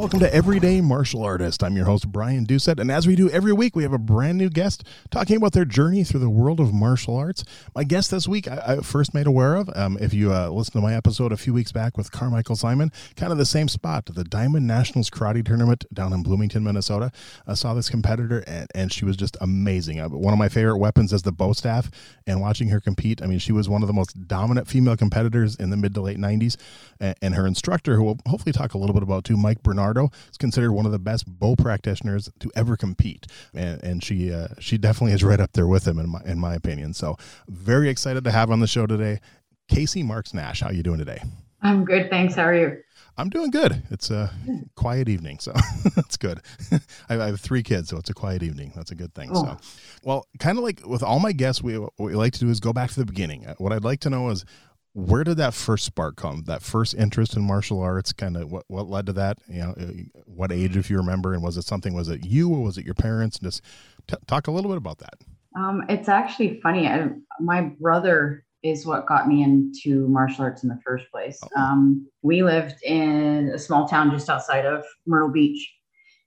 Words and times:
welcome 0.00 0.18
to 0.18 0.34
Everyday 0.34 0.80
Martial 0.80 1.22
Artist. 1.22 1.62
I'm 1.62 1.76
your 1.76 1.84
host, 1.84 2.10
Brian 2.10 2.46
Doucette, 2.46 2.80
and 2.80 2.90
as 2.90 3.06
we 3.06 3.14
do 3.14 3.28
every 3.28 3.52
week, 3.52 3.76
we 3.76 3.82
have 3.82 3.92
a 3.92 3.98
brand 3.98 4.38
new 4.38 4.48
guest 4.48 4.82
talking 5.10 5.36
about 5.36 5.52
their 5.52 5.66
journey 5.66 6.04
through 6.04 6.20
the 6.20 6.30
world 6.30 6.58
of 6.58 6.72
martial 6.72 7.14
arts. 7.18 7.44
My 7.74 7.84
guest 7.84 8.10
this 8.10 8.26
week, 8.26 8.48
I, 8.48 8.62
I 8.66 8.76
first 8.76 9.12
made 9.12 9.26
aware 9.26 9.56
of, 9.56 9.68
um, 9.76 9.98
if 10.00 10.14
you 10.14 10.32
uh, 10.32 10.48
listen 10.48 10.72
to 10.72 10.80
my 10.80 10.94
episode 10.94 11.32
a 11.32 11.36
few 11.36 11.52
weeks 11.52 11.70
back 11.70 11.98
with 11.98 12.12
Carmichael 12.12 12.56
Simon, 12.56 12.90
kind 13.14 13.30
of 13.30 13.36
the 13.36 13.44
same 13.44 13.68
spot, 13.68 14.06
the 14.06 14.24
Diamond 14.24 14.66
Nationals 14.66 15.10
Karate 15.10 15.44
Tournament 15.44 15.84
down 15.92 16.14
in 16.14 16.22
Bloomington, 16.22 16.64
Minnesota. 16.64 17.12
I 17.46 17.52
saw 17.52 17.74
this 17.74 17.90
competitor, 17.90 18.42
and, 18.46 18.68
and 18.74 18.90
she 18.90 19.04
was 19.04 19.18
just 19.18 19.36
amazing. 19.42 20.00
Uh, 20.00 20.08
one 20.08 20.32
of 20.32 20.38
my 20.38 20.48
favorite 20.48 20.78
weapons 20.78 21.12
is 21.12 21.24
the 21.24 21.32
bo 21.32 21.52
staff, 21.52 21.90
and 22.26 22.40
watching 22.40 22.68
her 22.68 22.80
compete, 22.80 23.20
I 23.22 23.26
mean, 23.26 23.38
she 23.38 23.52
was 23.52 23.68
one 23.68 23.82
of 23.82 23.86
the 23.86 23.92
most 23.92 24.26
dominant 24.26 24.66
female 24.66 24.96
competitors 24.96 25.56
in 25.56 25.68
the 25.68 25.76
mid 25.76 25.92
to 25.92 26.00
late 26.00 26.16
90s, 26.16 26.56
and, 27.00 27.14
and 27.20 27.34
her 27.34 27.46
instructor, 27.46 27.96
who 27.96 28.04
we'll 28.04 28.18
hopefully 28.26 28.54
talk 28.54 28.72
a 28.72 28.78
little 28.78 28.94
bit 28.94 29.02
about 29.02 29.24
too, 29.24 29.36
Mike 29.36 29.50
Mike 29.50 29.64
Bernardo 29.92 30.10
is 30.30 30.36
considered 30.36 30.72
one 30.72 30.86
of 30.86 30.92
the 30.92 30.98
best 30.98 31.26
bo 31.26 31.56
practitioners 31.56 32.30
to 32.40 32.50
ever 32.54 32.76
compete, 32.76 33.26
and, 33.54 33.82
and 33.82 34.04
she 34.04 34.32
uh, 34.32 34.48
she 34.58 34.78
definitely 34.78 35.12
is 35.12 35.24
right 35.24 35.40
up 35.40 35.52
there 35.52 35.66
with 35.66 35.86
him 35.86 35.98
in 35.98 36.08
my 36.08 36.20
in 36.24 36.38
my 36.38 36.54
opinion. 36.54 36.94
So 36.94 37.16
very 37.48 37.88
excited 37.88 38.24
to 38.24 38.30
have 38.30 38.50
on 38.50 38.60
the 38.60 38.66
show 38.66 38.86
today, 38.86 39.20
Casey 39.68 40.02
Marks 40.02 40.32
Nash. 40.32 40.60
How 40.60 40.68
are 40.68 40.72
you 40.72 40.82
doing 40.82 40.98
today? 40.98 41.22
I'm 41.62 41.84
good, 41.84 42.08
thanks. 42.08 42.34
How 42.34 42.44
are 42.44 42.54
you? 42.54 42.82
I'm 43.18 43.28
doing 43.28 43.50
good. 43.50 43.82
It's 43.90 44.10
a 44.10 44.32
quiet 44.76 45.08
evening, 45.08 45.40
so 45.40 45.52
that's 45.96 46.16
good. 46.16 46.40
I 47.10 47.14
have 47.14 47.40
three 47.40 47.62
kids, 47.62 47.90
so 47.90 47.98
it's 47.98 48.08
a 48.08 48.14
quiet 48.14 48.42
evening. 48.42 48.72
That's 48.74 48.92
a 48.92 48.94
good 48.94 49.12
thing. 49.14 49.30
Oh. 49.34 49.44
So, 49.44 49.56
well, 50.04 50.26
kind 50.38 50.56
of 50.56 50.64
like 50.64 50.86
with 50.86 51.02
all 51.02 51.18
my 51.18 51.32
guests, 51.32 51.62
we 51.62 51.76
what 51.76 51.92
we 51.98 52.14
like 52.14 52.32
to 52.34 52.40
do 52.40 52.48
is 52.48 52.60
go 52.60 52.72
back 52.72 52.90
to 52.90 53.00
the 53.00 53.04
beginning. 53.04 53.46
What 53.58 53.72
I'd 53.72 53.84
like 53.84 54.00
to 54.00 54.10
know 54.10 54.30
is 54.30 54.44
where 54.92 55.22
did 55.24 55.36
that 55.36 55.54
first 55.54 55.84
spark 55.84 56.16
come? 56.16 56.44
That 56.46 56.62
first 56.62 56.94
interest 56.94 57.36
in 57.36 57.42
martial 57.42 57.80
arts 57.80 58.12
kind 58.12 58.36
of 58.36 58.50
what, 58.50 58.64
what 58.68 58.88
led 58.88 59.06
to 59.06 59.12
that? 59.14 59.38
You 59.48 59.60
know 59.60 59.74
uh, 59.78 60.20
what 60.26 60.52
age 60.52 60.76
if 60.76 60.90
you 60.90 60.96
remember 60.96 61.32
and 61.32 61.42
was 61.42 61.56
it 61.56 61.64
something 61.64 61.94
was 61.94 62.08
it 62.08 62.24
you 62.24 62.52
or 62.52 62.62
was 62.62 62.78
it 62.78 62.84
your 62.84 62.94
parents? 62.94 63.38
Just 63.38 63.62
t- 64.08 64.16
talk 64.26 64.46
a 64.46 64.50
little 64.50 64.70
bit 64.70 64.78
about 64.78 64.98
that. 64.98 65.14
Um, 65.56 65.84
it's 65.88 66.08
actually 66.08 66.60
funny 66.60 66.88
I, 66.88 67.10
my 67.40 67.62
brother 67.62 68.44
is 68.62 68.84
what 68.84 69.06
got 69.06 69.26
me 69.26 69.42
into 69.42 70.06
martial 70.08 70.44
arts 70.44 70.62
in 70.64 70.68
the 70.68 70.78
first 70.84 71.10
place. 71.10 71.40
Oh. 71.56 71.60
um, 71.60 72.06
we 72.22 72.42
lived 72.42 72.82
in 72.82 73.50
a 73.54 73.58
small 73.58 73.88
town 73.88 74.10
just 74.10 74.28
outside 74.28 74.66
of 74.66 74.84
myrtle 75.06 75.30
beach 75.30 75.72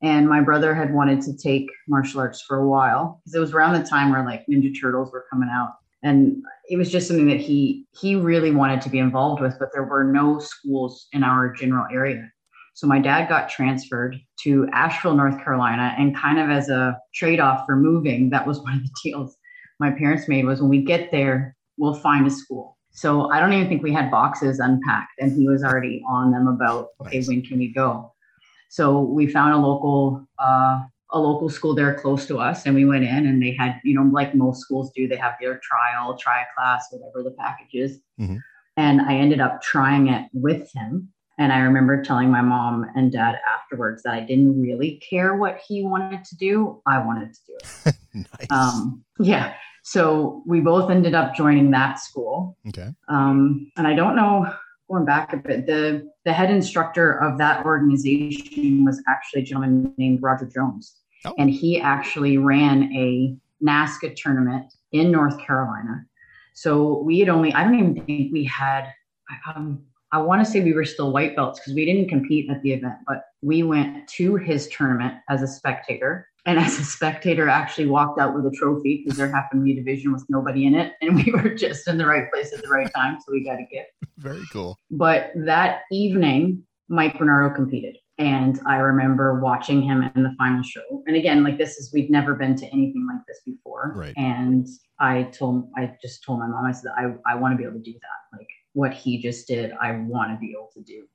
and 0.01 0.27
my 0.27 0.41
brother 0.41 0.73
had 0.73 0.93
wanted 0.93 1.21
to 1.21 1.35
take 1.35 1.67
martial 1.87 2.19
arts 2.19 2.41
for 2.41 2.57
a 2.57 2.67
while 2.67 3.21
because 3.23 3.35
it 3.35 3.39
was 3.39 3.53
around 3.53 3.81
the 3.81 3.87
time 3.87 4.11
where 4.11 4.23
like 4.25 4.45
ninja 4.47 4.73
turtles 4.79 5.11
were 5.11 5.25
coming 5.29 5.49
out 5.51 5.75
and 6.03 6.43
it 6.69 6.77
was 6.77 6.91
just 6.91 7.07
something 7.07 7.27
that 7.27 7.39
he 7.39 7.85
he 7.91 8.15
really 8.15 8.51
wanted 8.51 8.81
to 8.81 8.89
be 8.89 8.99
involved 8.99 9.41
with 9.41 9.57
but 9.59 9.69
there 9.73 9.83
were 9.83 10.03
no 10.03 10.39
schools 10.39 11.07
in 11.13 11.23
our 11.23 11.51
general 11.53 11.85
area. 11.91 12.29
So 12.75 12.87
my 12.87 12.99
dad 12.99 13.29
got 13.29 13.49
transferred 13.49 14.19
to 14.43 14.67
asheville 14.73 15.15
north 15.15 15.43
carolina 15.43 15.95
and 15.97 16.15
kind 16.15 16.39
of 16.39 16.49
as 16.49 16.69
a 16.69 16.97
trade-off 17.13 17.65
for 17.65 17.75
moving 17.75 18.29
that 18.29 18.45
was 18.45 18.59
one 18.63 18.75
of 18.75 18.83
the 18.83 18.91
deals 19.03 19.35
my 19.79 19.91
parents 19.91 20.27
made 20.27 20.45
was 20.45 20.61
when 20.61 20.69
we 20.69 20.83
get 20.83 21.11
there 21.11 21.55
we'll 21.77 21.95
find 21.95 22.27
a 22.27 22.29
school. 22.29 22.77
So 22.91 23.31
i 23.31 23.39
don't 23.39 23.53
even 23.53 23.67
think 23.67 23.81
we 23.81 23.93
had 23.93 24.11
boxes 24.11 24.59
unpacked 24.59 25.13
and 25.19 25.31
he 25.31 25.47
was 25.47 25.63
already 25.63 26.03
on 26.07 26.31
them 26.31 26.47
about 26.47 26.89
okay 27.01 27.23
when 27.23 27.41
can 27.41 27.57
we 27.57 27.73
go? 27.73 28.13
So 28.69 29.01
we 29.01 29.27
found 29.27 29.53
a 29.53 29.57
local 29.57 30.27
uh, 30.39 30.81
a 31.13 31.19
local 31.19 31.47
school 31.47 31.75
there 31.75 31.93
close 31.93 32.25
to 32.25 32.39
us 32.39 32.65
and 32.65 32.75
we 32.75 32.85
went 32.85 33.03
in 33.03 33.27
and 33.27 33.41
they 33.41 33.51
had 33.51 33.79
you 33.83 33.93
know 33.93 34.03
like 34.11 34.35
most 34.35 34.61
schools 34.61 34.91
do 34.95 35.07
they 35.07 35.15
have 35.15 35.35
their 35.39 35.59
trial 35.63 36.17
try 36.17 36.41
a 36.41 36.45
class 36.55 36.87
whatever 36.91 37.23
the 37.23 37.35
package 37.37 37.73
is. 37.73 37.99
Mm-hmm. 38.19 38.37
and 38.77 39.01
i 39.01 39.13
ended 39.13 39.39
up 39.39 39.61
trying 39.61 40.07
it 40.07 40.27
with 40.33 40.69
him 40.73 41.09
and 41.37 41.53
i 41.53 41.59
remember 41.59 42.03
telling 42.03 42.29
my 42.29 42.41
mom 42.41 42.85
and 42.95 43.11
dad 43.11 43.39
afterwards 43.55 44.01
that 44.03 44.15
i 44.15 44.21
didn't 44.21 44.59
really 44.59 45.01
care 45.07 45.35
what 45.35 45.59
he 45.67 45.83
wanted 45.83 46.25
to 46.25 46.35
do 46.35 46.81
i 46.87 46.97
wanted 46.97 47.33
to 47.33 47.39
do 47.47 47.57
it. 47.85 47.95
Nice. 48.15 48.51
um, 48.51 49.03
yeah 49.19 49.55
so 49.83 50.43
we 50.45 50.59
both 50.59 50.91
ended 50.91 51.13
up 51.15 51.33
joining 51.35 51.71
that 51.71 51.99
school. 51.99 52.55
Okay. 52.67 52.89
Um, 53.07 53.71
and 53.75 53.87
i 53.87 53.95
don't 53.95 54.15
know 54.15 54.53
going 54.89 55.05
back 55.05 55.33
a 55.33 55.37
bit 55.37 55.65
the 55.65 56.07
the 56.25 56.33
head 56.33 56.51
instructor 56.51 57.13
of 57.23 57.39
that 57.39 57.65
organization 57.65 58.85
was 58.85 59.01
actually 59.07 59.41
a 59.41 59.45
gentleman 59.45 59.93
named 59.97 60.21
roger 60.21 60.45
jones 60.45 61.02
Oh. 61.25 61.33
And 61.37 61.49
he 61.49 61.79
actually 61.79 62.37
ran 62.37 62.91
a 62.93 63.35
NASKA 63.63 64.15
tournament 64.15 64.73
in 64.91 65.11
North 65.11 65.39
Carolina. 65.39 66.05
So 66.53 66.99
we 66.99 67.19
had 67.19 67.29
only, 67.29 67.53
I 67.53 67.63
don't 67.63 67.75
even 67.75 68.05
think 68.05 68.31
we 68.31 68.43
had, 68.45 68.87
um, 69.55 69.83
I 70.11 70.19
want 70.19 70.45
to 70.45 70.49
say 70.49 70.61
we 70.61 70.73
were 70.73 70.85
still 70.85 71.11
white 71.11 71.35
belts 71.35 71.59
because 71.59 71.73
we 71.73 71.85
didn't 71.85 72.07
compete 72.07 72.49
at 72.49 72.61
the 72.61 72.73
event, 72.73 72.95
but 73.07 73.23
we 73.41 73.63
went 73.63 74.07
to 74.09 74.35
his 74.35 74.67
tournament 74.67 75.15
as 75.29 75.41
a 75.41 75.47
spectator. 75.47 76.27
And 76.45 76.59
as 76.59 76.77
a 76.77 76.83
spectator, 76.83 77.47
actually 77.47 77.87
walked 77.87 78.19
out 78.19 78.35
with 78.35 78.45
a 78.45 78.51
trophy 78.51 79.01
because 79.03 79.17
there 79.17 79.31
happened 79.31 79.61
to 79.61 79.63
be 79.63 79.71
a 79.71 79.75
division 79.75 80.11
with 80.11 80.25
nobody 80.29 80.65
in 80.65 80.75
it. 80.75 80.93
And 81.01 81.15
we 81.15 81.31
were 81.33 81.55
just 81.55 81.87
in 81.87 81.97
the 81.97 82.05
right 82.05 82.29
place 82.31 82.53
at 82.53 82.61
the 82.61 82.69
right 82.69 82.91
time. 82.93 83.17
So 83.21 83.31
we 83.31 83.43
got 83.43 83.59
a 83.59 83.65
gift. 83.71 83.91
Very 84.17 84.43
cool. 84.51 84.77
But 84.91 85.31
that 85.35 85.81
evening, 85.91 86.63
Mike 86.89 87.17
Bernardo 87.17 87.55
competed. 87.55 87.97
And 88.19 88.59
I 88.67 88.77
remember 88.77 89.39
watching 89.39 89.81
him 89.81 90.03
in 90.15 90.23
the 90.23 90.35
final 90.37 90.61
show. 90.61 91.03
And 91.07 91.15
again, 91.15 91.43
like 91.43 91.57
this 91.57 91.77
is, 91.77 91.91
we've 91.93 92.11
never 92.11 92.35
been 92.35 92.55
to 92.57 92.65
anything 92.67 93.07
like 93.11 93.25
this 93.27 93.41
before. 93.45 93.93
Right. 93.95 94.13
And 94.17 94.67
I 94.99 95.23
told, 95.23 95.69
I 95.75 95.95
just 96.01 96.23
told 96.23 96.39
my 96.39 96.47
mom, 96.47 96.65
I 96.65 96.71
said, 96.71 96.91
I, 96.95 97.13
I 97.27 97.35
want 97.35 97.53
to 97.53 97.57
be 97.57 97.63
able 97.63 97.77
to 97.77 97.83
do 97.83 97.93
that. 97.93 98.37
Like 98.37 98.47
what 98.73 98.93
he 98.93 99.19
just 99.21 99.47
did, 99.47 99.73
I 99.81 99.93
want 99.93 100.31
to 100.31 100.37
be 100.37 100.51
able 100.51 100.69
to 100.75 100.81
do. 100.81 101.07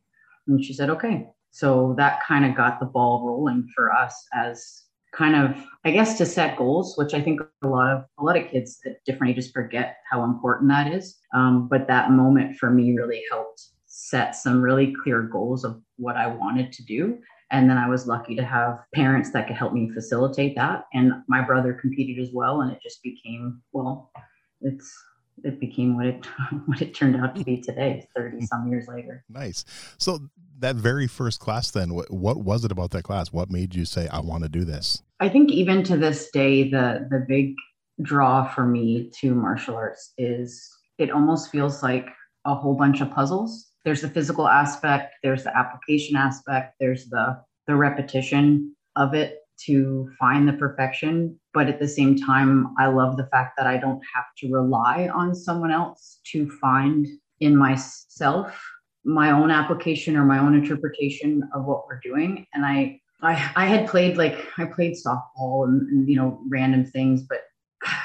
And 0.49 0.65
she 0.65 0.73
said, 0.73 0.91
okay. 0.91 1.29
So 1.51 1.95
that 1.99 2.23
kind 2.27 2.45
of 2.45 2.57
got 2.57 2.81
the 2.81 2.87
ball 2.87 3.27
rolling 3.27 3.69
for 3.75 3.93
us 3.93 4.27
as 4.35 4.83
kind 5.15 5.35
of, 5.35 5.65
I 5.85 5.91
guess, 5.91 6.19
to 6.19 6.27
set 6.27 6.59
goals, 6.59 6.97
which 6.97 7.15
I 7.15 7.21
think 7.21 7.41
a 7.63 7.67
lot 7.67 7.91
of 7.91 8.05
a 8.19 8.25
lot 8.25 8.37
of 8.37 8.49
kids 8.49 8.81
at 8.87 9.03
different 9.07 9.33
ages 9.33 9.51
forget 9.51 9.97
how 10.11 10.25
important 10.25 10.69
that 10.71 10.93
is. 10.93 11.19
Um, 11.35 11.69
but 11.69 11.89
that 11.89 12.11
moment 12.11 12.59
for 12.59 12.71
me 12.71 12.95
really 12.95 13.23
helped 13.31 13.71
set 14.01 14.37
some 14.37 14.63
really 14.63 14.95
clear 15.03 15.23
goals 15.23 15.65
of 15.65 15.83
what 15.97 16.17
I 16.17 16.29
wanted 16.29 16.73
to 16.73 16.85
do. 16.85 17.19
And 17.51 17.69
then 17.69 17.79
I 17.79 17.89
was 17.89 18.07
lucky 18.07 18.37
to 18.37 18.45
have 18.45 18.79
parents 18.95 19.33
that 19.33 19.49
could 19.49 19.57
help 19.57 19.73
me 19.73 19.91
facilitate 19.91 20.55
that. 20.55 20.85
And 20.95 21.13
my 21.27 21.43
brother 21.43 21.73
competed 21.73 22.23
as 22.23 22.33
well. 22.33 22.61
And 22.61 22.71
it 22.71 22.79
just 22.81 23.03
became, 23.03 23.61
well, 23.73 24.13
it's, 24.61 24.97
it 25.43 25.59
became 25.59 25.97
what 25.97 26.07
it 26.07 26.27
what 26.67 26.81
it 26.81 26.95
turned 26.95 27.17
out 27.17 27.35
to 27.35 27.45
be 27.45 27.61
today 27.61 28.05
30 28.17 28.45
some 28.47 28.69
years 28.69 28.89
later 28.89 29.25
nice 29.29 29.65
so 29.97 30.19
that 30.59 30.75
very 30.75 31.07
first 31.07 31.39
class 31.39 31.71
then 31.71 31.95
what, 31.95 32.11
what 32.11 32.39
was 32.39 32.65
it 32.65 32.73
about 32.73 32.91
that 32.91 33.05
class 33.05 33.33
what 33.33 33.49
made 33.49 33.73
you 33.73 33.85
say 33.85 34.09
i 34.09 34.19
want 34.19 34.43
to 34.43 34.49
do 34.49 34.65
this 34.65 35.01
i 35.21 35.29
think 35.29 35.53
even 35.53 35.85
to 35.85 35.97
this 35.97 36.29
day 36.33 36.69
the 36.69 37.07
the 37.09 37.25
big 37.29 37.55
draw 38.03 38.49
for 38.49 38.67
me 38.67 39.13
to 39.15 39.33
martial 39.33 39.77
arts 39.77 40.13
is 40.19 40.69
it 40.99 41.13
almost 41.13 41.53
feels 41.53 41.85
like 41.85 42.09
a 42.45 42.53
whole 42.53 42.75
bunch 42.75 43.01
of 43.01 43.09
puzzles 43.13 43.68
there's 43.85 44.03
the 44.03 44.09
physical 44.09 44.49
aspect, 44.49 45.15
there's 45.23 45.45
the 45.45 45.57
application 45.57 46.17
aspect, 46.17 46.75
there's 46.81 47.07
the 47.07 47.41
the 47.67 47.77
repetition 47.77 48.75
of 48.97 49.15
it 49.15 49.41
to 49.67 50.11
find 50.19 50.49
the 50.49 50.53
perfection. 50.55 51.39
But 51.53 51.69
at 51.69 51.79
the 51.79 51.89
same 51.89 52.19
time, 52.19 52.75
I 52.79 52.87
love 52.87 53.17
the 53.17 53.27
fact 53.27 53.55
that 53.59 53.67
I 53.67 53.77
don't 53.77 54.01
have 54.15 54.25
to 54.39 54.53
rely 54.53 55.09
on 55.13 55.35
someone 55.35 55.71
else 55.71 56.21
to 56.33 56.49
find 56.61 57.07
in 57.41 57.57
myself 57.57 58.61
my 59.05 59.31
own 59.31 59.51
application 59.51 60.17
or 60.17 60.25
my 60.25 60.39
own 60.39 60.55
interpretation 60.55 61.43
of 61.55 61.65
what 61.65 61.87
we're 61.87 62.01
doing. 62.01 62.47
And 62.55 62.65
I 62.65 63.01
I, 63.21 63.33
I 63.57 63.67
had 63.67 63.89
played 63.89 64.17
like 64.17 64.39
I 64.59 64.65
played 64.67 64.95
softball 64.95 65.65
and, 65.65 65.89
and 65.89 66.09
you 66.09 66.17
know 66.17 66.41
random 66.49 66.85
things, 66.85 67.23
but 67.23 67.41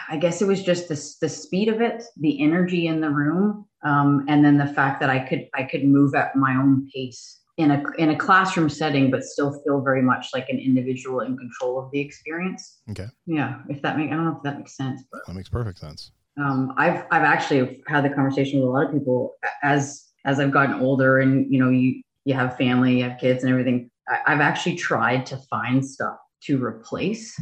I 0.10 0.18
guess 0.18 0.42
it 0.42 0.46
was 0.46 0.64
just 0.64 0.88
the 0.88 1.16
the 1.22 1.30
speed 1.30 1.70
of 1.70 1.82
it, 1.82 2.04
the 2.18 2.42
energy 2.44 2.88
in 2.88 3.02
the 3.02 3.10
room, 3.10 3.66
um, 3.84 4.26
and 4.28 4.44
then 4.44 4.58
the 4.58 4.68
fact 4.68 5.00
that 5.02 5.10
I 5.10 5.20
could 5.20 5.48
I 5.54 5.64
could 5.64 5.84
move 5.84 6.16
at 6.16 6.36
my 6.36 6.56
own 6.56 6.88
pace 6.94 7.42
in 7.58 7.72
a 7.72 7.84
in 7.98 8.10
a 8.10 8.18
classroom 8.18 8.70
setting, 8.70 9.12
but 9.12 9.24
still 9.24 9.62
feel 9.64 9.82
very 9.82 10.02
much 10.02 10.28
like 10.34 10.50
an 10.50 10.60
individual 10.60 11.22
in 11.22 11.38
control 11.38 11.80
of 11.80 11.92
the 11.92 12.00
experience. 12.00 12.80
Okay. 12.92 13.08
Yeah, 13.26 13.60
if 13.70 13.82
that 13.82 13.98
make 13.98 14.12
I 14.12 14.16
don't 14.16 14.26
know 14.26 14.38
if 14.38 14.44
that 14.44 14.58
makes 14.58 14.76
sense. 14.76 15.02
But, 15.12 15.22
that 15.28 15.34
makes 15.34 15.50
perfect 15.50 15.80
sense. 15.80 16.12
Um, 16.38 16.74
I've 16.78 17.06
I've 17.12 17.24
actually 17.24 17.84
had 17.88 18.04
the 18.04 18.10
conversation 18.10 18.60
with 18.60 18.68
a 18.68 18.72
lot 18.72 18.86
of 18.86 18.92
people 18.92 19.36
as 19.64 20.10
as 20.26 20.40
I've 20.40 20.52
gotten 20.52 20.76
older, 20.80 21.20
and 21.20 21.52
you 21.52 21.60
know, 21.60 21.70
you 21.70 22.02
you 22.26 22.34
have 22.34 22.58
family, 22.58 22.98
you 22.98 23.04
have 23.04 23.20
kids, 23.20 23.44
and 23.44 23.52
everything. 23.52 23.90
I, 24.08 24.20
I've 24.28 24.42
actually 24.42 24.76
tried 24.76 25.26
to 25.28 25.38
find 25.50 25.86
stuff 25.86 26.18
to 26.46 26.64
replace 26.64 27.40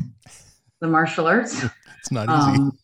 the 0.82 0.88
martial 0.88 1.28
arts. 1.28 1.64
it's 2.00 2.12
not 2.12 2.28
easy. 2.28 2.60
Um, 2.60 2.78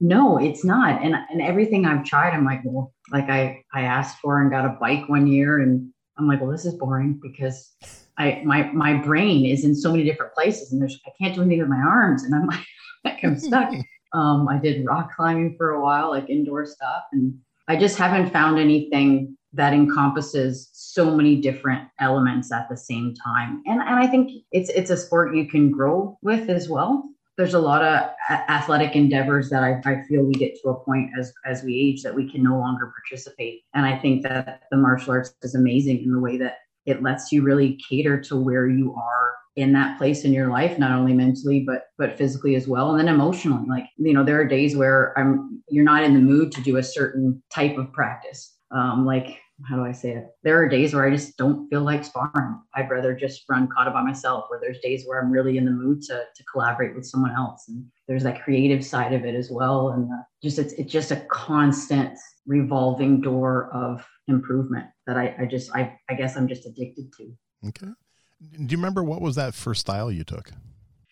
no, 0.00 0.36
it's 0.36 0.64
not. 0.64 1.02
And 1.02 1.14
and 1.14 1.40
everything 1.40 1.86
I've 1.86 2.04
tried, 2.04 2.34
I'm 2.34 2.44
like, 2.44 2.60
well, 2.64 2.92
like 3.10 3.30
I 3.30 3.62
I 3.72 3.82
asked 3.82 4.18
for 4.18 4.42
and 4.42 4.50
got 4.50 4.66
a 4.66 4.76
bike 4.80 5.08
one 5.08 5.26
year, 5.26 5.60
and 5.60 5.88
I'm 6.18 6.28
like, 6.28 6.40
well, 6.40 6.50
this 6.50 6.66
is 6.66 6.74
boring 6.74 7.18
because 7.22 7.72
I 8.18 8.42
my 8.44 8.64
my 8.72 8.94
brain 8.94 9.46
is 9.46 9.64
in 9.64 9.74
so 9.74 9.90
many 9.90 10.04
different 10.04 10.34
places, 10.34 10.72
and 10.72 10.82
there's 10.82 11.00
I 11.06 11.10
can't 11.18 11.34
do 11.34 11.40
anything 11.40 11.60
with 11.60 11.68
my 11.68 11.80
arms, 11.80 12.24
and 12.24 12.34
I'm 12.34 12.46
like, 12.48 12.66
like 13.04 13.24
I'm 13.24 13.38
stuck. 13.38 13.72
um, 14.12 14.46
I 14.48 14.58
did 14.58 14.84
rock 14.84 15.14
climbing 15.14 15.56
for 15.56 15.70
a 15.70 15.80
while, 15.80 16.10
like 16.10 16.28
indoor 16.28 16.66
stuff, 16.66 17.04
and 17.12 17.34
I 17.68 17.76
just 17.76 17.96
haven't 17.96 18.30
found 18.30 18.58
anything 18.58 19.38
that 19.54 19.72
encompasses 19.72 20.68
so 20.72 21.14
many 21.14 21.36
different 21.36 21.88
elements 22.00 22.52
at 22.52 22.68
the 22.68 22.76
same 22.76 23.14
time. 23.14 23.62
And 23.66 23.80
and 23.80 23.94
I 23.94 24.08
think 24.08 24.42
it's 24.50 24.70
it's 24.70 24.90
a 24.90 24.96
sport 24.96 25.34
you 25.36 25.48
can 25.48 25.70
grow 25.70 26.18
with 26.20 26.50
as 26.50 26.68
well 26.68 27.13
there's 27.36 27.54
a 27.54 27.58
lot 27.58 27.82
of 27.82 28.10
athletic 28.48 28.94
endeavors 28.94 29.50
that 29.50 29.62
I, 29.62 29.80
I, 29.84 30.02
feel 30.02 30.22
we 30.22 30.34
get 30.34 30.60
to 30.62 30.68
a 30.68 30.84
point 30.84 31.10
as 31.18 31.32
as 31.44 31.62
we 31.62 31.76
age 31.76 32.02
that 32.02 32.14
we 32.14 32.30
can 32.30 32.42
no 32.42 32.58
longer 32.58 32.92
participate. 32.94 33.62
And 33.74 33.84
i 33.86 33.98
think 33.98 34.22
that 34.22 34.62
the 34.70 34.76
martial 34.76 35.12
arts 35.12 35.34
is 35.42 35.54
amazing 35.54 36.02
in 36.02 36.12
the 36.12 36.20
way 36.20 36.36
that 36.38 36.58
it 36.86 37.02
lets 37.02 37.32
you 37.32 37.42
really 37.42 37.78
cater 37.88 38.20
to 38.20 38.36
where 38.36 38.68
you 38.68 38.94
are 38.94 39.34
in 39.56 39.72
that 39.72 39.96
place 39.98 40.24
in 40.24 40.32
your 40.32 40.48
life 40.48 40.78
not 40.78 40.90
only 40.90 41.12
mentally 41.12 41.60
but 41.60 41.86
but 41.96 42.18
physically 42.18 42.56
as 42.56 42.66
well 42.66 42.90
and 42.90 42.98
then 42.98 43.14
emotionally. 43.14 43.66
Like 43.68 43.86
you 43.96 44.12
know 44.12 44.24
there 44.24 44.40
are 44.40 44.46
days 44.46 44.76
where 44.76 45.16
i'm 45.18 45.62
you're 45.68 45.84
not 45.84 46.04
in 46.04 46.14
the 46.14 46.20
mood 46.20 46.52
to 46.52 46.60
do 46.60 46.76
a 46.76 46.82
certain 46.82 47.42
type 47.52 47.78
of 47.78 47.92
practice. 47.92 48.52
Um, 48.70 49.06
like 49.06 49.38
how 49.62 49.76
do 49.76 49.84
I 49.84 49.92
say 49.92 50.10
it? 50.10 50.26
There 50.42 50.60
are 50.60 50.68
days 50.68 50.94
where 50.94 51.04
I 51.04 51.10
just 51.10 51.36
don't 51.36 51.68
feel 51.68 51.82
like 51.82 52.04
sparring. 52.04 52.60
I'd 52.74 52.90
rather 52.90 53.14
just 53.14 53.44
run 53.48 53.68
kata 53.68 53.90
by 53.92 54.02
myself, 54.02 54.46
Where 54.48 54.60
there's 54.60 54.80
days 54.80 55.04
where 55.06 55.20
I'm 55.20 55.30
really 55.30 55.56
in 55.58 55.64
the 55.64 55.70
mood 55.70 56.02
to, 56.02 56.24
to 56.34 56.44
collaborate 56.50 56.94
with 56.94 57.06
someone 57.06 57.32
else. 57.32 57.66
And 57.68 57.84
there's 58.08 58.24
that 58.24 58.42
creative 58.42 58.84
side 58.84 59.12
of 59.12 59.24
it 59.24 59.34
as 59.34 59.50
well. 59.50 59.90
And 59.90 60.10
the, 60.10 60.24
just 60.42 60.58
it's, 60.58 60.72
it's 60.74 60.92
just 60.92 61.12
a 61.12 61.24
constant 61.30 62.18
revolving 62.46 63.20
door 63.20 63.70
of 63.72 64.04
improvement 64.26 64.86
that 65.06 65.16
I, 65.16 65.34
I 65.38 65.46
just, 65.46 65.70
I, 65.74 65.96
I 66.10 66.14
guess 66.14 66.36
I'm 66.36 66.48
just 66.48 66.66
addicted 66.66 67.12
to. 67.18 67.32
Okay. 67.68 67.86
Do 67.86 68.72
you 68.72 68.76
remember 68.76 69.04
what 69.04 69.20
was 69.20 69.36
that 69.36 69.54
first 69.54 69.82
style 69.82 70.10
you 70.10 70.24
took? 70.24 70.50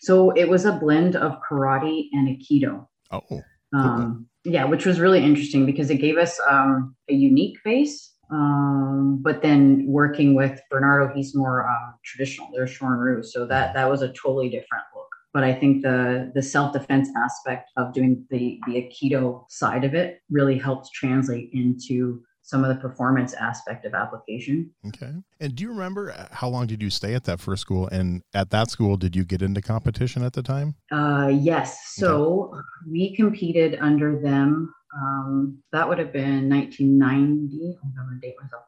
So 0.01 0.31
it 0.33 0.49
was 0.49 0.65
a 0.65 0.73
blend 0.73 1.15
of 1.15 1.39
karate 1.49 2.09
and 2.13 2.29
aikido. 2.29 2.87
Oh. 3.11 3.43
Um, 3.75 4.27
yeah, 4.45 4.65
which 4.65 4.85
was 4.85 5.01
really 5.01 5.25
interesting 5.25 5.65
because 5.65 5.89
it 5.89 5.99
gave 5.99 6.19
us 6.19 6.39
um, 6.51 6.95
a 7.09 7.15
unique 7.15 7.57
base 7.65 8.12
um, 8.33 9.19
but 9.23 9.43
then 9.43 9.85
working 9.87 10.35
with 10.35 10.61
Bernardo, 10.71 11.13
he's 11.15 11.35
more 11.35 11.69
uh, 11.69 11.93
traditional. 12.03 12.49
They're 12.55 12.65
Shorin-ryu, 12.65 13.23
so 13.23 13.47
that 13.47 13.75
that 13.75 13.91
was 13.91 14.01
a 14.01 14.09
totally 14.09 14.49
different 14.49 14.85
look. 14.95 15.09
But 15.35 15.45
I 15.45 15.53
think 15.53 15.83
the 15.83 16.33
the 16.35 16.43
self 16.43 16.73
defense 16.73 17.11
aspect 17.17 17.71
of 17.77 17.93
doing 17.93 18.25
the 18.31 18.59
the 18.67 18.75
Aikido 18.75 19.45
side 19.51 19.85
of 19.85 19.95
it 19.95 20.21
really 20.31 20.59
helped 20.59 20.93
translate 20.95 21.51
into 21.53 22.23
some 22.45 22.65
of 22.65 22.69
the 22.69 22.81
performance 22.81 23.35
aspect 23.35 23.85
of 23.85 23.95
application. 23.95 24.71
Okay. 24.89 25.13
And 25.41 25.55
do 25.55 25.63
you 25.63 25.71
remember 25.71 26.11
uh, 26.11 26.27
how 26.33 26.49
long 26.49 26.67
did 26.67 26.83
you 26.83 26.91
stay 26.91 27.15
at 27.15 27.25
that 27.25 27.39
first 27.39 27.63
school? 27.63 27.87
And 27.89 28.23
at 28.35 28.51
that 28.51 28.69
school, 28.69 28.97
did 28.97 29.15
you 29.15 29.25
get 29.25 29.43
into 29.43 29.63
competition 29.63 30.25
at 30.25 30.33
the 30.33 30.43
time? 30.43 30.75
Uh, 30.91 31.31
yes. 31.33 31.95
So 31.95 32.51
okay. 32.53 32.61
we 32.91 33.15
competed 33.15 33.79
under 33.81 34.21
them 34.21 34.75
um, 34.95 35.59
that 35.73 35.89
would 35.89 35.99
have 35.99 36.13
been 36.13 36.49
1990. 36.49 37.79
I'm 37.83 37.95
going 37.95 38.21
to 38.21 38.27
date 38.27 38.37
myself 38.41 38.63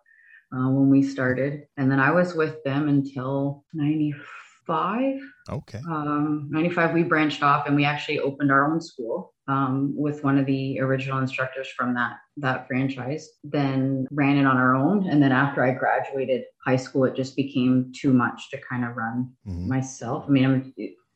uh, 0.53 0.71
when 0.71 0.89
we 0.91 1.03
started, 1.03 1.67
and 1.77 1.91
then 1.91 2.01
I 2.01 2.11
was 2.11 2.35
with 2.35 2.63
them 2.65 2.89
until 2.89 3.65
95. 3.75 5.21
Okay. 5.51 5.81
Um, 5.89 6.49
95, 6.51 6.95
we 6.95 7.03
branched 7.03 7.43
off 7.43 7.67
and 7.67 7.77
we 7.77 7.85
actually 7.85 8.21
opened 8.21 8.51
our 8.51 8.71
own 8.71 8.81
school 8.81 9.35
um, 9.49 9.93
with 9.97 10.25
one 10.25 10.39
of 10.39 10.47
the 10.47 10.81
original 10.81 11.19
instructors 11.19 11.69
from 11.77 11.95
that 11.95 12.17
that 12.39 12.67
franchise. 12.67 13.29
Then 13.43 14.07
ran 14.11 14.39
it 14.39 14.47
on 14.47 14.57
our 14.57 14.75
own, 14.75 15.09
and 15.09 15.23
then 15.23 15.33
after 15.33 15.65
I 15.65 15.73
graduated 15.73 16.45
high 16.65 16.77
school, 16.77 17.05
it 17.05 17.15
just 17.15 17.37
became 17.37 17.93
too 17.95 18.13
much 18.13 18.51
to 18.51 18.59
kind 18.69 18.85
of 18.85 18.97
run 18.97 19.31
mm-hmm. 19.47 19.69
myself. 19.69 20.25
I 20.27 20.31
mean, 20.31 20.45
I'm, 20.45 20.75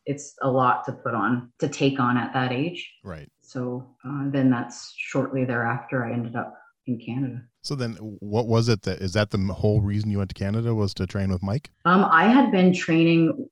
it's 0.09 0.35
a 0.43 0.51
lot 0.51 0.85
to 0.87 0.93
put 0.93 1.15
on 1.15 1.53
to 1.59 1.69
take 1.69 2.01
on 2.01 2.17
at 2.17 2.33
that 2.33 2.51
age. 2.51 2.91
Right. 3.05 3.31
So 3.43 3.95
uh, 4.05 4.31
then 4.31 4.51
that's 4.51 4.95
shortly 4.97 5.45
thereafter 5.45 6.05
I 6.05 6.13
ended 6.13 6.35
up 6.35 6.55
in 6.87 6.99
Canada. 6.99 7.43
So 7.63 7.75
then 7.75 7.93
what 8.21 8.49
was 8.49 8.71
it 8.71 8.83
that 8.83 9.01
is 9.01 9.13
that 9.13 9.31
the 9.31 9.39
whole 9.39 9.83
reason 9.83 10.11
you 10.11 10.19
went 10.19 10.31
to 10.31 10.35
Canada 10.35 10.75
was 10.75 10.95
to 10.95 11.07
train 11.07 11.31
with 11.31 11.43
Mike? 11.43 11.71
Um, 11.85 12.07
I 12.11 12.25
had 12.25 12.51
been 12.51 12.73
training. 12.73 13.49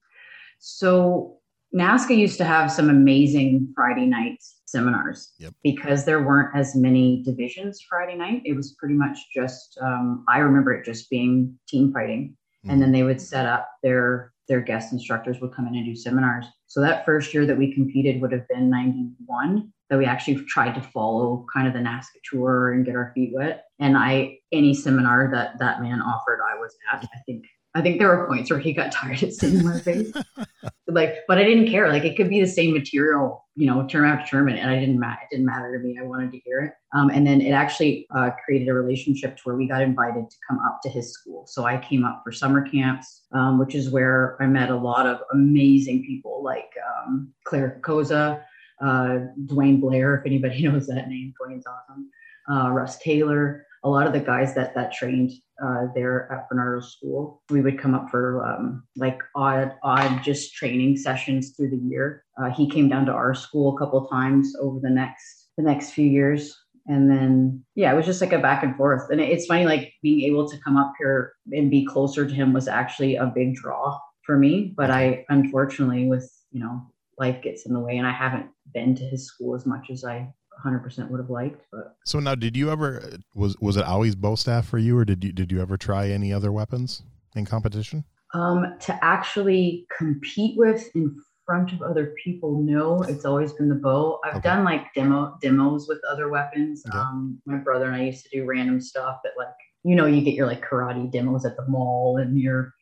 So 0.58 1.36
NASKA 1.74 2.16
used 2.16 2.38
to 2.38 2.44
have 2.44 2.72
some 2.72 2.88
amazing 2.88 3.70
Friday 3.74 4.06
night 4.06 4.42
seminars 4.64 5.32
yep. 5.38 5.52
because 5.62 6.06
there 6.06 6.22
weren't 6.22 6.56
as 6.56 6.74
many 6.74 7.22
divisions 7.22 7.84
Friday 7.86 8.16
night. 8.16 8.40
It 8.46 8.54
was 8.54 8.72
pretty 8.78 8.94
much 8.94 9.18
just, 9.34 9.78
um, 9.82 10.24
I 10.26 10.38
remember 10.38 10.72
it 10.72 10.86
just 10.86 11.10
being 11.10 11.58
team 11.68 11.92
fighting. 11.92 12.36
And 12.68 12.82
then 12.82 12.90
they 12.90 13.04
would 13.04 13.20
set 13.20 13.46
up 13.46 13.68
their 13.84 14.32
their 14.48 14.60
guest 14.60 14.92
instructors 14.92 15.40
would 15.40 15.52
come 15.52 15.66
in 15.66 15.74
and 15.74 15.84
do 15.84 15.96
seminars. 15.96 16.46
So 16.66 16.80
that 16.80 17.04
first 17.04 17.34
year 17.34 17.46
that 17.46 17.58
we 17.58 17.74
competed 17.74 18.20
would 18.20 18.32
have 18.32 18.46
been 18.48 18.70
91 18.70 19.72
that 19.88 19.98
we 19.98 20.04
actually 20.04 20.44
tried 20.46 20.74
to 20.74 20.80
follow 20.80 21.46
kind 21.52 21.68
of 21.68 21.72
the 21.72 21.78
NASKA 21.78 22.20
tour 22.30 22.72
and 22.72 22.84
get 22.84 22.96
our 22.96 23.12
feet 23.14 23.32
wet. 23.32 23.66
And 23.78 23.96
I, 23.96 24.38
any 24.52 24.74
seminar 24.74 25.30
that 25.32 25.58
that 25.60 25.80
man 25.80 26.00
offered, 26.00 26.40
I 26.40 26.58
was 26.58 26.74
at. 26.92 27.04
I 27.04 27.18
think 27.24 27.44
I 27.76 27.82
think 27.82 27.98
there 27.98 28.08
were 28.08 28.26
points 28.26 28.50
where 28.50 28.58
he 28.58 28.72
got 28.72 28.90
tired 28.90 29.22
of 29.22 29.34
seeing 29.34 29.62
my 29.62 29.78
face. 29.78 30.10
like, 30.86 31.16
but 31.28 31.36
I 31.36 31.44
didn't 31.44 31.68
care. 31.68 31.90
Like 31.90 32.04
it 32.04 32.16
could 32.16 32.30
be 32.30 32.40
the 32.40 32.46
same 32.46 32.72
material, 32.72 33.44
you 33.54 33.66
know, 33.66 33.86
term 33.86 34.06
after 34.06 34.30
term, 34.30 34.48
and 34.48 34.70
I 34.70 34.80
didn't 34.80 34.98
matter. 34.98 35.20
It 35.24 35.34
didn't 35.34 35.44
matter 35.44 35.76
to 35.76 35.84
me. 35.84 35.98
I 36.00 36.04
wanted 36.04 36.32
to 36.32 36.38
hear 36.38 36.60
it. 36.60 36.72
Um, 36.96 37.10
and 37.10 37.26
then 37.26 37.42
it 37.42 37.50
actually 37.50 38.06
uh, 38.16 38.30
created 38.42 38.68
a 38.68 38.72
relationship 38.72 39.36
to 39.36 39.42
where 39.44 39.56
we 39.56 39.68
got 39.68 39.82
invited 39.82 40.30
to 40.30 40.36
come 40.48 40.58
up 40.66 40.80
to 40.84 40.88
his 40.88 41.12
school. 41.12 41.46
So 41.46 41.66
I 41.66 41.76
came 41.76 42.02
up 42.02 42.22
for 42.24 42.32
summer 42.32 42.66
camps, 42.66 43.26
um, 43.32 43.58
which 43.58 43.74
is 43.74 43.90
where 43.90 44.38
I 44.40 44.46
met 44.46 44.70
a 44.70 44.76
lot 44.76 45.06
of 45.06 45.20
amazing 45.34 46.02
people 46.06 46.42
like 46.42 46.70
um, 46.88 47.30
Claire 47.44 47.78
Koza, 47.82 48.42
uh, 48.80 49.18
Dwayne 49.44 49.82
Blair, 49.82 50.14
if 50.14 50.24
anybody 50.24 50.62
knows 50.66 50.86
that 50.86 51.08
name. 51.08 51.34
Dwayne's 51.38 51.66
awesome. 51.66 52.10
Uh, 52.50 52.70
Russ 52.70 52.96
Taylor, 53.00 53.66
a 53.86 53.88
lot 53.88 54.06
of 54.08 54.12
the 54.12 54.20
guys 54.20 54.52
that 54.56 54.74
that 54.74 54.92
trained 54.92 55.30
uh, 55.64 55.86
there 55.94 56.30
at 56.32 56.48
Bernardo 56.48 56.80
School. 56.80 57.40
We 57.50 57.60
would 57.60 57.78
come 57.78 57.94
up 57.94 58.10
for 58.10 58.44
um, 58.44 58.82
like 58.96 59.20
odd, 59.36 59.74
odd 59.84 60.22
just 60.24 60.54
training 60.54 60.96
sessions 60.96 61.54
through 61.56 61.70
the 61.70 61.76
year. 61.76 62.24
Uh, 62.36 62.50
he 62.50 62.68
came 62.68 62.88
down 62.88 63.06
to 63.06 63.12
our 63.12 63.32
school 63.32 63.74
a 63.74 63.78
couple 63.78 64.04
times 64.08 64.54
over 64.60 64.80
the 64.80 64.90
next 64.90 65.50
the 65.56 65.62
next 65.62 65.92
few 65.92 66.04
years, 66.04 66.54
and 66.86 67.08
then 67.08 67.64
yeah, 67.76 67.92
it 67.92 67.96
was 67.96 68.06
just 68.06 68.20
like 68.20 68.32
a 68.32 68.40
back 68.40 68.64
and 68.64 68.76
forth. 68.76 69.08
And 69.08 69.20
it's 69.20 69.46
funny, 69.46 69.64
like 69.64 69.92
being 70.02 70.22
able 70.22 70.50
to 70.50 70.58
come 70.64 70.76
up 70.76 70.92
here 70.98 71.34
and 71.52 71.70
be 71.70 71.86
closer 71.86 72.26
to 72.26 72.34
him 72.34 72.52
was 72.52 72.66
actually 72.66 73.14
a 73.14 73.32
big 73.32 73.54
draw 73.54 73.98
for 74.24 74.36
me. 74.36 74.74
But 74.76 74.90
I 74.90 75.24
unfortunately, 75.28 76.08
with 76.08 76.28
you 76.50 76.58
know, 76.58 76.82
life 77.20 77.40
gets 77.40 77.66
in 77.66 77.72
the 77.72 77.80
way, 77.80 77.96
and 77.96 78.06
I 78.06 78.12
haven't 78.12 78.50
been 78.74 78.96
to 78.96 79.04
his 79.04 79.28
school 79.28 79.54
as 79.54 79.64
much 79.64 79.90
as 79.90 80.04
I 80.04 80.28
100% 80.64 81.10
would 81.10 81.20
have 81.20 81.30
liked 81.30 81.62
but 81.70 81.96
so 82.04 82.18
now 82.18 82.34
did 82.34 82.56
you 82.56 82.70
ever 82.70 83.18
was 83.34 83.56
was 83.60 83.76
it 83.76 83.84
always 83.84 84.14
bo 84.14 84.34
staff 84.34 84.66
for 84.66 84.78
you 84.78 84.96
or 84.96 85.04
did 85.04 85.22
you 85.22 85.32
did 85.32 85.52
you 85.52 85.60
ever 85.60 85.76
try 85.76 86.08
any 86.08 86.32
other 86.32 86.52
weapons 86.52 87.02
in 87.34 87.44
competition 87.44 88.04
um 88.34 88.74
to 88.80 88.98
actually 89.04 89.86
compete 89.96 90.56
with 90.56 90.88
in 90.94 91.14
front 91.44 91.72
of 91.72 91.82
other 91.82 92.14
people 92.22 92.60
no 92.62 93.02
it's 93.02 93.24
always 93.24 93.52
been 93.52 93.68
the 93.68 93.74
bo 93.74 94.18
i've 94.24 94.36
okay. 94.36 94.48
done 94.48 94.64
like 94.64 94.92
demo 94.94 95.36
demos 95.40 95.86
with 95.88 95.98
other 96.10 96.28
weapons 96.28 96.82
okay. 96.88 96.98
um 96.98 97.40
my 97.46 97.56
brother 97.56 97.86
and 97.86 97.94
i 97.94 98.02
used 98.02 98.24
to 98.24 98.30
do 98.30 98.44
random 98.44 98.80
stuff 98.80 99.20
at 99.24 99.32
like 99.36 99.48
you 99.84 99.94
know 99.94 100.06
you 100.06 100.22
get 100.22 100.34
your 100.34 100.46
like 100.46 100.64
karate 100.64 101.10
demos 101.10 101.44
at 101.44 101.56
the 101.56 101.66
mall 101.68 102.16
and 102.16 102.40
your 102.40 102.72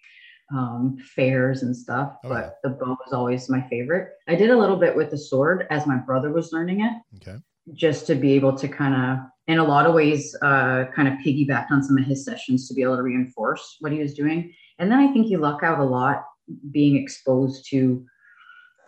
um, 0.54 0.98
fairs 1.16 1.62
and 1.62 1.74
stuff, 1.74 2.16
oh, 2.22 2.28
but 2.28 2.44
yeah. 2.44 2.50
the 2.62 2.68
bo 2.68 2.90
was 2.90 3.14
always 3.14 3.48
my 3.48 3.66
favorite. 3.68 4.10
I 4.28 4.34
did 4.34 4.50
a 4.50 4.56
little 4.56 4.76
bit 4.76 4.94
with 4.94 5.10
the 5.10 5.16
sword 5.16 5.66
as 5.70 5.86
my 5.86 5.96
brother 5.96 6.32
was 6.32 6.52
learning 6.52 6.82
it. 6.82 6.92
Okay 7.16 7.38
just 7.72 8.06
to 8.06 8.14
be 8.14 8.32
able 8.32 8.56
to 8.56 8.68
kind 8.68 8.94
of 8.94 9.24
in 9.46 9.58
a 9.58 9.64
lot 9.64 9.86
of 9.86 9.94
ways 9.94 10.34
uh, 10.42 10.84
kind 10.94 11.08
of 11.08 11.14
piggybacked 11.24 11.70
on 11.70 11.82
some 11.82 11.98
of 11.98 12.04
his 12.04 12.24
sessions 12.24 12.68
to 12.68 12.74
be 12.74 12.82
able 12.82 12.96
to 12.96 13.02
reinforce 13.02 13.76
what 13.80 13.92
he 13.92 13.98
was 13.98 14.14
doing 14.14 14.52
and 14.78 14.90
then 14.90 14.98
i 14.98 15.12
think 15.12 15.28
you 15.28 15.38
luck 15.38 15.62
out 15.62 15.80
a 15.80 15.84
lot 15.84 16.24
being 16.70 16.96
exposed 16.96 17.66
to 17.70 18.04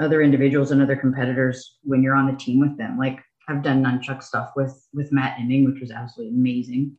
other 0.01 0.23
individuals 0.23 0.71
and 0.71 0.83
other 0.83 0.97
competitors 0.97 1.77
when 1.83 2.03
you're 2.03 2.15
on 2.15 2.27
the 2.27 2.37
team 2.37 2.61
with 2.61 2.77
them. 2.77 2.99
Like 2.99 3.19
I've 3.49 3.63
done 3.63 3.83
nunchuck 3.83 4.23
stuff 4.23 4.51
with 4.57 4.87
with 4.93 5.13
Matt 5.13 5.39
Emig, 5.39 5.67
which 5.67 5.81
was 5.81 5.91
absolutely 5.91 6.37
amazing. 6.37 6.97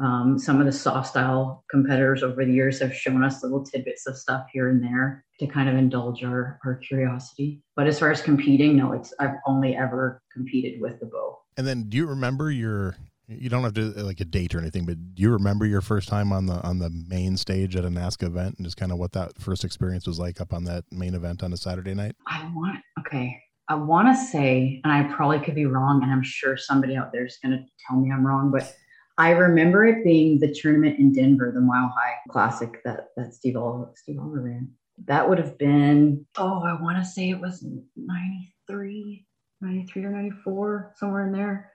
Um, 0.00 0.38
some 0.38 0.60
of 0.60 0.66
the 0.66 0.72
soft 0.72 1.08
style 1.08 1.64
competitors 1.70 2.22
over 2.22 2.44
the 2.44 2.52
years 2.52 2.80
have 2.80 2.94
shown 2.94 3.22
us 3.22 3.42
little 3.42 3.64
tidbits 3.64 4.06
of 4.06 4.16
stuff 4.16 4.46
here 4.52 4.68
and 4.68 4.82
there 4.82 5.24
to 5.38 5.46
kind 5.46 5.68
of 5.68 5.76
indulge 5.76 6.24
our, 6.24 6.58
our 6.64 6.76
curiosity. 6.76 7.62
But 7.76 7.86
as 7.86 7.98
far 7.98 8.10
as 8.10 8.20
competing, 8.20 8.76
no, 8.76 8.92
it's 8.92 9.14
I've 9.20 9.36
only 9.46 9.76
ever 9.76 10.20
competed 10.32 10.80
with 10.80 10.98
the 11.00 11.06
bo. 11.06 11.38
And 11.56 11.66
then 11.66 11.88
do 11.88 11.96
you 11.96 12.06
remember 12.06 12.50
your 12.50 12.96
you 13.26 13.48
don't 13.48 13.62
have 13.62 13.74
to 13.74 13.90
like 14.02 14.20
a 14.20 14.24
date 14.24 14.54
or 14.54 14.58
anything, 14.58 14.84
but 14.84 15.14
do 15.14 15.22
you 15.22 15.30
remember 15.30 15.64
your 15.64 15.80
first 15.80 16.08
time 16.08 16.32
on 16.32 16.46
the 16.46 16.60
on 16.62 16.78
the 16.78 16.90
main 16.90 17.36
stage 17.36 17.76
at 17.76 17.84
a 17.84 17.88
NASKA 17.88 18.24
event 18.24 18.56
and 18.58 18.66
just 18.66 18.76
kind 18.76 18.92
of 18.92 18.98
what 18.98 19.12
that 19.12 19.40
first 19.40 19.64
experience 19.64 20.06
was 20.06 20.18
like 20.18 20.40
up 20.40 20.52
on 20.52 20.64
that 20.64 20.84
main 20.90 21.14
event 21.14 21.42
on 21.42 21.52
a 21.52 21.56
Saturday 21.56 21.94
night? 21.94 22.16
I 22.26 22.50
want 22.54 22.78
okay. 23.00 23.40
I 23.68 23.76
want 23.76 24.08
to 24.08 24.14
say, 24.14 24.82
and 24.84 24.92
I 24.92 25.04
probably 25.14 25.38
could 25.38 25.54
be 25.54 25.64
wrong, 25.64 26.02
and 26.02 26.12
I'm 26.12 26.22
sure 26.22 26.56
somebody 26.56 26.96
out 26.96 27.12
there 27.12 27.24
is 27.24 27.38
going 27.42 27.52
to 27.52 27.64
tell 27.88 27.98
me 27.98 28.12
I'm 28.12 28.26
wrong, 28.26 28.50
but 28.50 28.74
I 29.16 29.30
remember 29.30 29.84
it 29.84 30.04
being 30.04 30.40
the 30.40 30.52
tournament 30.52 30.98
in 30.98 31.12
Denver, 31.12 31.52
the 31.54 31.60
Mile 31.60 31.88
High 31.88 32.14
Classic 32.28 32.80
that 32.84 33.08
that 33.16 33.34
Steve 33.34 33.56
Oliver, 33.56 33.92
Steve 33.94 34.18
Oliver 34.18 34.42
ran. 34.42 34.70
That 35.06 35.28
would 35.28 35.38
have 35.38 35.56
been 35.58 36.26
oh, 36.36 36.62
I 36.64 36.80
want 36.80 36.98
to 36.98 37.04
say 37.04 37.30
it 37.30 37.40
was 37.40 37.64
93, 37.96 39.26
93 39.60 40.04
or 40.04 40.10
94, 40.10 40.94
somewhere 40.96 41.26
in 41.26 41.32
there, 41.32 41.70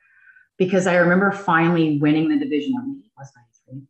because 0.58 0.88
I 0.88 0.96
remember 0.96 1.32
finally 1.32 1.98
winning 2.00 2.28
the 2.28 2.38
division. 2.38 2.74
I 2.78 2.86
mean, 2.86 3.04
it 3.06 3.12
was 3.18 3.32
93, 3.68 3.88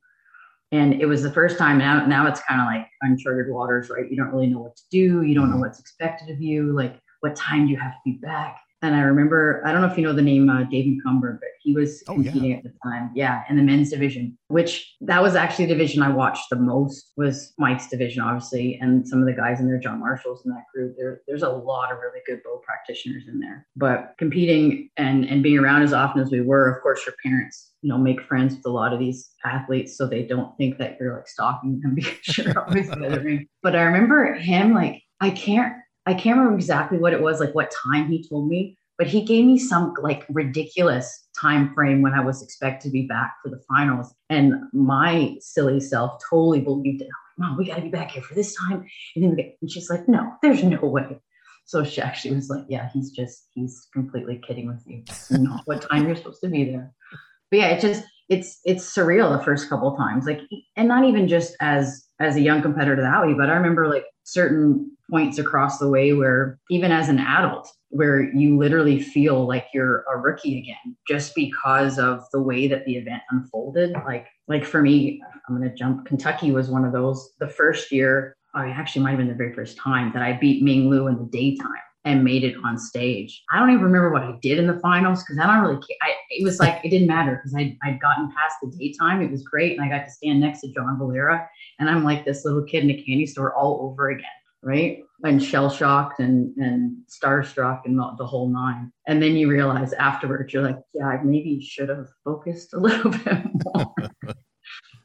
and 0.71 1.01
it 1.01 1.07
was 1.07 1.23
the 1.23 1.31
first 1.31 1.57
time. 1.57 1.79
Now, 1.79 2.05
now 2.05 2.27
it's 2.27 2.41
kind 2.41 2.61
of 2.61 2.67
like 2.67 2.87
uncharted 3.01 3.51
waters, 3.51 3.89
right? 3.89 4.09
You 4.09 4.17
don't 4.17 4.31
really 4.31 4.47
know 4.47 4.59
what 4.59 4.75
to 4.75 4.83
do. 4.91 5.23
You 5.23 5.33
don't 5.33 5.49
know 5.49 5.55
mm-hmm. 5.55 5.61
what's 5.61 5.79
expected 5.79 6.29
of 6.29 6.39
you. 6.39 6.71
Like, 6.75 6.99
what 7.21 7.35
time 7.35 7.65
do 7.65 7.71
you 7.71 7.79
have 7.79 7.93
to 7.93 7.99
be 8.05 8.19
back? 8.21 8.59
And 8.81 8.95
I 8.95 9.01
remember, 9.01 9.61
I 9.65 9.73
don't 9.73 9.81
know 9.81 9.87
if 9.87 9.97
you 9.97 10.03
know 10.03 10.13
the 10.13 10.21
name 10.21 10.49
uh, 10.49 10.63
Dave 10.63 10.97
Cumber, 11.03 11.37
but 11.41 11.49
he 11.61 11.73
was 11.73 12.01
oh, 12.07 12.13
competing 12.13 12.51
yeah. 12.51 12.57
at 12.57 12.63
the 12.63 12.73
time. 12.81 13.11
Yeah, 13.13 13.43
in 13.49 13.57
the 13.57 13.61
men's 13.61 13.89
division, 13.89 14.37
which 14.47 14.95
that 15.01 15.21
was 15.21 15.35
actually 15.35 15.65
the 15.65 15.73
division 15.73 16.01
I 16.01 16.09
watched 16.09 16.49
the 16.49 16.55
most 16.55 17.11
was 17.17 17.53
Mike's 17.57 17.89
division, 17.89 18.21
obviously, 18.21 18.79
and 18.81 19.05
some 19.05 19.19
of 19.19 19.25
the 19.25 19.33
guys 19.33 19.59
in 19.59 19.67
there, 19.67 19.79
John 19.79 19.99
Marshall's 19.99 20.45
in 20.45 20.51
that 20.51 20.63
group. 20.73 20.95
There, 20.97 21.21
there's 21.27 21.43
a 21.43 21.49
lot 21.49 21.91
of 21.91 21.99
really 21.99 22.21
good 22.25 22.41
bo 22.43 22.61
practitioners 22.65 23.23
in 23.27 23.39
there. 23.39 23.67
But 23.75 24.13
competing 24.17 24.89
and 24.95 25.25
and 25.25 25.43
being 25.43 25.59
around 25.59 25.81
as 25.81 25.91
often 25.91 26.21
as 26.21 26.31
we 26.31 26.41
were, 26.41 26.73
of 26.73 26.81
course, 26.81 27.05
your 27.05 27.15
parents, 27.23 27.71
you 27.81 27.89
know, 27.89 27.97
make 27.97 28.21
friends 28.21 28.55
with 28.55 28.65
a 28.65 28.71
lot 28.71 28.93
of 28.93 28.99
these 28.99 29.29
athletes 29.43 29.97
so 29.97 30.07
they 30.07 30.23
don't 30.23 30.55
think 30.57 30.77
that 30.77 30.97
you're 30.99 31.15
like 31.15 31.27
stalking 31.27 31.81
them 31.81 31.95
because 31.95 32.37
you're 32.37 32.57
always 32.59 32.89
the 32.89 33.21
ring. 33.23 33.47
But 33.61 33.75
I 33.75 33.81
remember 33.81 34.33
him 34.35 34.73
like 34.73 35.01
I 35.19 35.31
can't 35.31 35.73
I 36.05 36.13
can't 36.13 36.37
remember 36.37 36.55
exactly 36.55 36.97
what 36.97 37.13
it 37.13 37.21
was, 37.21 37.39
like 37.39 37.53
what 37.53 37.73
time 37.83 38.07
he 38.07 38.27
told 38.27 38.47
me, 38.47 38.77
but 38.97 39.07
he 39.07 39.23
gave 39.23 39.45
me 39.45 39.57
some 39.57 39.93
like 40.01 40.25
ridiculous 40.29 41.27
time 41.39 41.73
frame 41.73 42.01
when 42.01 42.13
I 42.13 42.19
was 42.19 42.41
expected 42.41 42.87
to 42.87 42.91
be 42.91 43.07
back 43.07 43.35
for 43.43 43.49
the 43.49 43.61
finals. 43.67 44.13
And 44.29 44.55
my 44.73 45.37
silly 45.39 45.79
self 45.79 46.21
totally 46.29 46.61
believed 46.61 47.01
it. 47.01 47.09
Mom, 47.37 47.57
we 47.57 47.65
got 47.65 47.75
to 47.75 47.81
be 47.81 47.89
back 47.89 48.11
here 48.11 48.21
for 48.21 48.35
this 48.35 48.55
time. 48.55 48.85
And 49.15 49.23
then 49.37 49.53
and 49.61 49.71
she's 49.71 49.89
like, 49.89 50.07
no, 50.09 50.33
there's 50.41 50.63
no 50.63 50.79
way. 50.81 51.21
So 51.65 51.83
she 51.83 52.01
actually 52.01 52.35
was 52.35 52.49
like, 52.49 52.65
yeah, 52.67 52.89
he's 52.91 53.11
just, 53.11 53.47
he's 53.53 53.87
completely 53.93 54.41
kidding 54.45 54.67
with 54.67 54.83
you. 54.85 55.03
not 55.29 55.61
what 55.65 55.83
time 55.83 56.07
you're 56.07 56.15
supposed 56.15 56.41
to 56.41 56.49
be 56.49 56.65
there. 56.65 56.91
But 57.51 57.59
yeah, 57.59 57.67
it 57.67 57.81
just, 57.81 58.03
it's, 58.27 58.59
it's 58.65 58.93
surreal 58.93 59.37
the 59.37 59.43
first 59.45 59.69
couple 59.69 59.95
times. 59.95 60.25
Like, 60.25 60.41
and 60.75 60.87
not 60.87 61.05
even 61.05 61.27
just 61.27 61.55
as, 61.61 62.05
as 62.19 62.35
a 62.35 62.41
young 62.41 62.61
competitor 62.61 63.01
that 63.01 63.25
way, 63.25 63.33
but 63.33 63.49
I 63.49 63.53
remember 63.53 63.87
like 63.87 64.05
certain 64.23 64.97
points 65.09 65.37
across 65.37 65.77
the 65.77 65.89
way 65.89 66.13
where 66.13 66.59
even 66.69 66.91
as 66.91 67.09
an 67.09 67.19
adult 67.19 67.71
where 67.89 68.31
you 68.35 68.57
literally 68.57 69.01
feel 69.01 69.47
like 69.47 69.65
you're 69.73 70.03
a 70.13 70.17
rookie 70.17 70.59
again 70.59 70.95
just 71.07 71.33
because 71.35 71.97
of 71.97 72.23
the 72.31 72.41
way 72.41 72.67
that 72.67 72.85
the 72.85 72.95
event 72.95 73.21
unfolded 73.31 73.93
like 74.05 74.27
like 74.47 74.65
for 74.65 74.81
me 74.81 75.21
i'm 75.47 75.57
going 75.57 75.67
to 75.67 75.75
jump 75.75 76.05
kentucky 76.05 76.51
was 76.51 76.69
one 76.69 76.85
of 76.85 76.93
those 76.93 77.31
the 77.39 77.47
first 77.47 77.91
year 77.91 78.35
i 78.53 78.67
actually 78.69 79.01
might 79.01 79.11
have 79.11 79.19
been 79.19 79.27
the 79.27 79.33
very 79.33 79.53
first 79.53 79.77
time 79.77 80.11
that 80.13 80.21
i 80.21 80.33
beat 80.33 80.63
ming 80.63 80.89
lu 80.89 81.07
in 81.07 81.17
the 81.17 81.29
daytime 81.31 81.71
and 82.05 82.23
made 82.23 82.43
it 82.43 82.55
on 82.63 82.77
stage. 82.77 83.43
I 83.51 83.59
don't 83.59 83.71
even 83.71 83.83
remember 83.83 84.11
what 84.11 84.23
I 84.23 84.33
did 84.41 84.57
in 84.57 84.67
the 84.67 84.79
finals 84.79 85.21
because 85.21 85.37
I 85.37 85.45
don't 85.45 85.61
really 85.61 85.81
care. 85.81 85.97
I, 86.01 86.13
it 86.29 86.43
was 86.43 86.59
like 86.59 86.79
it 86.83 86.89
didn't 86.89 87.07
matter 87.07 87.35
because 87.35 87.53
I'd, 87.55 87.77
I'd 87.83 87.99
gotten 87.99 88.31
past 88.31 88.55
the 88.61 88.71
daytime. 88.77 89.21
It 89.21 89.31
was 89.31 89.43
great. 89.43 89.77
And 89.77 89.85
I 89.85 89.89
got 89.89 90.05
to 90.05 90.11
stand 90.11 90.39
next 90.39 90.61
to 90.61 90.71
John 90.71 90.97
Valera. 90.97 91.47
And 91.77 91.89
I'm 91.89 92.03
like 92.03 92.25
this 92.25 92.45
little 92.45 92.63
kid 92.63 92.83
in 92.83 92.89
a 92.91 93.03
candy 93.03 93.25
store 93.25 93.53
all 93.53 93.81
over 93.81 94.09
again 94.09 94.25
right? 94.63 94.99
And 95.23 95.43
shell 95.43 95.69
shocked 95.69 96.19
and 96.19 96.55
and 96.57 96.97
starstruck 97.07 97.81
and 97.85 97.97
the, 97.97 98.15
the 98.17 98.25
whole 98.25 98.49
nine. 98.49 98.91
And 99.07 99.21
then 99.21 99.35
you 99.35 99.49
realize 99.49 99.93
afterwards, 99.93 100.53
you're 100.53 100.63
like, 100.63 100.79
yeah, 100.93 101.07
I 101.07 101.23
maybe 101.23 101.61
should 101.61 101.89
have 101.89 102.07
focused 102.23 102.73
a 102.73 102.79
little 102.79 103.11
bit 103.25 103.43
more. 103.75 103.93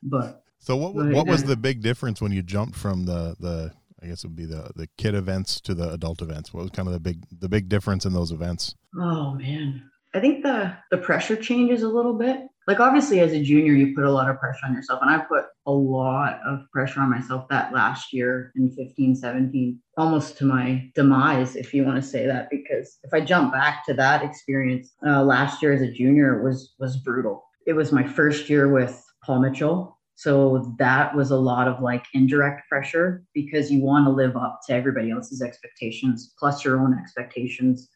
but 0.02 0.42
so 0.58 0.76
what 0.76 0.94
but, 0.94 1.12
what 1.12 1.26
was 1.26 1.44
the 1.44 1.56
big 1.56 1.82
difference 1.82 2.20
when 2.20 2.32
you 2.32 2.42
jumped 2.42 2.76
from 2.76 3.06
the 3.06 3.36
the 3.40 3.72
I 4.02 4.06
guess 4.06 4.24
it 4.24 4.28
would 4.28 4.36
be 4.36 4.46
the 4.46 4.70
the 4.76 4.88
kid 4.98 5.14
events 5.14 5.60
to 5.62 5.74
the 5.74 5.90
adult 5.90 6.22
events? 6.22 6.52
What 6.52 6.62
was 6.62 6.70
kind 6.70 6.88
of 6.88 6.94
the 6.94 7.00
big 7.00 7.24
the 7.40 7.48
big 7.48 7.68
difference 7.68 8.04
in 8.04 8.12
those 8.12 8.32
events? 8.32 8.74
Oh 8.98 9.34
man. 9.34 9.90
I 10.14 10.20
think 10.20 10.44
the 10.44 10.76
the 10.90 10.98
pressure 10.98 11.36
changes 11.36 11.82
a 11.82 11.88
little 11.88 12.14
bit 12.14 12.46
like 12.66 12.80
obviously 12.80 13.20
as 13.20 13.32
a 13.32 13.42
junior 13.42 13.72
you 13.72 13.94
put 13.94 14.04
a 14.04 14.10
lot 14.10 14.28
of 14.28 14.38
pressure 14.38 14.66
on 14.66 14.74
yourself 14.74 15.00
and 15.02 15.10
i 15.10 15.18
put 15.18 15.44
a 15.66 15.72
lot 15.72 16.40
of 16.46 16.60
pressure 16.72 17.00
on 17.00 17.10
myself 17.10 17.46
that 17.48 17.72
last 17.72 18.12
year 18.12 18.52
in 18.56 18.70
15 18.70 19.16
17 19.16 19.80
almost 19.96 20.36
to 20.38 20.44
my 20.44 20.90
demise 20.94 21.56
if 21.56 21.74
you 21.74 21.84
want 21.84 21.96
to 21.96 22.08
say 22.08 22.26
that 22.26 22.48
because 22.50 22.98
if 23.02 23.12
i 23.12 23.20
jump 23.20 23.52
back 23.52 23.84
to 23.86 23.94
that 23.94 24.22
experience 24.22 24.92
uh, 25.06 25.22
last 25.22 25.62
year 25.62 25.72
as 25.72 25.82
a 25.82 25.90
junior 25.90 26.42
was 26.42 26.74
was 26.78 26.96
brutal. 26.98 27.44
It 27.66 27.72
was 27.72 27.92
my 27.92 28.06
first 28.06 28.48
year 28.50 28.68
with 28.68 29.02
paul 29.24 29.40
mitchell 29.40 29.98
so 30.16 30.74
that 30.78 31.14
was 31.14 31.30
a 31.30 31.36
lot 31.36 31.66
of 31.66 31.80
like 31.80 32.04
indirect 32.14 32.68
pressure 32.68 33.24
because 33.34 33.70
you 33.70 33.82
want 33.82 34.06
to 34.06 34.12
live 34.12 34.36
up 34.36 34.60
to 34.66 34.74
everybody 34.74 35.10
else's 35.10 35.42
expectations 35.42 36.34
plus 36.38 36.64
your 36.64 36.78
own 36.80 36.96
expectations 36.98 37.88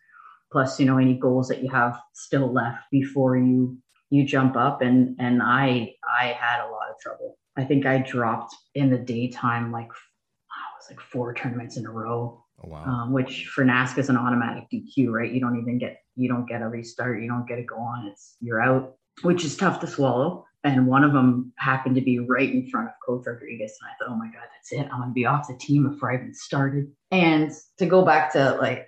plus 0.51 0.81
you 0.81 0.87
know 0.87 0.99
any 0.99 1.15
goals 1.15 1.49
that 1.49 1.63
you 1.63 1.71
have 1.71 1.99
still 2.15 2.53
left 2.53 2.83
before 2.91 3.37
you 3.37 3.79
you 4.11 4.25
jump 4.25 4.57
up 4.57 4.83
and 4.83 5.17
and 5.19 5.43
i 5.43 5.93
i 6.21 6.27
had 6.27 6.61
a 6.61 6.71
lot 6.71 6.89
of 6.91 6.99
trouble 7.01 7.37
i 7.57 7.65
think 7.65 7.87
i 7.87 7.99
dropped 7.99 8.55
in 8.75 8.91
the 8.91 8.99
daytime 8.99 9.71
like 9.73 9.87
it 9.87 10.79
was 10.79 10.91
like 10.91 11.01
four 11.01 11.35
tournaments 11.35 11.77
in 11.77 11.87
a 11.87 11.91
row 11.91 12.43
oh, 12.65 12.69
wow. 12.69 12.85
Um, 12.85 13.13
which 13.13 13.47
for 13.47 13.65
NASKA 13.65 13.99
is 13.99 14.09
an 14.09 14.17
automatic 14.17 14.65
DQ, 14.73 15.11
right? 15.11 15.31
You 15.31 15.41
don't 15.41 15.59
even 15.61 15.79
get 15.79 16.03
you 16.17 16.29
don't 16.29 16.47
get 16.47 16.63
a 16.63 16.69
restart, 16.69 17.23
you 17.23 17.29
don't 17.29 17.47
get 17.47 17.57
to 17.57 17.63
go 17.63 17.77
on. 17.77 18.07
It's 18.07 18.37
you're 18.41 18.63
out, 18.63 18.97
which 19.23 19.45
is 19.45 19.57
tough 19.57 19.81
to 19.81 19.87
swallow. 19.87 20.45
And 20.65 20.89
one 20.89 21.05
of 21.05 21.13
them 21.13 21.53
happened 21.57 21.95
to 21.95 22.01
be 22.01 22.19
right 22.19 22.53
in 22.53 22.69
front 22.69 22.89
of 22.89 22.95
Coach 23.07 23.25
Rodriguez, 23.27 23.79
and 23.81 23.89
I 23.89 23.95
thought, 23.99 24.13
oh 24.13 24.19
my 24.19 24.27
god, 24.27 24.49
that's 24.53 24.73
it. 24.73 24.91
I'm 24.93 25.01
gonna 25.01 25.13
be 25.13 25.25
off 25.25 25.47
the 25.47 25.57
team 25.57 25.89
before 25.89 26.11
I 26.11 26.17
even 26.17 26.35
started. 26.35 26.91
And 27.13 27.53
to 27.79 27.87
go 27.87 28.05
back 28.05 28.33
to 28.33 28.57
like 28.61 28.87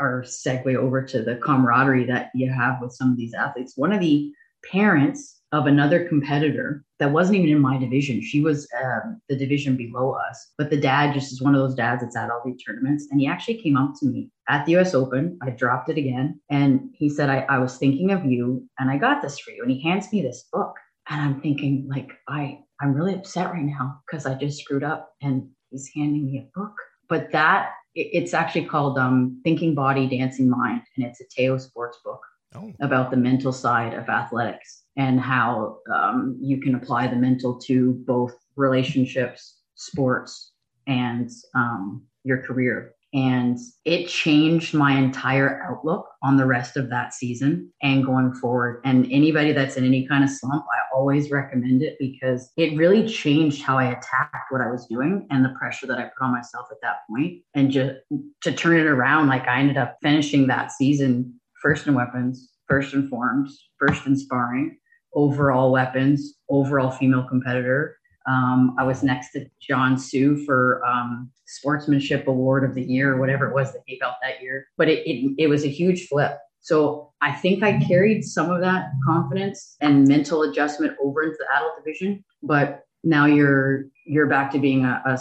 our 0.00 0.22
segue 0.22 0.74
over 0.76 1.02
to 1.02 1.22
the 1.22 1.36
camaraderie 1.36 2.06
that 2.06 2.30
you 2.34 2.52
have 2.52 2.80
with 2.80 2.92
some 2.92 3.10
of 3.10 3.16
these 3.16 3.34
athletes. 3.34 3.74
One 3.76 3.92
of 3.92 4.00
the 4.00 4.32
parents 4.70 5.40
of 5.52 5.66
another 5.66 6.08
competitor 6.08 6.84
that 6.98 7.12
wasn't 7.12 7.36
even 7.36 7.50
in 7.50 7.60
my 7.60 7.78
division. 7.78 8.20
She 8.20 8.40
was 8.40 8.66
um, 8.82 9.20
the 9.28 9.36
division 9.36 9.76
below 9.76 10.16
us, 10.28 10.52
but 10.58 10.68
the 10.68 10.76
dad 10.76 11.14
just 11.14 11.32
is 11.32 11.40
one 11.40 11.54
of 11.54 11.60
those 11.60 11.76
dads 11.76 12.02
that's 12.02 12.16
at 12.16 12.30
all 12.30 12.42
these 12.44 12.60
tournaments. 12.64 13.06
And 13.10 13.20
he 13.20 13.28
actually 13.28 13.62
came 13.62 13.76
up 13.76 13.92
to 14.00 14.06
me 14.06 14.30
at 14.48 14.66
the 14.66 14.76
US 14.78 14.94
Open. 14.94 15.38
I 15.42 15.50
dropped 15.50 15.90
it 15.90 15.98
again. 15.98 16.40
And 16.50 16.90
he 16.92 17.08
said, 17.08 17.30
I, 17.30 17.40
I 17.48 17.58
was 17.58 17.76
thinking 17.76 18.10
of 18.10 18.24
you 18.24 18.68
and 18.80 18.90
I 18.90 18.96
got 18.96 19.22
this 19.22 19.38
for 19.38 19.52
you. 19.52 19.62
And 19.62 19.70
he 19.70 19.80
hands 19.80 20.12
me 20.12 20.22
this 20.22 20.44
book. 20.52 20.74
And 21.08 21.20
I'm 21.20 21.40
thinking, 21.40 21.86
like, 21.88 22.10
I, 22.26 22.60
I'm 22.80 22.94
really 22.94 23.14
upset 23.14 23.52
right 23.52 23.62
now 23.62 24.00
because 24.06 24.26
I 24.26 24.34
just 24.34 24.60
screwed 24.60 24.82
up 24.82 25.12
and 25.22 25.48
he's 25.70 25.88
handing 25.94 26.26
me 26.26 26.38
a 26.38 26.58
book. 26.58 26.72
But 27.08 27.30
that 27.32 27.70
it's 27.94 28.34
actually 28.34 28.64
called 28.64 28.98
um, 28.98 29.40
Thinking 29.44 29.74
Body, 29.74 30.08
Dancing 30.08 30.48
Mind, 30.48 30.82
and 30.96 31.04
it's 31.04 31.20
a 31.20 31.24
TaoSports 31.24 32.02
book 32.04 32.20
oh. 32.54 32.72
about 32.80 33.10
the 33.10 33.16
mental 33.16 33.52
side 33.52 33.94
of 33.94 34.08
athletics 34.08 34.84
and 34.96 35.20
how 35.20 35.78
um, 35.92 36.36
you 36.40 36.60
can 36.60 36.74
apply 36.74 37.06
the 37.06 37.16
mental 37.16 37.58
to 37.60 37.92
both 38.06 38.34
relationships, 38.56 39.60
sports, 39.74 40.52
and 40.86 41.30
um, 41.54 42.02
your 42.24 42.38
career. 42.42 42.94
And 43.14 43.58
it 43.84 44.08
changed 44.08 44.74
my 44.74 44.98
entire 44.98 45.62
outlook 45.62 46.08
on 46.24 46.36
the 46.36 46.46
rest 46.46 46.76
of 46.76 46.90
that 46.90 47.14
season 47.14 47.72
and 47.80 48.04
going 48.04 48.34
forward. 48.34 48.80
And 48.84 49.06
anybody 49.12 49.52
that's 49.52 49.76
in 49.76 49.84
any 49.84 50.06
kind 50.08 50.24
of 50.24 50.30
slump, 50.30 50.64
I 50.64 50.96
always 50.96 51.30
recommend 51.30 51.82
it 51.82 51.96
because 52.00 52.50
it 52.56 52.76
really 52.76 53.06
changed 53.06 53.62
how 53.62 53.78
I 53.78 53.84
attacked 53.84 54.50
what 54.50 54.60
I 54.60 54.70
was 54.70 54.86
doing 54.86 55.28
and 55.30 55.44
the 55.44 55.54
pressure 55.56 55.86
that 55.86 55.98
I 55.98 56.10
put 56.18 56.24
on 56.24 56.32
myself 56.32 56.66
at 56.72 56.78
that 56.82 56.98
point. 57.08 57.42
And 57.54 57.70
just 57.70 57.94
to 58.42 58.52
turn 58.52 58.78
it 58.78 58.86
around, 58.86 59.28
like 59.28 59.46
I 59.46 59.60
ended 59.60 59.76
up 59.76 59.96
finishing 60.02 60.48
that 60.48 60.72
season 60.72 61.40
first 61.62 61.86
in 61.86 61.94
weapons, 61.94 62.50
first 62.68 62.94
in 62.94 63.08
forms, 63.08 63.68
first 63.78 64.06
in 64.06 64.16
sparring, 64.16 64.76
overall 65.14 65.70
weapons, 65.70 66.34
overall 66.50 66.90
female 66.90 67.26
competitor. 67.28 67.96
Um, 68.26 68.74
I 68.78 68.84
was 68.84 69.02
next 69.02 69.32
to 69.32 69.46
John 69.60 69.98
Sue 69.98 70.44
for 70.44 70.84
um, 70.84 71.30
Sportsmanship 71.46 72.26
Award 72.26 72.64
of 72.64 72.74
the 72.74 72.82
Year, 72.82 73.14
or 73.14 73.20
whatever 73.20 73.48
it 73.48 73.54
was 73.54 73.72
that 73.72 73.82
he 73.86 73.98
got 73.98 74.16
that 74.22 74.42
year. 74.42 74.66
But 74.76 74.88
it, 74.88 75.08
it, 75.08 75.34
it 75.38 75.46
was 75.48 75.64
a 75.64 75.68
huge 75.68 76.08
flip. 76.08 76.38
So 76.60 77.12
I 77.20 77.32
think 77.32 77.62
I 77.62 77.78
carried 77.78 78.24
some 78.24 78.50
of 78.50 78.62
that 78.62 78.86
confidence 79.04 79.76
and 79.80 80.08
mental 80.08 80.42
adjustment 80.42 80.96
over 81.02 81.22
into 81.22 81.36
the 81.38 81.56
adult 81.56 81.76
division. 81.76 82.24
But 82.42 82.84
now 83.02 83.26
you're 83.26 83.84
you're 84.06 84.26
back 84.26 84.50
to 84.52 84.58
being 84.58 84.84
a, 84.84 85.02
a 85.04 85.18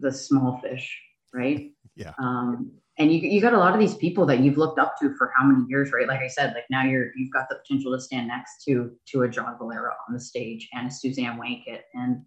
the 0.00 0.12
small 0.12 0.60
fish, 0.62 1.00
right? 1.32 1.72
Yeah. 1.94 2.12
Um, 2.18 2.72
and 2.98 3.12
you 3.12 3.20
you 3.20 3.40
got 3.40 3.52
a 3.52 3.58
lot 3.58 3.74
of 3.74 3.80
these 3.80 3.94
people 3.94 4.24
that 4.26 4.40
you've 4.40 4.56
looked 4.56 4.78
up 4.78 4.94
to 5.00 5.14
for 5.16 5.32
how 5.36 5.44
many 5.44 5.64
years, 5.68 5.92
right? 5.92 6.08
Like 6.08 6.20
I 6.20 6.28
said, 6.28 6.54
like 6.54 6.64
now 6.70 6.84
you're 6.84 7.10
you've 7.16 7.32
got 7.32 7.48
the 7.48 7.56
potential 7.56 7.92
to 7.92 8.00
stand 8.00 8.28
next 8.28 8.64
to 8.64 8.90
to 9.08 9.22
a 9.22 9.28
John 9.28 9.56
Valera 9.58 9.94
on 10.08 10.14
the 10.14 10.20
stage 10.20 10.68
and 10.72 10.88
a 10.88 10.90
Suzanne 10.90 11.38
Wankett 11.38 11.82
and 11.94 12.22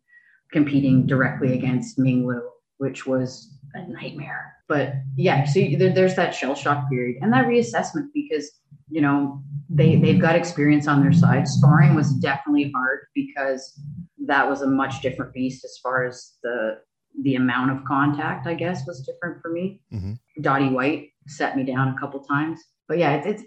competing 0.52 1.06
directly 1.06 1.54
against 1.54 1.98
Ming 1.98 2.26
Lu, 2.28 2.42
which 2.78 3.06
was 3.06 3.58
a 3.74 3.88
nightmare. 3.88 4.54
But 4.68 4.94
yeah, 5.16 5.46
so 5.46 5.60
there, 5.78 5.94
there's 5.94 6.16
that 6.16 6.34
shell 6.36 6.56
shock 6.56 6.90
period 6.90 7.18
and 7.22 7.34
that 7.34 7.46
reassessment 7.46 8.08
because 8.14 8.52
you 8.90 9.02
know 9.02 9.42
they 9.70 9.96
they've 9.96 10.22
got 10.22 10.36
experience 10.36 10.88
on 10.88 11.02
their 11.02 11.14
side. 11.14 11.48
Sparring 11.48 11.96
was 11.96 12.14
definitely 12.16 12.72
hard 12.76 13.00
because 13.16 13.80
that 14.28 14.48
was 14.48 14.62
a 14.62 14.68
much 14.68 15.02
different 15.02 15.34
beast 15.34 15.66
as 15.66 15.80
far 15.82 16.06
as 16.06 16.34
the 16.44 16.78
the 17.24 17.36
amount 17.36 17.72
of 17.72 17.84
contact, 17.86 18.48
I 18.48 18.54
guess, 18.54 18.86
was 18.86 19.02
different 19.02 19.42
for 19.42 19.52
me. 19.52 19.82
Mm-hmm. 19.92 20.14
Dottie 20.42 20.70
White 20.70 21.10
set 21.28 21.56
me 21.56 21.64
down 21.64 21.90
a 21.90 22.00
couple 22.00 22.20
times, 22.22 22.62
but 22.88 22.98
yeah, 22.98 23.16
it's, 23.16 23.28
it's 23.28 23.44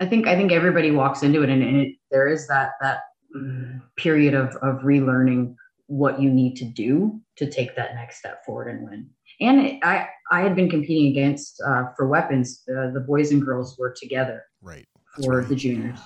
I 0.00 0.06
think 0.06 0.26
I 0.26 0.36
think 0.36 0.52
everybody 0.52 0.90
walks 0.90 1.22
into 1.22 1.42
it, 1.42 1.48
and, 1.48 1.62
and 1.62 1.76
it, 1.76 1.94
there 2.10 2.28
is 2.28 2.48
that 2.48 2.72
that 2.80 3.00
mm, 3.36 3.80
period 3.96 4.34
of 4.34 4.56
of 4.56 4.82
relearning 4.82 5.54
what 5.86 6.20
you 6.20 6.30
need 6.30 6.56
to 6.56 6.64
do 6.64 7.20
to 7.36 7.50
take 7.50 7.76
that 7.76 7.94
next 7.94 8.18
step 8.18 8.44
forward 8.44 8.68
and 8.68 8.88
win. 8.88 9.10
And 9.40 9.60
it, 9.60 9.80
I 9.84 10.08
I 10.30 10.40
had 10.40 10.56
been 10.56 10.70
competing 10.70 11.10
against 11.10 11.62
uh, 11.64 11.84
for 11.96 12.08
weapons. 12.08 12.62
Uh, 12.68 12.90
the 12.90 13.00
boys 13.06 13.30
and 13.32 13.44
girls 13.44 13.78
were 13.78 13.94
together, 13.96 14.44
right, 14.60 14.86
That's 15.16 15.26
for 15.26 15.38
right. 15.38 15.48
the 15.48 15.54
juniors. 15.54 16.00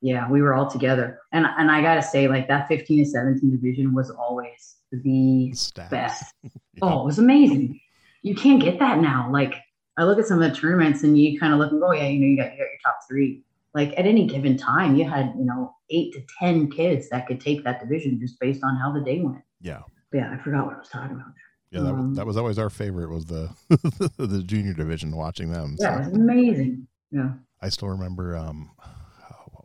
Yeah, 0.00 0.28
we 0.28 0.42
were 0.42 0.54
all 0.54 0.70
together, 0.70 1.20
and 1.32 1.46
and 1.46 1.70
I 1.70 1.82
gotta 1.82 2.02
say, 2.02 2.28
like 2.28 2.48
that 2.48 2.68
15 2.68 3.04
to 3.04 3.10
17 3.10 3.50
division 3.50 3.94
was 3.94 4.10
always 4.10 4.76
the 4.90 5.50
Stats. 5.54 5.90
best. 5.90 6.34
yeah. 6.42 6.50
Oh, 6.80 7.02
it 7.02 7.06
was 7.06 7.18
amazing. 7.18 7.80
You 8.22 8.34
can't 8.34 8.60
get 8.62 8.78
that 8.78 8.98
now. 8.98 9.28
Like 9.30 9.54
I 9.96 10.04
look 10.04 10.18
at 10.18 10.26
some 10.26 10.40
of 10.40 10.50
the 10.50 10.58
tournaments 10.58 11.02
and 11.02 11.18
you 11.18 11.38
kind 11.38 11.52
of 11.52 11.58
look 11.58 11.70
and 11.72 11.80
go, 11.80 11.92
yeah, 11.92 12.06
you 12.06 12.20
know, 12.20 12.26
you 12.26 12.36
got, 12.36 12.52
you 12.52 12.58
got 12.58 12.64
your 12.64 12.78
top 12.84 13.00
three. 13.08 13.42
Like 13.74 13.98
at 13.98 14.06
any 14.06 14.26
given 14.26 14.56
time, 14.56 14.96
you 14.96 15.08
had, 15.08 15.32
you 15.36 15.44
know, 15.44 15.74
eight 15.90 16.12
to 16.14 16.22
10 16.38 16.70
kids 16.70 17.08
that 17.10 17.26
could 17.26 17.40
take 17.40 17.64
that 17.64 17.80
division 17.80 18.18
just 18.20 18.38
based 18.40 18.62
on 18.64 18.76
how 18.76 18.92
the 18.92 19.00
day 19.00 19.20
went. 19.20 19.42
Yeah. 19.60 19.80
But 20.10 20.18
yeah. 20.18 20.32
I 20.32 20.42
forgot 20.42 20.66
what 20.66 20.74
I 20.74 20.78
was 20.78 20.88
talking 20.88 21.16
about. 21.16 21.32
Yeah, 21.70 21.80
that, 21.80 21.90
um, 21.90 22.08
was, 22.08 22.16
that 22.18 22.26
was 22.26 22.36
always 22.36 22.58
our 22.58 22.68
favorite 22.68 23.08
was 23.08 23.24
the 23.24 23.48
the 24.18 24.42
junior 24.44 24.74
division 24.74 25.16
watching 25.16 25.50
them. 25.50 25.76
Yeah, 25.80 25.96
so. 25.96 26.02
it 26.02 26.10
was 26.10 26.18
amazing. 26.18 26.86
Yeah. 27.10 27.30
I 27.62 27.70
still 27.70 27.88
remember 27.88 28.36
um 28.36 28.70
oh, 28.84 29.64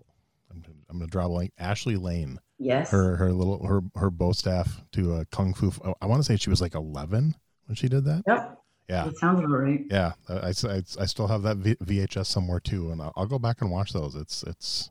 I'm, 0.49 0.63
I'm 0.89 0.99
gonna 0.99 1.07
draw 1.07 1.25
a 1.25 1.29
blank. 1.29 1.51
Ashley 1.57 1.97
Lane 1.97 2.39
Yes. 2.59 2.89
Her 2.89 3.15
her 3.17 3.31
little 3.31 3.65
her 3.65 3.81
her 3.95 4.09
bo 4.09 4.31
staff 4.31 4.81
to 4.93 5.15
a 5.15 5.25
kung 5.25 5.53
fu. 5.53 5.71
I 6.01 6.05
want 6.07 6.21
to 6.21 6.23
say 6.23 6.37
she 6.37 6.49
was 6.49 6.61
like 6.61 6.73
eleven 6.73 7.35
when 7.67 7.75
she 7.75 7.87
did 7.87 8.05
that. 8.05 8.23
Yep. 8.27 8.56
Yeah. 8.87 9.07
It 9.07 9.17
sounds 9.17 9.39
about 9.39 9.51
right. 9.51 9.85
Yeah, 9.89 10.13
I, 10.29 10.33
I, 10.33 10.83
I 10.99 11.05
still 11.05 11.27
have 11.27 11.43
that 11.43 11.57
VHS 11.57 12.27
somewhere 12.27 12.59
too, 12.59 12.91
and 12.91 13.01
I'll, 13.01 13.13
I'll 13.17 13.25
go 13.25 13.39
back 13.39 13.61
and 13.61 13.69
watch 13.69 13.91
those. 13.91 14.15
It's 14.15 14.43
it's 14.43 14.89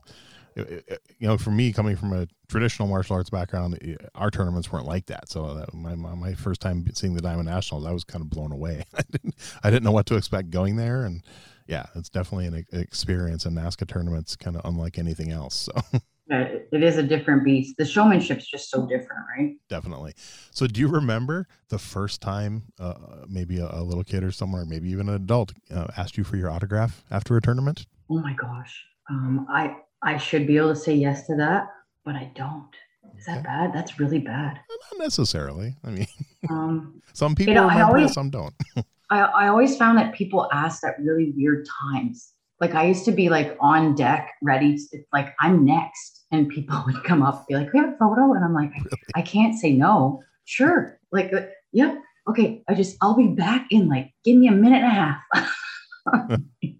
it, 0.57 0.85
it, 0.87 1.01
you 1.19 1.27
know, 1.27 1.37
for 1.37 1.51
me 1.51 1.71
coming 1.71 1.95
from 1.95 2.13
a 2.13 2.27
traditional 2.47 2.87
martial 2.87 3.15
arts 3.15 3.29
background, 3.29 3.79
our 4.15 4.31
tournaments 4.31 4.71
weren't 4.71 4.85
like 4.85 5.05
that. 5.07 5.29
So 5.29 5.53
that, 5.53 5.73
my, 5.73 5.95
my, 5.95 6.15
my 6.15 6.33
first 6.33 6.61
time 6.61 6.85
seeing 6.93 7.13
the 7.13 7.21
Diamond 7.21 7.47
Nationals, 7.47 7.85
I 7.85 7.91
was 7.91 8.03
kind 8.03 8.23
of 8.23 8.29
blown 8.29 8.51
away. 8.51 8.83
I 8.97 9.03
didn't 9.11 9.35
I 9.63 9.69
didn't 9.69 9.83
know 9.83 9.91
what 9.91 10.05
to 10.07 10.15
expect 10.15 10.49
going 10.49 10.75
there, 10.75 11.05
and 11.05 11.23
yeah, 11.67 11.85
it's 11.95 12.09
definitely 12.09 12.47
an 12.47 12.65
experience. 12.71 13.45
And 13.45 13.57
NASKA 13.57 13.87
tournaments 13.87 14.35
kind 14.35 14.55
of 14.55 14.63
unlike 14.65 14.97
anything 14.97 15.31
else. 15.31 15.55
So 15.55 15.99
it 16.29 16.83
is 16.83 16.97
a 16.97 17.03
different 17.03 17.43
beast. 17.43 17.75
The 17.77 17.85
showmanship's 17.85 18.47
just 18.47 18.69
so 18.69 18.85
different, 18.85 19.23
right? 19.37 19.55
Definitely. 19.69 20.13
So, 20.51 20.67
do 20.67 20.79
you 20.79 20.87
remember 20.87 21.47
the 21.69 21.79
first 21.79 22.21
time 22.21 22.63
uh, 22.79 23.23
maybe 23.27 23.59
a, 23.59 23.69
a, 23.71 23.83
little 23.83 24.03
kid 24.03 24.23
or 24.23 24.31
someone, 24.31 24.61
or 24.61 24.65
maybe 24.65 24.89
even 24.89 25.09
an 25.09 25.15
adult, 25.15 25.53
uh, 25.73 25.87
asked 25.95 26.17
you 26.17 26.23
for 26.23 26.37
your 26.37 26.49
autograph 26.49 27.03
after 27.09 27.37
a 27.37 27.41
tournament? 27.41 27.85
Oh 28.09 28.19
my 28.19 28.33
gosh, 28.33 28.85
um, 29.09 29.45
I 29.49 29.77
I 30.01 30.17
should 30.17 30.47
be 30.47 30.57
able 30.57 30.69
to 30.69 30.75
say 30.75 30.95
yes 30.95 31.27
to 31.27 31.35
that, 31.35 31.67
but 32.03 32.15
I 32.15 32.31
don't. 32.35 32.69
Is 33.17 33.25
that 33.25 33.39
okay. 33.39 33.43
bad? 33.43 33.73
That's 33.73 33.99
really 33.99 34.19
bad. 34.19 34.59
Not 34.91 34.99
necessarily. 34.99 35.75
I 35.83 35.89
mean, 35.89 36.07
um, 36.49 37.01
some 37.13 37.35
people 37.35 37.53
you 37.53 37.59
know, 37.59 37.67
remember, 37.67 37.97
always, 37.97 38.13
some 38.13 38.29
don't. 38.29 38.53
I, 39.09 39.21
I 39.21 39.47
always 39.47 39.77
found 39.77 39.97
that 39.97 40.13
people 40.13 40.47
ask 40.51 40.83
at 40.83 40.99
really 40.99 41.33
weird 41.35 41.67
times. 41.81 42.33
Like 42.59 42.75
I 42.75 42.85
used 42.85 43.05
to 43.05 43.11
be 43.11 43.29
like 43.29 43.55
on 43.59 43.95
deck, 43.95 44.31
ready. 44.41 44.77
To, 44.77 45.03
like 45.13 45.33
I'm 45.39 45.63
next 45.63 46.16
and 46.31 46.49
people 46.49 46.83
would 46.85 47.03
come 47.03 47.21
up 47.21 47.37
and 47.37 47.47
be 47.47 47.55
like, 47.55 47.73
"We 47.73 47.79
have 47.79 47.93
a 47.93 47.97
photo," 47.97 48.33
and 48.33 48.43
I'm 48.43 48.53
like, 48.53 48.71
really? 48.73 48.89
"I 49.15 49.21
can't 49.21 49.57
say 49.57 49.73
no." 49.73 50.23
Sure, 50.45 50.99
like, 51.11 51.33
uh, 51.33 51.41
yep, 51.73 51.97
okay. 52.29 52.63
I 52.69 52.73
just 52.73 52.97
I'll 53.01 53.15
be 53.15 53.27
back 53.27 53.67
in 53.69 53.89
like 53.89 54.11
give 54.23 54.37
me 54.37 54.47
a 54.47 54.51
minute 54.51 54.83
and 54.83 54.85
a 54.85 54.89
half. 54.89 56.39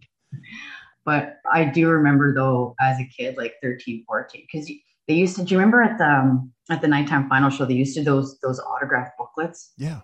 but 1.06 1.38
I 1.52 1.66
do 1.66 1.90
remember 1.90 2.34
though, 2.34 2.76
as 2.80 3.00
a 3.00 3.06
kid, 3.06 3.38
like 3.38 3.56
13, 3.62 4.04
14, 4.08 4.48
because 4.52 4.72
they 5.08 5.14
used 5.14 5.36
to. 5.38 5.44
Do 5.44 5.54
you 5.54 5.60
remember 5.60 5.82
at 5.82 5.98
the 5.98 6.10
um, 6.10 6.52
at 6.70 6.82
the 6.82 6.88
nighttime 6.88 7.30
final 7.30 7.50
show? 7.50 7.66
They 7.66 7.74
used 7.74 7.96
to 7.96 8.04
those 8.04 8.40
those 8.40 8.60
autograph 8.60 9.10
booklets. 9.18 9.74
Yeah. 9.78 10.02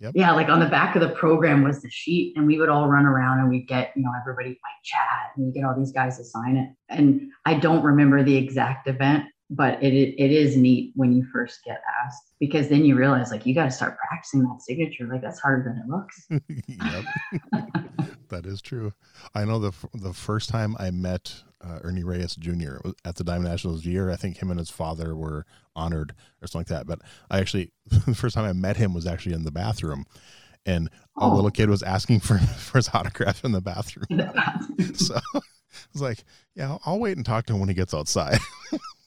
Yep. 0.00 0.12
Yeah, 0.14 0.32
like 0.32 0.48
on 0.48 0.60
the 0.60 0.68
back 0.68 0.94
of 0.94 1.02
the 1.02 1.08
program 1.10 1.64
was 1.64 1.82
the 1.82 1.90
sheet, 1.90 2.36
and 2.36 2.46
we 2.46 2.58
would 2.58 2.68
all 2.68 2.88
run 2.88 3.04
around 3.04 3.40
and 3.40 3.48
we'd 3.48 3.66
get, 3.66 3.92
you 3.96 4.02
know, 4.02 4.12
everybody 4.20 4.50
might 4.50 4.84
chat 4.84 5.32
and 5.36 5.46
we 5.46 5.52
get 5.52 5.64
all 5.64 5.76
these 5.76 5.92
guys 5.92 6.18
to 6.18 6.24
sign 6.24 6.56
it. 6.56 6.70
And 6.88 7.30
I 7.44 7.54
don't 7.54 7.82
remember 7.82 8.22
the 8.22 8.36
exact 8.36 8.86
event, 8.86 9.24
but 9.50 9.82
it 9.82 9.92
it 9.92 10.30
is 10.30 10.56
neat 10.56 10.92
when 10.94 11.12
you 11.12 11.26
first 11.32 11.64
get 11.64 11.80
asked 12.04 12.32
because 12.38 12.68
then 12.68 12.84
you 12.84 12.94
realize 12.96 13.30
like 13.30 13.44
you 13.44 13.54
got 13.54 13.64
to 13.64 13.70
start 13.70 13.96
practicing 13.98 14.42
that 14.42 14.62
signature. 14.62 15.06
Like 15.06 15.22
that's 15.22 15.40
harder 15.40 15.64
than 15.64 15.82
it 15.82 15.88
looks. 15.88 16.28
that 18.28 18.46
is 18.46 18.62
true. 18.62 18.92
I 19.34 19.44
know 19.44 19.58
the 19.58 19.72
the 19.94 20.12
first 20.12 20.48
time 20.48 20.76
I 20.78 20.90
met 20.90 21.42
uh, 21.60 21.80
Ernie 21.82 22.04
Reyes 22.04 22.36
Jr. 22.36 22.76
at 23.04 23.16
the 23.16 23.24
Diamond 23.24 23.48
Nationals 23.48 23.84
year. 23.84 24.10
I 24.10 24.16
think 24.16 24.38
him 24.38 24.50
and 24.50 24.58
his 24.58 24.70
father 24.70 25.16
were 25.16 25.44
honored 25.74 26.14
or 26.42 26.46
something 26.46 26.74
like 26.74 26.78
that. 26.78 26.86
But 26.86 27.00
I 27.30 27.40
actually, 27.40 27.72
the 27.86 28.14
first 28.14 28.34
time 28.34 28.44
I 28.44 28.52
met 28.52 28.76
him 28.76 28.94
was 28.94 29.06
actually 29.06 29.34
in 29.34 29.44
the 29.44 29.50
bathroom. 29.50 30.06
And 30.66 30.88
a 31.16 31.24
oh. 31.24 31.34
little 31.34 31.50
kid 31.50 31.70
was 31.70 31.82
asking 31.82 32.20
for, 32.20 32.38
for 32.58 32.78
his 32.78 32.90
autograph 32.92 33.44
in 33.44 33.52
the 33.52 33.60
bathroom. 33.60 34.06
so 34.94 35.18
I 35.34 35.40
was 35.92 36.02
like, 36.02 36.24
yeah, 36.54 36.78
I'll, 36.84 36.98
wait 36.98 37.16
and 37.16 37.24
talk 37.24 37.46
to 37.46 37.54
him 37.54 37.60
when 37.60 37.68
he 37.68 37.74
gets 37.74 37.94
outside. 37.94 38.38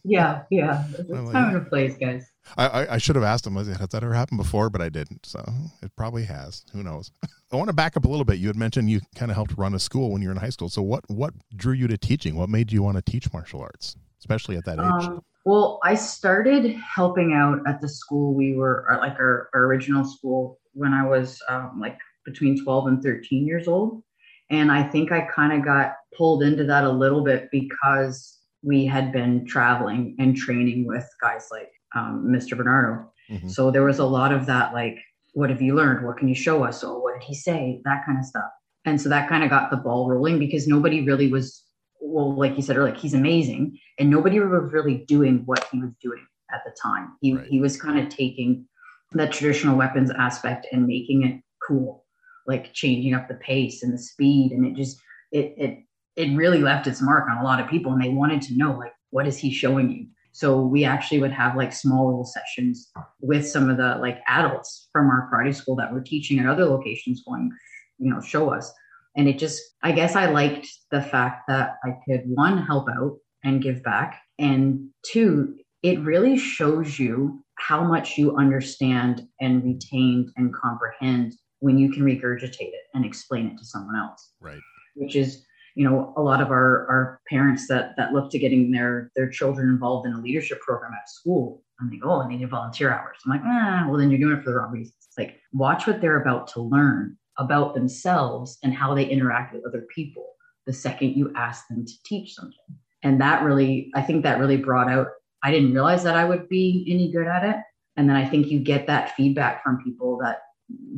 yeah, 0.03 0.43
yeah. 0.49 0.85
It's 0.97 1.09
like, 1.09 1.31
time 1.31 1.55
and 1.55 1.67
place, 1.67 1.97
guys. 1.97 2.30
I, 2.57 2.67
I, 2.67 2.93
I, 2.95 2.97
should 2.97 3.15
have 3.15 3.23
asked 3.23 3.45
him, 3.45 3.55
has 3.55 3.67
that 3.67 4.03
ever 4.03 4.13
happened 4.13 4.37
before? 4.37 4.69
But 4.69 4.81
I 4.81 4.89
didn't. 4.89 5.25
So 5.25 5.43
it 5.81 5.95
probably 5.95 6.23
has. 6.25 6.65
Who 6.73 6.83
knows? 6.83 7.11
I 7.51 7.55
want 7.55 7.69
to 7.69 7.73
back 7.73 7.97
up 7.97 8.05
a 8.05 8.07
little 8.07 8.25
bit. 8.25 8.39
You 8.39 8.47
had 8.47 8.55
mentioned 8.55 8.89
you 8.89 9.01
kind 9.15 9.31
of 9.31 9.35
helped 9.35 9.57
run 9.57 9.73
a 9.73 9.79
school 9.79 10.11
when 10.11 10.21
you 10.21 10.29
were 10.29 10.33
in 10.33 10.39
high 10.39 10.49
school. 10.49 10.69
So 10.69 10.81
what 10.81 11.03
what 11.09 11.33
drew 11.55 11.73
you 11.73 11.87
to 11.87 11.97
teaching? 11.97 12.35
What 12.35 12.49
made 12.49 12.71
you 12.71 12.83
want 12.83 12.97
to 12.97 13.11
teach 13.11 13.31
martial 13.33 13.61
arts, 13.61 13.95
especially 14.19 14.57
at 14.57 14.65
that 14.65 14.79
age? 14.79 15.07
Um, 15.07 15.21
well, 15.45 15.79
I 15.83 15.95
started 15.95 16.75
helping 16.75 17.33
out 17.33 17.59
at 17.67 17.81
the 17.81 17.89
school 17.89 18.35
we 18.35 18.55
were, 18.55 18.85
like 19.01 19.17
our, 19.19 19.49
our 19.53 19.63
original 19.65 20.05
school, 20.05 20.59
when 20.73 20.93
I 20.93 21.05
was 21.05 21.41
um, 21.49 21.79
like 21.81 21.97
between 22.25 22.63
12 22.63 22.87
and 22.87 23.03
13 23.03 23.47
years 23.47 23.67
old. 23.67 24.03
And 24.51 24.71
I 24.71 24.83
think 24.83 25.11
I 25.11 25.21
kind 25.21 25.53
of 25.53 25.65
got 25.65 25.93
pulled 26.15 26.43
into 26.43 26.63
that 26.65 26.83
a 26.83 26.89
little 26.89 27.23
bit 27.23 27.49
because 27.51 28.39
we 28.61 28.85
had 28.85 29.11
been 29.11 29.45
traveling 29.45 30.15
and 30.19 30.35
training 30.35 30.85
with 30.85 31.09
guys 31.21 31.47
like 31.51 31.71
um, 31.95 32.27
Mr. 32.27 32.57
Bernardo. 32.57 33.11
Mm-hmm. 33.29 33.49
So 33.49 33.71
there 33.71 33.83
was 33.83 33.99
a 33.99 34.05
lot 34.05 34.33
of 34.33 34.45
that, 34.47 34.73
like, 34.73 34.97
what 35.33 35.49
have 35.49 35.61
you 35.61 35.75
learned? 35.75 36.05
What 36.05 36.17
can 36.17 36.27
you 36.27 36.35
show 36.35 36.63
us? 36.63 36.83
Or 36.83 37.01
what 37.01 37.13
did 37.13 37.23
he 37.23 37.33
say? 37.33 37.81
That 37.85 38.05
kind 38.05 38.19
of 38.19 38.25
stuff. 38.25 38.49
And 38.85 38.99
so 38.99 39.09
that 39.09 39.29
kind 39.29 39.43
of 39.43 39.49
got 39.49 39.69
the 39.69 39.77
ball 39.77 40.09
rolling 40.09 40.39
because 40.39 40.67
nobody 40.67 41.05
really 41.05 41.31
was, 41.31 41.63
well, 42.01 42.35
like 42.35 42.55
you 42.55 42.61
said 42.61 42.77
earlier, 42.77 42.93
like 42.93 43.01
he's 43.01 43.13
amazing. 43.13 43.77
And 43.99 44.09
nobody 44.09 44.39
was 44.39 44.73
really 44.73 45.05
doing 45.07 45.43
what 45.45 45.65
he 45.71 45.79
was 45.79 45.91
doing 46.01 46.25
at 46.51 46.61
the 46.65 46.75
time. 46.81 47.13
He, 47.21 47.33
right. 47.33 47.47
he 47.47 47.61
was 47.61 47.79
kind 47.79 47.99
of 47.99 48.09
taking 48.09 48.65
that 49.13 49.31
traditional 49.31 49.77
weapons 49.77 50.11
aspect 50.11 50.67
and 50.71 50.87
making 50.87 51.23
it 51.23 51.41
cool, 51.65 52.05
like 52.47 52.73
changing 52.73 53.13
up 53.13 53.27
the 53.27 53.35
pace 53.35 53.83
and 53.83 53.93
the 53.93 53.99
speed. 53.99 54.51
And 54.51 54.65
it 54.65 54.75
just, 54.75 54.99
it, 55.31 55.53
it, 55.57 55.83
it 56.15 56.35
really 56.35 56.59
left 56.59 56.87
its 56.87 57.01
mark 57.01 57.29
on 57.29 57.37
a 57.37 57.43
lot 57.43 57.61
of 57.61 57.69
people. 57.69 57.93
And 57.93 58.03
they 58.03 58.09
wanted 58.09 58.41
to 58.43 58.57
know, 58.57 58.77
like, 58.77 58.93
what 59.11 59.27
is 59.27 59.37
he 59.37 59.53
showing 59.53 59.91
you? 59.91 60.07
So 60.31 60.61
we 60.61 60.85
actually 60.85 61.19
would 61.19 61.31
have 61.31 61.57
like 61.57 61.73
small 61.73 62.07
little 62.07 62.25
sessions 62.25 62.91
with 63.19 63.47
some 63.47 63.69
of 63.69 63.77
the 63.77 63.97
like 63.99 64.19
adults 64.27 64.87
from 64.91 65.09
our 65.09 65.29
karate 65.31 65.53
school 65.53 65.75
that 65.77 65.93
were 65.93 66.01
teaching 66.01 66.39
at 66.39 66.47
other 66.47 66.65
locations 66.65 67.23
going, 67.23 67.51
you 67.97 68.13
know, 68.13 68.21
show 68.21 68.49
us. 68.49 68.71
And 69.15 69.27
it 69.27 69.37
just, 69.37 69.61
I 69.83 69.91
guess 69.91 70.15
I 70.15 70.27
liked 70.27 70.67
the 70.89 71.01
fact 71.01 71.43
that 71.49 71.75
I 71.83 71.97
could 72.05 72.23
one, 72.25 72.65
help 72.65 72.87
out 72.89 73.17
and 73.43 73.61
give 73.61 73.83
back. 73.83 74.21
And 74.39 74.89
two, 75.05 75.57
it 75.83 75.99
really 75.99 76.37
shows 76.37 76.97
you 76.97 77.43
how 77.55 77.83
much 77.83 78.17
you 78.17 78.37
understand 78.37 79.27
and 79.41 79.63
retain 79.63 80.31
and 80.37 80.53
comprehend 80.53 81.33
when 81.59 81.77
you 81.77 81.91
can 81.91 82.03
regurgitate 82.03 82.59
it 82.59 82.85
and 82.93 83.05
explain 83.05 83.47
it 83.47 83.57
to 83.57 83.65
someone 83.65 83.95
else. 83.97 84.31
Right. 84.39 84.61
Which 84.95 85.15
is, 85.15 85.45
you 85.75 85.89
know, 85.89 86.13
a 86.17 86.21
lot 86.21 86.41
of 86.41 86.49
our, 86.49 86.87
our 86.89 87.21
parents 87.29 87.67
that 87.67 87.93
that 87.97 88.13
look 88.13 88.31
to 88.31 88.39
getting 88.39 88.71
their 88.71 89.11
their 89.15 89.29
children 89.29 89.69
involved 89.69 90.07
in 90.07 90.13
a 90.13 90.21
leadership 90.21 90.59
program 90.61 90.91
at 90.93 91.09
school. 91.09 91.63
And 91.79 91.91
they 91.91 91.97
go, 91.97 92.11
oh, 92.11 92.21
I 92.21 92.27
need 92.27 92.47
volunteer 92.47 92.93
hours. 92.93 93.17
I'm 93.25 93.31
like, 93.31 93.41
ah, 93.43 93.85
well, 93.87 93.97
then 93.97 94.11
you're 94.11 94.19
doing 94.19 94.37
it 94.37 94.43
for 94.43 94.51
the 94.51 94.57
wrong 94.57 94.71
reasons. 94.71 94.95
Like, 95.17 95.39
watch 95.51 95.87
what 95.87 95.99
they're 95.99 96.21
about 96.21 96.47
to 96.49 96.61
learn 96.61 97.17
about 97.39 97.73
themselves 97.73 98.59
and 98.61 98.73
how 98.73 98.93
they 98.93 99.05
interact 99.05 99.53
with 99.53 99.65
other 99.65 99.87
people 99.93 100.31
the 100.65 100.73
second 100.73 101.15
you 101.15 101.31
ask 101.35 101.67
them 101.67 101.85
to 101.85 101.93
teach 102.05 102.35
something. 102.35 102.77
And 103.03 103.19
that 103.19 103.43
really, 103.43 103.91
I 103.95 104.01
think 104.01 104.23
that 104.23 104.39
really 104.39 104.57
brought 104.57 104.89
out, 104.89 105.07
I 105.43 105.51
didn't 105.51 105.73
realize 105.73 106.03
that 106.03 106.15
I 106.15 106.25
would 106.25 106.47
be 106.49 106.85
any 106.87 107.11
good 107.11 107.27
at 107.27 107.43
it. 107.43 107.55
And 107.97 108.07
then 108.07 108.15
I 108.15 108.27
think 108.27 108.47
you 108.47 108.59
get 108.59 108.87
that 108.87 109.15
feedback 109.15 109.63
from 109.63 109.83
people 109.83 110.17
that 110.21 110.39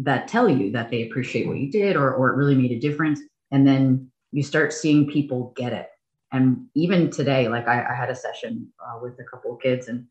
that 0.04 0.28
tell 0.28 0.48
you 0.48 0.72
that 0.72 0.92
they 0.92 1.08
appreciate 1.08 1.48
what 1.48 1.58
you 1.58 1.72
did 1.72 1.96
or, 1.96 2.14
or 2.14 2.30
it 2.30 2.36
really 2.36 2.54
made 2.56 2.72
a 2.72 2.80
difference. 2.80 3.20
And 3.52 3.66
then 3.66 4.12
you 4.34 4.44
start 4.44 4.74
seeing 4.74 5.08
people 5.08 5.54
get 5.56 5.72
it. 5.72 5.90
And 6.32 6.66
even 6.76 7.12
today, 7.12 7.48
like 7.48 7.68
I, 7.68 7.86
I 7.90 7.96
had 7.96 8.10
a 8.10 8.16
session 8.16 8.68
uh, 8.84 9.00
with 9.02 9.14
a 9.20 9.24
couple 9.24 9.54
of 9.54 9.62
kids 9.62 9.88
and 9.88 10.06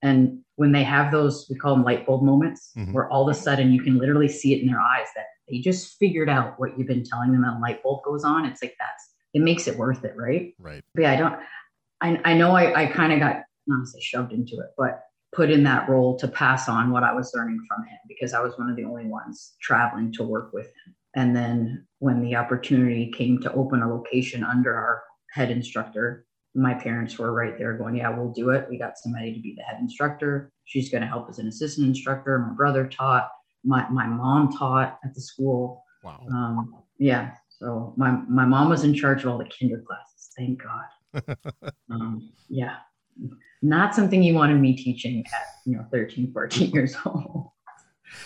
and 0.00 0.42
when 0.54 0.70
they 0.70 0.84
have 0.84 1.10
those, 1.10 1.48
we 1.50 1.56
call 1.56 1.74
them 1.74 1.84
light 1.84 2.06
bulb 2.06 2.22
moments, 2.22 2.70
mm-hmm. 2.76 2.92
where 2.92 3.10
all 3.10 3.28
of 3.28 3.36
a 3.36 3.38
sudden 3.38 3.72
you 3.72 3.82
can 3.82 3.98
literally 3.98 4.28
see 4.28 4.54
it 4.54 4.60
in 4.60 4.68
their 4.68 4.80
eyes 4.80 5.08
that 5.16 5.24
they 5.48 5.58
just 5.58 5.98
figured 5.98 6.28
out 6.28 6.54
what 6.58 6.78
you've 6.78 6.86
been 6.86 7.02
telling 7.02 7.32
them 7.32 7.42
and 7.42 7.60
light 7.60 7.82
bulb 7.82 8.04
goes 8.04 8.22
on. 8.22 8.44
It's 8.44 8.62
like 8.62 8.76
that's 8.78 9.10
it 9.34 9.42
makes 9.42 9.66
it 9.66 9.76
worth 9.76 10.04
it, 10.04 10.14
right? 10.16 10.54
Right. 10.58 10.84
But 10.94 11.02
yeah, 11.02 11.12
I 11.12 11.16
don't 11.16 11.34
I 12.00 12.30
I 12.32 12.34
know 12.34 12.52
I, 12.52 12.82
I 12.82 12.86
kind 12.86 13.12
of 13.12 13.20
got 13.20 13.42
not 13.66 13.84
to 13.84 13.86
say 13.86 14.00
shoved 14.00 14.32
into 14.32 14.54
it, 14.60 14.70
but 14.76 15.02
put 15.34 15.50
in 15.50 15.62
that 15.64 15.88
role 15.88 16.18
to 16.18 16.28
pass 16.28 16.68
on 16.68 16.90
what 16.90 17.02
I 17.02 17.12
was 17.12 17.32
learning 17.34 17.58
from 17.68 17.84
him 17.84 17.98
because 18.08 18.32
I 18.32 18.40
was 18.40 18.56
one 18.58 18.70
of 18.70 18.76
the 18.76 18.84
only 18.84 19.06
ones 19.06 19.54
traveling 19.60 20.12
to 20.14 20.22
work 20.22 20.52
with 20.52 20.66
him. 20.66 20.94
And 21.16 21.34
then 21.34 21.86
when 21.98 22.22
the 22.22 22.36
opportunity 22.36 23.10
came 23.10 23.40
to 23.40 23.52
open 23.52 23.82
a 23.82 23.92
location 23.92 24.44
under 24.44 24.74
our 24.74 25.02
head 25.32 25.50
instructor, 25.50 26.26
my 26.54 26.74
parents 26.74 27.18
were 27.18 27.32
right 27.32 27.56
there 27.58 27.74
going, 27.74 27.96
Yeah, 27.96 28.10
we'll 28.10 28.32
do 28.32 28.50
it. 28.50 28.66
We 28.68 28.78
got 28.78 28.98
somebody 28.98 29.34
to 29.34 29.40
be 29.40 29.54
the 29.56 29.62
head 29.62 29.80
instructor. 29.80 30.50
She's 30.64 30.90
going 30.90 31.02
to 31.02 31.08
help 31.08 31.28
as 31.28 31.38
an 31.38 31.48
assistant 31.48 31.88
instructor. 31.88 32.38
My 32.38 32.54
brother 32.54 32.86
taught, 32.86 33.30
my, 33.64 33.88
my 33.90 34.06
mom 34.06 34.52
taught 34.52 34.98
at 35.04 35.14
the 35.14 35.20
school. 35.20 35.82
Wow. 36.04 36.26
Um, 36.30 36.74
yeah. 36.98 37.32
So 37.48 37.94
my, 37.96 38.10
my 38.28 38.44
mom 38.44 38.68
was 38.68 38.84
in 38.84 38.94
charge 38.94 39.24
of 39.24 39.30
all 39.30 39.38
the 39.38 39.48
kinder 39.58 39.82
classes. 39.86 40.30
Thank 40.36 40.62
God. 40.62 41.72
um, 41.90 42.30
yeah. 42.48 42.76
Not 43.62 43.94
something 43.94 44.22
you 44.22 44.34
wanted 44.34 44.60
me 44.60 44.76
teaching 44.76 45.24
at, 45.26 45.46
you 45.66 45.76
know, 45.76 45.84
13, 45.90 46.32
14 46.32 46.70
years 46.70 46.96
old. 47.04 47.50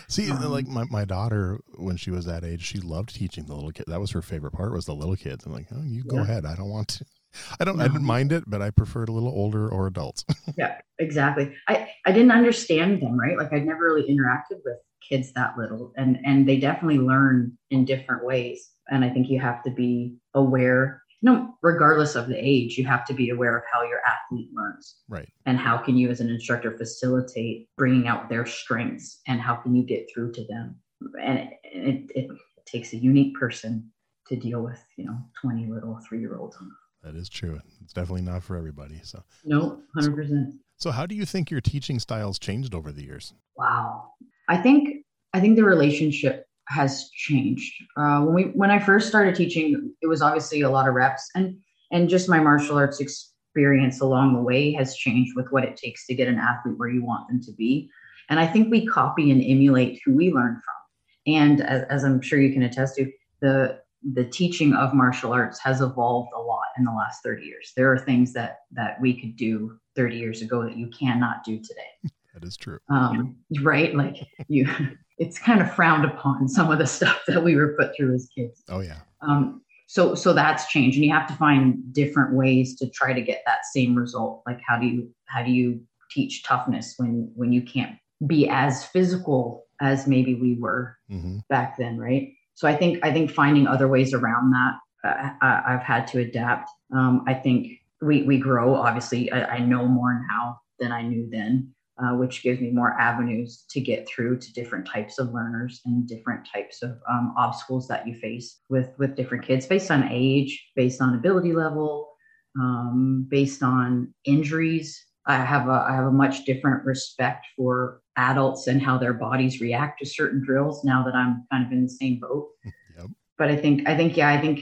See, 0.08 0.30
um, 0.30 0.42
like 0.50 0.66
my, 0.66 0.84
my 0.84 1.04
daughter, 1.04 1.60
when 1.76 1.96
she 1.96 2.10
was 2.10 2.26
that 2.26 2.44
age, 2.44 2.62
she 2.62 2.78
loved 2.78 3.14
teaching 3.14 3.46
the 3.46 3.54
little 3.54 3.72
kids. 3.72 3.88
That 3.88 4.00
was 4.00 4.10
her 4.12 4.22
favorite 4.22 4.52
part 4.52 4.72
was 4.72 4.86
the 4.86 4.94
little 4.94 5.16
kids. 5.16 5.44
I'm 5.46 5.52
like, 5.52 5.66
oh, 5.74 5.82
you 5.82 6.04
go 6.04 6.16
yeah. 6.16 6.22
ahead. 6.22 6.46
I 6.46 6.54
don't 6.54 6.70
want 6.70 6.88
to. 6.88 7.04
I 7.60 7.64
don't. 7.64 7.78
No. 7.78 7.84
I 7.84 7.88
didn't 7.88 8.04
mind 8.04 8.32
it, 8.32 8.44
but 8.46 8.62
I 8.62 8.70
preferred 8.70 9.08
a 9.08 9.12
little 9.12 9.30
older 9.30 9.68
or 9.68 9.86
adults. 9.86 10.24
yeah, 10.58 10.78
exactly. 10.98 11.54
I 11.68 11.88
I 12.04 12.12
didn't 12.12 12.30
understand 12.30 13.00
them, 13.00 13.18
right? 13.18 13.38
Like 13.38 13.52
I'd 13.52 13.66
never 13.66 13.84
really 13.84 14.02
interacted 14.02 14.60
with 14.64 14.76
kids 15.08 15.32
that 15.32 15.56
little, 15.56 15.92
and 15.96 16.18
and 16.24 16.46
they 16.46 16.58
definitely 16.58 16.98
learn 16.98 17.56
in 17.70 17.84
different 17.84 18.24
ways. 18.24 18.70
And 18.90 19.04
I 19.04 19.10
think 19.10 19.30
you 19.30 19.40
have 19.40 19.62
to 19.62 19.70
be 19.70 20.16
aware. 20.34 21.02
You 21.22 21.30
know, 21.30 21.54
regardless 21.62 22.16
of 22.16 22.28
the 22.28 22.36
age, 22.36 22.76
you 22.76 22.84
have 22.86 23.04
to 23.06 23.14
be 23.14 23.30
aware 23.30 23.56
of 23.56 23.62
how 23.72 23.82
your 23.82 24.00
athlete 24.00 24.50
learns. 24.52 24.96
Right. 25.08 25.28
And 25.46 25.56
how 25.56 25.78
can 25.78 25.96
you, 25.96 26.10
as 26.10 26.20
an 26.20 26.28
instructor, 26.28 26.76
facilitate 26.76 27.68
bringing 27.76 28.08
out 28.08 28.28
their 28.28 28.44
strengths, 28.44 29.20
and 29.28 29.40
how 29.40 29.54
can 29.54 29.74
you 29.74 29.84
get 29.84 30.10
through 30.12 30.32
to 30.32 30.44
them? 30.46 30.76
And 31.20 31.38
it, 31.38 31.50
it, 31.64 32.10
it 32.14 32.30
takes 32.66 32.92
a 32.92 32.96
unique 32.96 33.36
person 33.36 33.90
to 34.28 34.36
deal 34.36 34.62
with, 34.62 34.84
you 34.96 35.04
know, 35.04 35.18
20 35.40 35.66
little 35.66 35.98
three 36.08 36.20
year 36.20 36.36
olds 36.36 36.56
that 37.02 37.16
is 37.16 37.28
true. 37.28 37.60
It's 37.82 37.92
definitely 37.92 38.22
not 38.22 38.42
for 38.42 38.56
everybody. 38.56 39.00
So 39.02 39.22
no, 39.44 39.80
hundred 39.94 40.14
percent. 40.14 40.54
So 40.76 40.90
how 40.90 41.06
do 41.06 41.14
you 41.14 41.24
think 41.24 41.50
your 41.50 41.60
teaching 41.60 41.98
styles 41.98 42.38
changed 42.38 42.74
over 42.74 42.92
the 42.92 43.02
years? 43.02 43.34
Wow, 43.56 44.12
I 44.48 44.56
think 44.56 45.04
I 45.32 45.40
think 45.40 45.56
the 45.56 45.64
relationship 45.64 46.46
has 46.72 47.10
changed. 47.10 47.72
Uh, 47.96 48.20
when 48.22 48.34
we 48.34 48.42
when 48.54 48.70
I 48.70 48.78
first 48.78 49.08
started 49.08 49.34
teaching, 49.34 49.92
it 50.00 50.06
was 50.06 50.22
obviously 50.22 50.62
a 50.62 50.70
lot 50.70 50.88
of 50.88 50.94
reps, 50.94 51.28
and 51.34 51.56
and 51.90 52.08
just 52.08 52.28
my 52.28 52.40
martial 52.40 52.76
arts 52.76 53.00
experience 53.00 54.00
along 54.00 54.34
the 54.34 54.42
way 54.42 54.72
has 54.72 54.96
changed 54.96 55.36
with 55.36 55.46
what 55.50 55.64
it 55.64 55.76
takes 55.76 56.06
to 56.06 56.14
get 56.14 56.28
an 56.28 56.38
athlete 56.38 56.78
where 56.78 56.88
you 56.88 57.04
want 57.04 57.28
them 57.28 57.40
to 57.42 57.52
be. 57.52 57.90
And 58.28 58.40
I 58.40 58.46
think 58.46 58.70
we 58.70 58.86
copy 58.86 59.30
and 59.30 59.42
emulate 59.42 60.00
who 60.04 60.14
we 60.14 60.32
learn 60.32 60.54
from. 60.54 61.34
And 61.34 61.60
as, 61.60 61.82
as 61.90 62.04
I'm 62.04 62.22
sure 62.22 62.40
you 62.40 62.52
can 62.52 62.62
attest 62.62 62.96
to, 62.96 63.10
the 63.40 63.80
the 64.14 64.24
teaching 64.24 64.74
of 64.74 64.94
martial 64.94 65.32
arts 65.32 65.60
has 65.60 65.80
evolved 65.80 66.30
a 66.34 66.40
lot 66.40 66.66
in 66.76 66.84
the 66.84 66.90
last 66.90 67.22
30 67.22 67.44
years. 67.44 67.72
There 67.76 67.92
are 67.92 67.98
things 67.98 68.32
that 68.32 68.60
that 68.72 69.00
we 69.00 69.20
could 69.20 69.36
do 69.36 69.78
30 69.96 70.16
years 70.16 70.42
ago 70.42 70.64
that 70.64 70.76
you 70.76 70.88
cannot 70.88 71.44
do 71.44 71.58
today. 71.58 72.12
That 72.42 72.48
is 72.48 72.56
true. 72.56 72.78
Um, 72.88 73.36
right? 73.62 73.94
Like 73.94 74.16
you, 74.48 74.68
it's 75.18 75.38
kind 75.38 75.60
of 75.60 75.72
frowned 75.72 76.04
upon 76.04 76.48
some 76.48 76.72
of 76.72 76.78
the 76.78 76.86
stuff 76.86 77.20
that 77.28 77.42
we 77.42 77.54
were 77.54 77.76
put 77.78 77.96
through 77.96 78.14
as 78.16 78.28
kids. 78.36 78.62
Oh 78.68 78.80
yeah. 78.80 78.98
Um, 79.20 79.62
so 79.86 80.14
so 80.14 80.32
that's 80.32 80.66
changed, 80.66 80.96
and 80.96 81.04
you 81.04 81.12
have 81.12 81.28
to 81.28 81.34
find 81.34 81.92
different 81.92 82.34
ways 82.34 82.76
to 82.76 82.90
try 82.90 83.12
to 83.12 83.20
get 83.20 83.42
that 83.46 83.64
same 83.72 83.94
result. 83.94 84.42
Like 84.46 84.60
how 84.66 84.78
do 84.78 84.86
you 84.86 85.08
how 85.26 85.42
do 85.44 85.52
you 85.52 85.80
teach 86.10 86.42
toughness 86.42 86.94
when 86.96 87.30
when 87.36 87.52
you 87.52 87.62
can't 87.62 87.96
be 88.26 88.48
as 88.48 88.84
physical 88.84 89.66
as 89.80 90.06
maybe 90.06 90.34
we 90.34 90.54
were 90.58 90.96
mm-hmm. 91.10 91.38
back 91.48 91.76
then, 91.76 91.98
right? 91.98 92.32
So 92.54 92.66
I 92.66 92.74
think 92.74 93.04
I 93.04 93.12
think 93.12 93.30
finding 93.30 93.66
other 93.68 93.86
ways 93.86 94.14
around 94.14 94.50
that, 94.50 94.74
uh, 95.04 95.30
I, 95.40 95.72
have 95.72 95.82
had 95.82 96.06
to 96.08 96.20
adapt. 96.20 96.70
Um, 96.92 97.24
I 97.28 97.34
think 97.34 97.68
we 98.00 98.22
we 98.22 98.38
grow. 98.38 98.74
Obviously, 98.74 99.30
I, 99.30 99.56
I, 99.56 99.58
know 99.58 99.86
more 99.86 100.20
now 100.30 100.60
than 100.78 100.92
I 100.92 101.02
knew 101.02 101.28
then, 101.30 101.72
uh, 102.02 102.14
which 102.16 102.42
gives 102.42 102.60
me 102.60 102.70
more 102.70 102.98
avenues 103.00 103.64
to 103.70 103.80
get 103.80 104.08
through 104.08 104.38
to 104.38 104.52
different 104.52 104.86
types 104.86 105.18
of 105.18 105.32
learners 105.32 105.80
and 105.84 106.06
different 106.08 106.46
types 106.52 106.82
of 106.82 106.98
um, 107.08 107.34
obstacles 107.36 107.86
that 107.88 108.06
you 108.06 108.14
face 108.14 108.60
with 108.68 108.90
with 108.98 109.16
different 109.16 109.44
kids, 109.44 109.66
based 109.66 109.90
on 109.90 110.08
age, 110.10 110.70
based 110.74 111.00
on 111.00 111.14
ability 111.14 111.52
level, 111.52 112.12
um, 112.58 113.26
based 113.30 113.62
on 113.62 114.12
injuries. 114.24 115.04
I 115.26 115.36
have 115.36 115.68
a 115.68 115.86
I 115.88 115.94
have 115.94 116.06
a 116.06 116.12
much 116.12 116.44
different 116.44 116.84
respect 116.84 117.46
for 117.56 118.00
adults 118.16 118.66
and 118.66 118.82
how 118.82 118.98
their 118.98 119.14
bodies 119.14 119.60
react 119.60 120.00
to 120.00 120.06
certain 120.06 120.42
drills 120.44 120.84
now 120.84 121.04
that 121.04 121.14
I'm 121.14 121.46
kind 121.52 121.64
of 121.64 121.72
in 121.72 121.84
the 121.84 121.90
same 121.90 122.18
boat. 122.20 122.48
Yep. 122.98 123.06
But 123.38 123.48
I 123.48 123.56
think 123.56 123.88
I 123.88 123.96
think 123.96 124.18
yeah, 124.18 124.28
I 124.28 124.38
think 124.38 124.60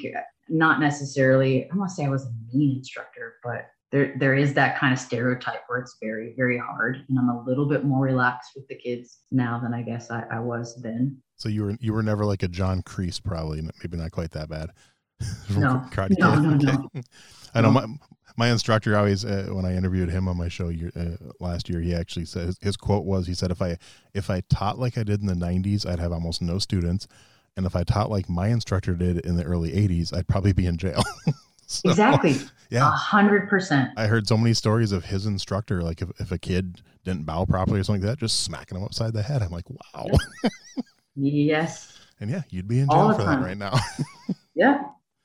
not 0.49 0.79
necessarily 0.79 1.69
I 1.69 1.77
want 1.77 1.91
to 1.91 1.95
say 1.97 2.05
I 2.05 2.09
was 2.09 2.27
a 2.27 2.57
mean 2.57 2.77
instructor, 2.77 3.35
but 3.43 3.67
there 3.93 4.15
there 4.19 4.35
is 4.35 4.55
that 4.55 4.79
kind 4.79 4.93
of 4.93 4.99
stereotype 4.99 5.63
where 5.67 5.81
it's 5.81 5.97
very, 6.01 6.35
very 6.37 6.59
hard. 6.59 7.05
And 7.09 7.19
I'm 7.19 7.29
a 7.29 7.43
little 7.43 7.67
bit 7.67 7.85
more 7.85 8.05
relaxed 8.05 8.53
with 8.55 8.69
the 8.69 8.77
kids 8.77 9.21
now 9.31 9.59
than 9.59 9.75
I 9.75 9.83
guess 9.83 10.11
I, 10.11 10.25
I 10.31 10.39
was 10.39 10.81
then. 10.83 11.21
So 11.37 11.49
you 11.49 11.65
were 11.65 11.77
you 11.81 11.93
were 11.93 12.03
never 12.03 12.25
like 12.25 12.43
a 12.43 12.49
John 12.49 12.83
Kreese, 12.83 13.23
probably 13.23 13.63
maybe 13.83 13.97
not 13.97 14.13
quite 14.13 14.31
that 14.33 14.49
bad. 14.49 14.71
no, 15.51 15.85
no, 16.19 16.37
no, 16.39 16.91
no. 16.95 17.03
I 17.55 17.61
know 17.61 17.73
my 17.73 17.87
my 18.37 18.51
instructor 18.51 18.97
always 18.97 19.25
uh, 19.25 19.49
when 19.51 19.65
I 19.65 19.75
interviewed 19.75 20.09
him 20.09 20.29
on 20.29 20.37
my 20.37 20.49
show 20.49 20.69
year, 20.69 20.93
uh, 20.97 21.33
last 21.41 21.69
year, 21.69 21.81
he 21.81 21.95
actually 21.95 22.25
said 22.25 22.55
his 22.61 22.77
quote 22.77 23.05
was 23.05 23.27
he 23.27 23.35
said 23.35 23.51
if 23.51 23.61
I 23.61 23.77
if 24.15 24.31
I 24.31 24.43
taught 24.49 24.79
like 24.79 24.97
I 24.97 25.03
did 25.03 25.21
in 25.21 25.27
the 25.27 25.35
90s, 25.35 25.87
I'd 25.87 25.99
have 25.99 26.13
almost 26.13 26.41
no 26.41 26.59
students, 26.59 27.09
and 27.57 27.67
if 27.67 27.75
I 27.75 27.83
taught 27.83 28.09
like 28.11 28.29
my 28.29 28.49
instructor 28.49 28.95
did 28.95 29.19
in 29.27 29.37
the 29.37 29.45
early 29.45 29.73
80s, 29.73 30.17
I'd 30.17 30.29
probably 30.29 30.53
be 30.53 30.67
in 30.67 30.79
jail. 30.79 31.03
So, 31.71 31.89
exactly. 31.91 32.37
Yeah. 32.71 32.87
A 32.87 32.91
hundred 32.93 33.49
percent. 33.49 33.91
I 33.97 34.07
heard 34.07 34.29
so 34.29 34.37
many 34.37 34.55
stories 34.55 34.93
of 34.93 35.05
his 35.05 35.27
instructor, 35.27 35.83
like 35.83 36.03
if, 36.03 36.11
if 36.21 36.31
a 36.31 36.39
kid 36.39 36.83
didn't 37.05 37.27
bow 37.27 37.45
properly 37.45 37.81
or 37.81 37.83
something 37.83 38.01
like 38.01 38.13
that, 38.13 38.21
just 38.21 38.45
smacking 38.45 38.79
him 38.79 38.85
upside 38.85 39.13
the 39.13 39.25
head. 39.25 39.43
I'm 39.43 39.51
like, 39.51 39.69
wow. 39.69 40.07
yes. 41.17 41.97
And 42.21 42.31
yeah, 42.31 42.43
you'd 42.51 42.69
be 42.69 42.81
in 42.81 42.87
jail 42.87 43.15
for 43.15 43.25
that 43.25 43.41
right 43.41 43.57
now. 43.57 43.75
yeah. 44.55 44.83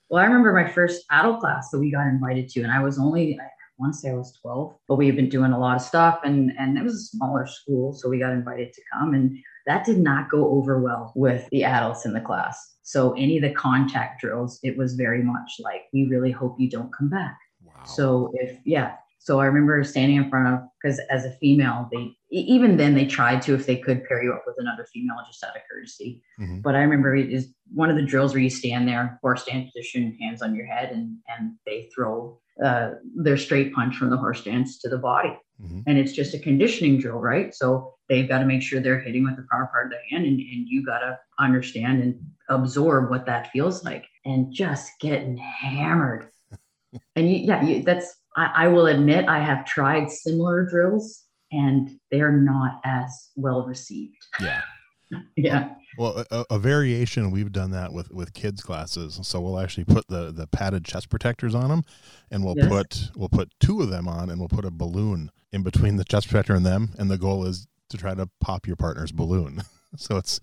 Well, 0.09 0.23
I 0.23 0.25
remember 0.25 0.53
my 0.53 0.65
first 0.65 1.03
adult 1.11 1.41
class 1.41 1.69
that 1.71 1.79
we 1.79 1.91
got 1.91 2.07
invited 2.07 2.47
to, 2.51 2.61
and 2.61 2.71
I 2.71 2.81
was 2.81 2.97
only, 2.97 3.37
I 3.37 3.47
want 3.77 3.93
to 3.93 3.99
say 3.99 4.11
I 4.11 4.13
was 4.13 4.31
12, 4.41 4.73
but 4.87 4.95
we 4.95 5.05
had 5.05 5.17
been 5.17 5.27
doing 5.27 5.51
a 5.51 5.59
lot 5.59 5.75
of 5.75 5.81
stuff, 5.81 6.21
and, 6.23 6.53
and 6.57 6.77
it 6.77 6.83
was 6.85 6.95
a 6.95 7.17
smaller 7.17 7.45
school, 7.45 7.91
so 7.91 8.07
we 8.07 8.17
got 8.17 8.31
invited 8.31 8.71
to 8.71 8.81
come. 8.93 9.13
And 9.13 9.37
that 9.67 9.85
did 9.85 9.99
not 9.99 10.31
go 10.31 10.49
over 10.51 10.79
well 10.79 11.11
with 11.17 11.49
the 11.49 11.65
adults 11.65 12.05
in 12.05 12.13
the 12.13 12.21
class. 12.21 12.74
So, 12.87 13.13
any 13.13 13.37
of 13.37 13.41
the 13.41 13.51
contact 13.51 14.21
drills, 14.21 14.59
it 14.63 14.77
was 14.77 14.93
very 14.93 15.23
much 15.23 15.51
like, 15.59 15.81
we 15.91 16.05
really 16.05 16.31
hope 16.31 16.55
you 16.59 16.69
don't 16.69 16.93
come 16.93 17.09
back. 17.09 17.37
Wow. 17.63 17.83
So, 17.83 18.31
if, 18.35 18.59
yeah, 18.63 18.93
So 19.25 19.39
I 19.39 19.45
remember 19.45 19.83
standing 19.83 20.17
in 20.17 20.29
front 20.29 20.53
of 20.53 20.59
because 20.79 20.99
as 21.09 21.25
a 21.25 21.31
female, 21.31 21.89
they 21.91 22.15
even 22.29 22.77
then 22.77 22.93
they 22.93 23.07
tried 23.07 23.41
to 23.41 23.55
if 23.55 23.65
they 23.65 23.75
could 23.75 24.03
pair 24.05 24.21
you 24.21 24.31
up 24.31 24.43
with 24.45 24.55
another 24.59 24.85
female 24.93 25.17
just 25.25 25.43
out 25.43 25.55
of 25.55 25.63
courtesy. 25.67 26.21
Mm-hmm. 26.39 26.59
But 26.59 26.75
I 26.75 26.81
remember 26.81 27.15
it 27.15 27.33
is 27.33 27.51
one 27.73 27.89
of 27.89 27.95
the 27.95 28.03
drills 28.03 28.33
where 28.35 28.43
you 28.43 28.51
stand 28.51 28.87
there, 28.87 29.17
horse 29.23 29.41
stand 29.41 29.71
position, 29.73 30.15
hands 30.21 30.43
on 30.43 30.53
your 30.53 30.67
head, 30.67 30.91
and 30.91 31.17
and 31.27 31.53
they 31.65 31.89
throw 31.95 32.39
uh, 32.63 32.91
their 33.15 33.37
straight 33.37 33.73
punch 33.73 33.95
from 33.95 34.09
the 34.09 34.17
horse 34.17 34.41
stance 34.41 34.79
to 34.79 34.89
the 34.89 34.97
body. 34.97 35.37
Mm-hmm. 35.61 35.81
And 35.87 35.97
it's 35.97 36.11
just 36.11 36.33
a 36.33 36.39
conditioning 36.39 36.99
drill, 36.99 37.19
right? 37.19 37.53
So 37.53 37.95
they've 38.09 38.27
got 38.27 38.39
to 38.39 38.45
make 38.45 38.61
sure 38.61 38.79
they're 38.79 38.99
hitting 38.99 39.23
with 39.23 39.37
the 39.37 39.45
power 39.51 39.69
part 39.71 39.87
of 39.87 39.91
the 39.91 39.97
hand, 40.09 40.25
and, 40.25 40.39
and 40.39 40.67
you 40.67 40.85
got 40.85 40.99
to 40.99 41.17
understand 41.39 42.03
and 42.03 42.19
absorb 42.49 43.09
what 43.09 43.25
that 43.25 43.51
feels 43.51 43.83
like, 43.83 44.05
and 44.25 44.53
just 44.53 44.91
getting 44.99 45.37
hammered. 45.37 46.29
and 47.15 47.29
you, 47.29 47.37
yeah, 47.37 47.63
you, 47.63 47.83
that's 47.83 48.15
I, 48.35 48.51
I 48.55 48.67
will 48.67 48.87
admit 48.87 49.27
I 49.27 49.39
have 49.39 49.65
tried 49.65 50.09
similar 50.09 50.65
drills, 50.65 51.23
and 51.51 51.89
they're 52.11 52.31
not 52.31 52.81
as 52.83 53.29
well 53.35 53.65
received. 53.65 54.17
Yeah. 54.41 54.61
yeah. 55.37 55.69
Well, 55.97 56.25
a, 56.31 56.45
a, 56.49 56.59
variation 56.59 57.31
we've 57.31 57.51
done 57.51 57.71
that 57.71 57.93
with 57.93 58.11
with 58.11 58.33
kids 58.33 58.61
classes. 58.61 59.19
So 59.23 59.39
we'll 59.41 59.59
actually 59.59 59.85
put 59.85 60.07
the 60.07 60.31
the 60.31 60.47
padded 60.47 60.85
chest 60.85 61.09
protectors 61.09 61.55
on 61.55 61.69
them, 61.69 61.83
and 62.31 62.43
we'll 62.43 62.57
yes. 62.57 62.67
put 62.67 63.11
we'll 63.15 63.29
put 63.29 63.51
two 63.59 63.81
of 63.81 63.89
them 63.89 64.07
on, 64.07 64.29
and 64.29 64.39
we'll 64.39 64.49
put 64.49 64.65
a 64.65 64.71
balloon 64.71 65.31
in 65.51 65.63
between 65.63 65.95
the 65.95 66.03
chest 66.03 66.27
protector 66.27 66.53
and 66.53 66.65
them, 66.65 66.93
and 66.97 67.09
the 67.09 67.17
goal 67.17 67.45
is 67.45 67.67
to 67.89 67.97
try 67.97 68.13
to 68.13 68.29
pop 68.39 68.67
your 68.67 68.75
partner's 68.75 69.11
balloon. 69.11 69.61
so 69.97 70.17
it's 70.17 70.39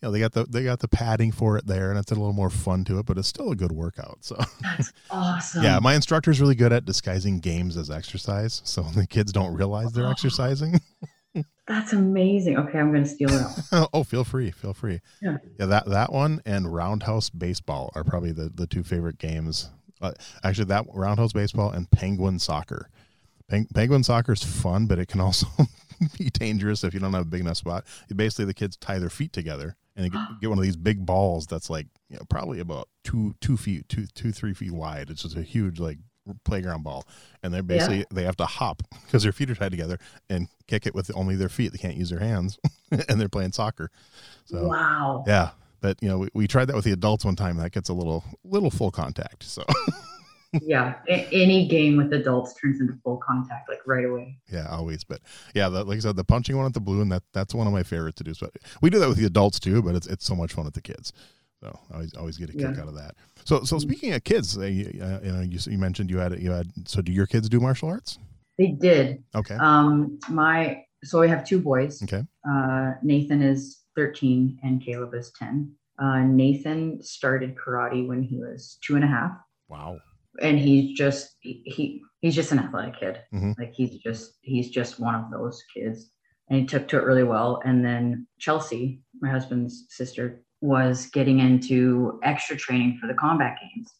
you 0.00 0.06
know 0.06 0.12
they 0.12 0.20
got 0.20 0.32
the 0.32 0.44
they 0.44 0.64
got 0.64 0.80
the 0.80 0.88
padding 0.88 1.32
for 1.32 1.56
it 1.56 1.66
there, 1.66 1.90
and 1.90 1.98
it's 1.98 2.12
a 2.12 2.14
little 2.14 2.32
more 2.32 2.50
fun 2.50 2.84
to 2.84 2.98
it, 2.98 3.06
but 3.06 3.18
it's 3.18 3.28
still 3.28 3.50
a 3.50 3.56
good 3.56 3.72
workout. 3.72 4.18
So 4.20 4.36
that's 4.60 4.92
awesome. 5.10 5.62
yeah, 5.62 5.78
my 5.80 5.94
instructor's 5.94 6.40
really 6.40 6.54
good 6.54 6.72
at 6.72 6.84
disguising 6.84 7.40
games 7.40 7.76
as 7.76 7.90
exercise, 7.90 8.62
so 8.64 8.82
the 8.94 9.06
kids 9.06 9.32
don't 9.32 9.54
realize 9.54 9.92
they're 9.92 10.10
exercising. 10.10 10.80
That's 11.66 11.92
amazing. 11.92 12.58
Okay, 12.58 12.78
I'm 12.78 12.90
going 12.90 13.04
to 13.04 13.08
steal 13.08 13.30
it. 13.30 13.46
oh, 13.92 14.02
feel 14.02 14.24
free, 14.24 14.50
feel 14.50 14.74
free. 14.74 15.00
Yeah, 15.20 15.36
yeah. 15.58 15.66
That 15.66 15.86
that 15.86 16.12
one 16.12 16.42
and 16.44 16.72
Roundhouse 16.72 17.30
Baseball 17.30 17.92
are 17.94 18.02
probably 18.02 18.32
the 18.32 18.50
the 18.52 18.66
two 18.66 18.82
favorite 18.82 19.18
games. 19.18 19.70
Uh, 20.00 20.12
actually, 20.42 20.64
that 20.66 20.86
Roundhouse 20.92 21.32
Baseball 21.32 21.70
and 21.70 21.90
Penguin 21.90 22.40
Soccer. 22.40 22.88
Peng- 23.48 23.68
penguin 23.74 24.02
Soccer 24.02 24.32
is 24.32 24.42
fun, 24.42 24.86
but 24.86 24.98
it 24.98 25.06
can 25.06 25.20
also 25.20 25.46
be 26.18 26.30
dangerous 26.30 26.82
if 26.82 26.94
you 26.94 27.00
don't 27.00 27.12
have 27.12 27.22
a 27.22 27.26
big 27.26 27.40
enough 27.40 27.58
spot. 27.58 27.84
Basically, 28.14 28.46
the 28.46 28.54
kids 28.54 28.76
tie 28.76 28.98
their 28.98 29.10
feet 29.10 29.32
together 29.32 29.76
and 29.94 30.10
get, 30.10 30.20
get, 30.40 30.48
one 30.48 30.58
of 30.58 30.64
these 30.64 30.76
big 30.76 31.06
balls 31.06 31.46
that's 31.46 31.70
like 31.70 31.86
you 32.08 32.16
know, 32.16 32.24
probably 32.28 32.58
about 32.58 32.88
two 33.04 33.34
two 33.40 33.56
feet, 33.56 33.88
two 33.88 34.06
two 34.14 34.32
three 34.32 34.54
feet 34.54 34.72
wide. 34.72 35.10
It's 35.10 35.22
just 35.22 35.36
a 35.36 35.42
huge 35.42 35.78
like 35.78 35.98
playground 36.44 36.82
ball, 36.82 37.06
and 37.42 37.52
they're 37.52 37.62
basically 37.62 37.98
yeah. 37.98 38.04
they 38.12 38.22
have 38.24 38.36
to 38.36 38.46
hop 38.46 38.82
because 39.06 39.22
their 39.22 39.32
feet 39.32 39.50
are 39.50 39.54
tied 39.54 39.70
together 39.70 39.98
and 40.28 40.48
kick 40.66 40.86
it 40.86 40.94
with 40.94 41.10
only 41.14 41.36
their 41.36 41.48
feet. 41.48 41.72
They 41.72 41.78
can't 41.78 41.96
use 41.96 42.10
their 42.10 42.20
hands, 42.20 42.58
and 43.08 43.20
they're 43.20 43.28
playing 43.28 43.52
soccer. 43.52 43.90
So 44.44 44.66
wow, 44.66 45.24
yeah. 45.26 45.50
But 45.80 45.98
you 46.00 46.08
know, 46.08 46.18
we, 46.18 46.28
we 46.34 46.46
tried 46.46 46.66
that 46.66 46.76
with 46.76 46.84
the 46.84 46.92
adults 46.92 47.24
one 47.24 47.36
time. 47.36 47.56
That 47.56 47.72
gets 47.72 47.88
a 47.88 47.94
little 47.94 48.24
little 48.44 48.70
full 48.70 48.90
contact. 48.90 49.42
So. 49.44 49.64
yeah, 50.62 50.94
a- 51.08 51.28
any 51.32 51.66
game 51.66 51.96
with 51.96 52.12
adults 52.12 52.54
turns 52.54 52.80
into 52.80 52.94
full 53.02 53.16
contact 53.16 53.68
like 53.68 53.80
right 53.86 54.04
away. 54.04 54.38
Yeah, 54.50 54.68
always. 54.68 55.02
But 55.02 55.20
yeah, 55.54 55.68
the, 55.68 55.82
like 55.84 55.96
I 55.96 56.00
said, 56.00 56.16
the 56.16 56.24
punching 56.24 56.56
one 56.56 56.66
at 56.66 56.74
the 56.74 56.80
balloon 56.80 57.08
that 57.08 57.22
that's 57.32 57.54
one 57.54 57.66
of 57.66 57.72
my 57.72 57.82
favorites 57.82 58.16
to 58.18 58.24
do. 58.24 58.34
So 58.34 58.50
we 58.80 58.90
do 58.90 58.98
that 58.98 59.08
with 59.08 59.18
the 59.18 59.26
adults 59.26 59.58
too, 59.58 59.82
but 59.82 59.94
it's 59.94 60.06
it's 60.06 60.24
so 60.24 60.34
much 60.34 60.52
fun 60.52 60.64
with 60.64 60.74
the 60.74 60.82
kids. 60.82 61.12
So 61.62 61.78
I 61.90 61.94
always 61.94 62.14
always 62.14 62.38
get 62.38 62.50
a 62.50 62.52
kick 62.52 62.74
yeah. 62.74 62.82
out 62.82 62.88
of 62.88 62.94
that. 62.96 63.14
So 63.44 63.62
so 63.62 63.76
mm-hmm. 63.76 63.88
speaking 63.88 64.12
of 64.14 64.24
kids, 64.24 64.58
uh, 64.58 64.62
you, 64.62 65.00
uh, 65.00 65.20
you 65.22 65.32
know 65.32 65.40
you, 65.42 65.58
you 65.66 65.78
mentioned 65.78 66.10
you 66.10 66.18
had 66.18 66.38
you 66.40 66.50
had 66.50 66.72
so 66.86 67.00
do 67.00 67.12
your 67.12 67.26
kids 67.26 67.48
do 67.48 67.60
martial 67.60 67.88
arts? 67.88 68.18
They 68.58 68.72
did. 68.72 69.22
Okay. 69.34 69.54
Um, 69.54 70.18
my 70.28 70.82
so 71.04 71.22
I 71.22 71.28
have 71.28 71.44
two 71.44 71.60
boys. 71.60 72.02
Okay. 72.02 72.24
Uh, 72.48 72.92
Nathan 73.02 73.42
is 73.42 73.82
13 73.96 74.58
and 74.62 74.84
Caleb 74.84 75.14
is 75.14 75.30
10. 75.38 75.72
Uh, 76.00 76.20
Nathan 76.20 77.00
started 77.00 77.54
karate 77.54 78.06
when 78.06 78.22
he 78.22 78.38
was 78.38 78.78
two 78.84 78.96
and 78.96 79.04
a 79.04 79.08
half. 79.08 79.32
Wow. 79.68 79.98
And 80.40 80.58
he's 80.58 80.98
just 80.98 81.36
he 81.40 82.02
he's 82.20 82.34
just 82.34 82.50
an 82.50 82.58
athletic 82.58 82.98
kid. 82.98 83.20
Mm-hmm. 83.32 83.52
Like 83.56 83.72
he's 83.72 83.98
just 83.98 84.38
he's 84.40 84.70
just 84.70 84.98
one 84.98 85.14
of 85.14 85.30
those 85.30 85.62
kids. 85.72 86.10
And 86.48 86.58
he 86.58 86.66
took 86.66 86.88
to 86.88 86.98
it 86.98 87.04
really 87.04 87.22
well. 87.22 87.62
And 87.64 87.84
then 87.84 88.26
Chelsea, 88.40 89.00
my 89.20 89.30
husband's 89.30 89.86
sister, 89.90 90.42
was 90.62 91.06
getting 91.06 91.40
into 91.40 92.18
extra 92.22 92.56
training 92.56 92.96
for 92.98 93.06
the 93.06 93.14
combat 93.14 93.58
games. 93.60 93.92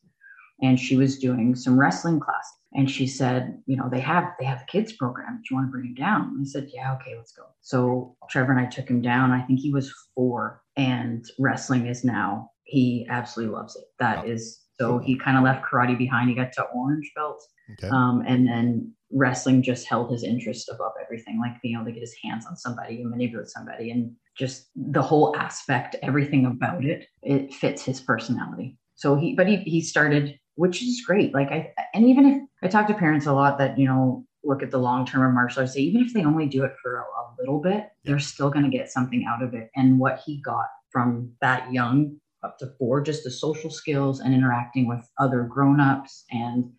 And 0.62 0.78
she 0.78 0.96
was 0.96 1.18
doing 1.18 1.54
some 1.54 1.78
wrestling 1.78 2.20
classes 2.20 2.62
and 2.74 2.90
she 2.90 3.06
said 3.06 3.58
you 3.66 3.76
know 3.76 3.88
they 3.90 4.00
have 4.00 4.24
they 4.38 4.44
have 4.44 4.62
a 4.62 4.66
kids 4.66 4.92
program. 4.92 5.36
Do 5.36 5.42
you 5.50 5.56
want 5.56 5.68
to 5.68 5.70
bring 5.70 5.86
him 5.86 5.94
down? 5.94 6.22
And 6.34 6.46
i 6.46 6.48
said 6.48 6.68
yeah 6.72 6.94
okay 6.94 7.14
let's 7.16 7.32
go. 7.32 7.44
So 7.60 8.16
trevor 8.30 8.52
and 8.52 8.60
i 8.60 8.66
took 8.66 8.88
him 8.88 9.02
down. 9.02 9.30
I 9.30 9.42
think 9.42 9.60
he 9.60 9.72
was 9.72 9.92
four. 10.14 10.62
And 10.76 11.24
wrestling 11.38 11.86
is 11.86 12.04
now 12.04 12.50
he 12.64 13.06
absolutely 13.10 13.54
loves 13.54 13.76
it. 13.76 13.84
That 13.98 14.26
is 14.26 14.60
so 14.80 14.98
he 14.98 15.18
kind 15.18 15.36
of 15.36 15.44
left 15.44 15.64
karate 15.64 15.96
behind. 15.96 16.30
He 16.30 16.34
got 16.34 16.52
to 16.52 16.64
orange 16.74 17.10
belt. 17.14 17.42
Okay. 17.72 17.88
um, 17.88 18.22
and 18.26 18.46
then 18.46 18.92
wrestling 19.12 19.62
just 19.62 19.86
held 19.86 20.10
his 20.10 20.24
interest 20.24 20.68
above 20.72 20.92
everything 21.02 21.38
like 21.38 21.60
being 21.62 21.74
able 21.74 21.84
to 21.84 21.92
get 21.92 22.00
his 22.00 22.14
hands 22.24 22.44
on 22.46 22.56
somebody 22.56 23.00
and 23.00 23.10
manipulate 23.10 23.48
somebody. 23.48 23.90
And 23.90 24.12
just 24.36 24.70
the 24.74 25.02
whole 25.02 25.36
aspect, 25.36 25.96
everything 26.02 26.46
about 26.46 26.84
it, 26.84 27.06
it 27.22 27.52
fits 27.54 27.82
his 27.82 28.00
personality. 28.00 28.76
So 28.94 29.16
he, 29.16 29.34
but 29.34 29.46
he, 29.46 29.56
he 29.58 29.80
started, 29.80 30.38
which 30.54 30.82
is 30.82 31.02
great. 31.06 31.34
Like 31.34 31.50
I, 31.50 31.72
and 31.94 32.04
even 32.06 32.26
if 32.26 32.42
I 32.62 32.68
talk 32.68 32.86
to 32.88 32.94
parents 32.94 33.26
a 33.26 33.32
lot 33.32 33.58
that, 33.58 33.78
you 33.78 33.86
know, 33.86 34.24
look 34.44 34.62
at 34.62 34.70
the 34.70 34.78
long 34.78 35.06
term 35.06 35.26
of 35.26 35.34
martial 35.34 35.60
arts, 35.60 35.76
even 35.76 36.02
if 36.02 36.12
they 36.12 36.24
only 36.24 36.46
do 36.46 36.64
it 36.64 36.72
for 36.82 36.96
a, 36.96 37.02
a 37.02 37.24
little 37.38 37.60
bit, 37.60 37.88
they're 38.04 38.18
still 38.18 38.50
going 38.50 38.64
to 38.64 38.76
get 38.76 38.90
something 38.90 39.24
out 39.28 39.42
of 39.42 39.54
it. 39.54 39.70
And 39.76 39.98
what 39.98 40.20
he 40.24 40.40
got 40.42 40.66
from 40.90 41.32
that 41.40 41.72
young 41.72 42.16
up 42.42 42.58
to 42.58 42.72
four, 42.78 43.00
just 43.00 43.24
the 43.24 43.30
social 43.30 43.70
skills 43.70 44.20
and 44.20 44.34
interacting 44.34 44.88
with 44.88 45.08
other 45.18 45.44
grown-ups 45.44 46.24
and 46.30 46.70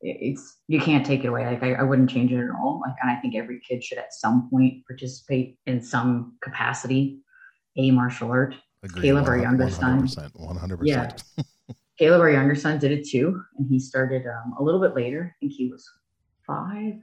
it's 0.00 0.58
you 0.68 0.80
can't 0.80 1.04
take 1.04 1.24
it 1.24 1.28
away. 1.28 1.46
Like 1.46 1.62
I, 1.62 1.74
I, 1.74 1.82
wouldn't 1.82 2.10
change 2.10 2.32
it 2.32 2.38
at 2.38 2.50
all. 2.50 2.80
Like 2.86 2.94
and 3.02 3.10
I 3.10 3.16
think 3.16 3.34
every 3.34 3.60
kid 3.68 3.82
should 3.82 3.98
at 3.98 4.12
some 4.12 4.48
point 4.50 4.86
participate 4.86 5.58
in 5.66 5.82
some 5.82 6.36
capacity, 6.40 7.20
a 7.76 7.90
martial 7.90 8.30
art. 8.30 8.54
Agreed. 8.82 9.02
Caleb, 9.02 9.26
our 9.26 9.38
youngest 9.38 9.80
100%, 9.80 10.10
son, 10.10 10.30
one 10.34 10.56
hundred 10.56 10.78
percent. 10.78 11.24
Yeah, 11.36 11.44
Caleb, 11.98 12.20
our 12.20 12.30
younger 12.30 12.54
son, 12.54 12.78
did 12.78 12.92
it 12.92 13.08
too, 13.08 13.42
and 13.58 13.66
he 13.68 13.80
started 13.80 14.24
um, 14.26 14.54
a 14.58 14.62
little 14.62 14.80
bit 14.80 14.94
later. 14.94 15.34
I 15.34 15.38
think 15.40 15.52
he 15.52 15.68
was 15.68 15.88
five 16.46 16.94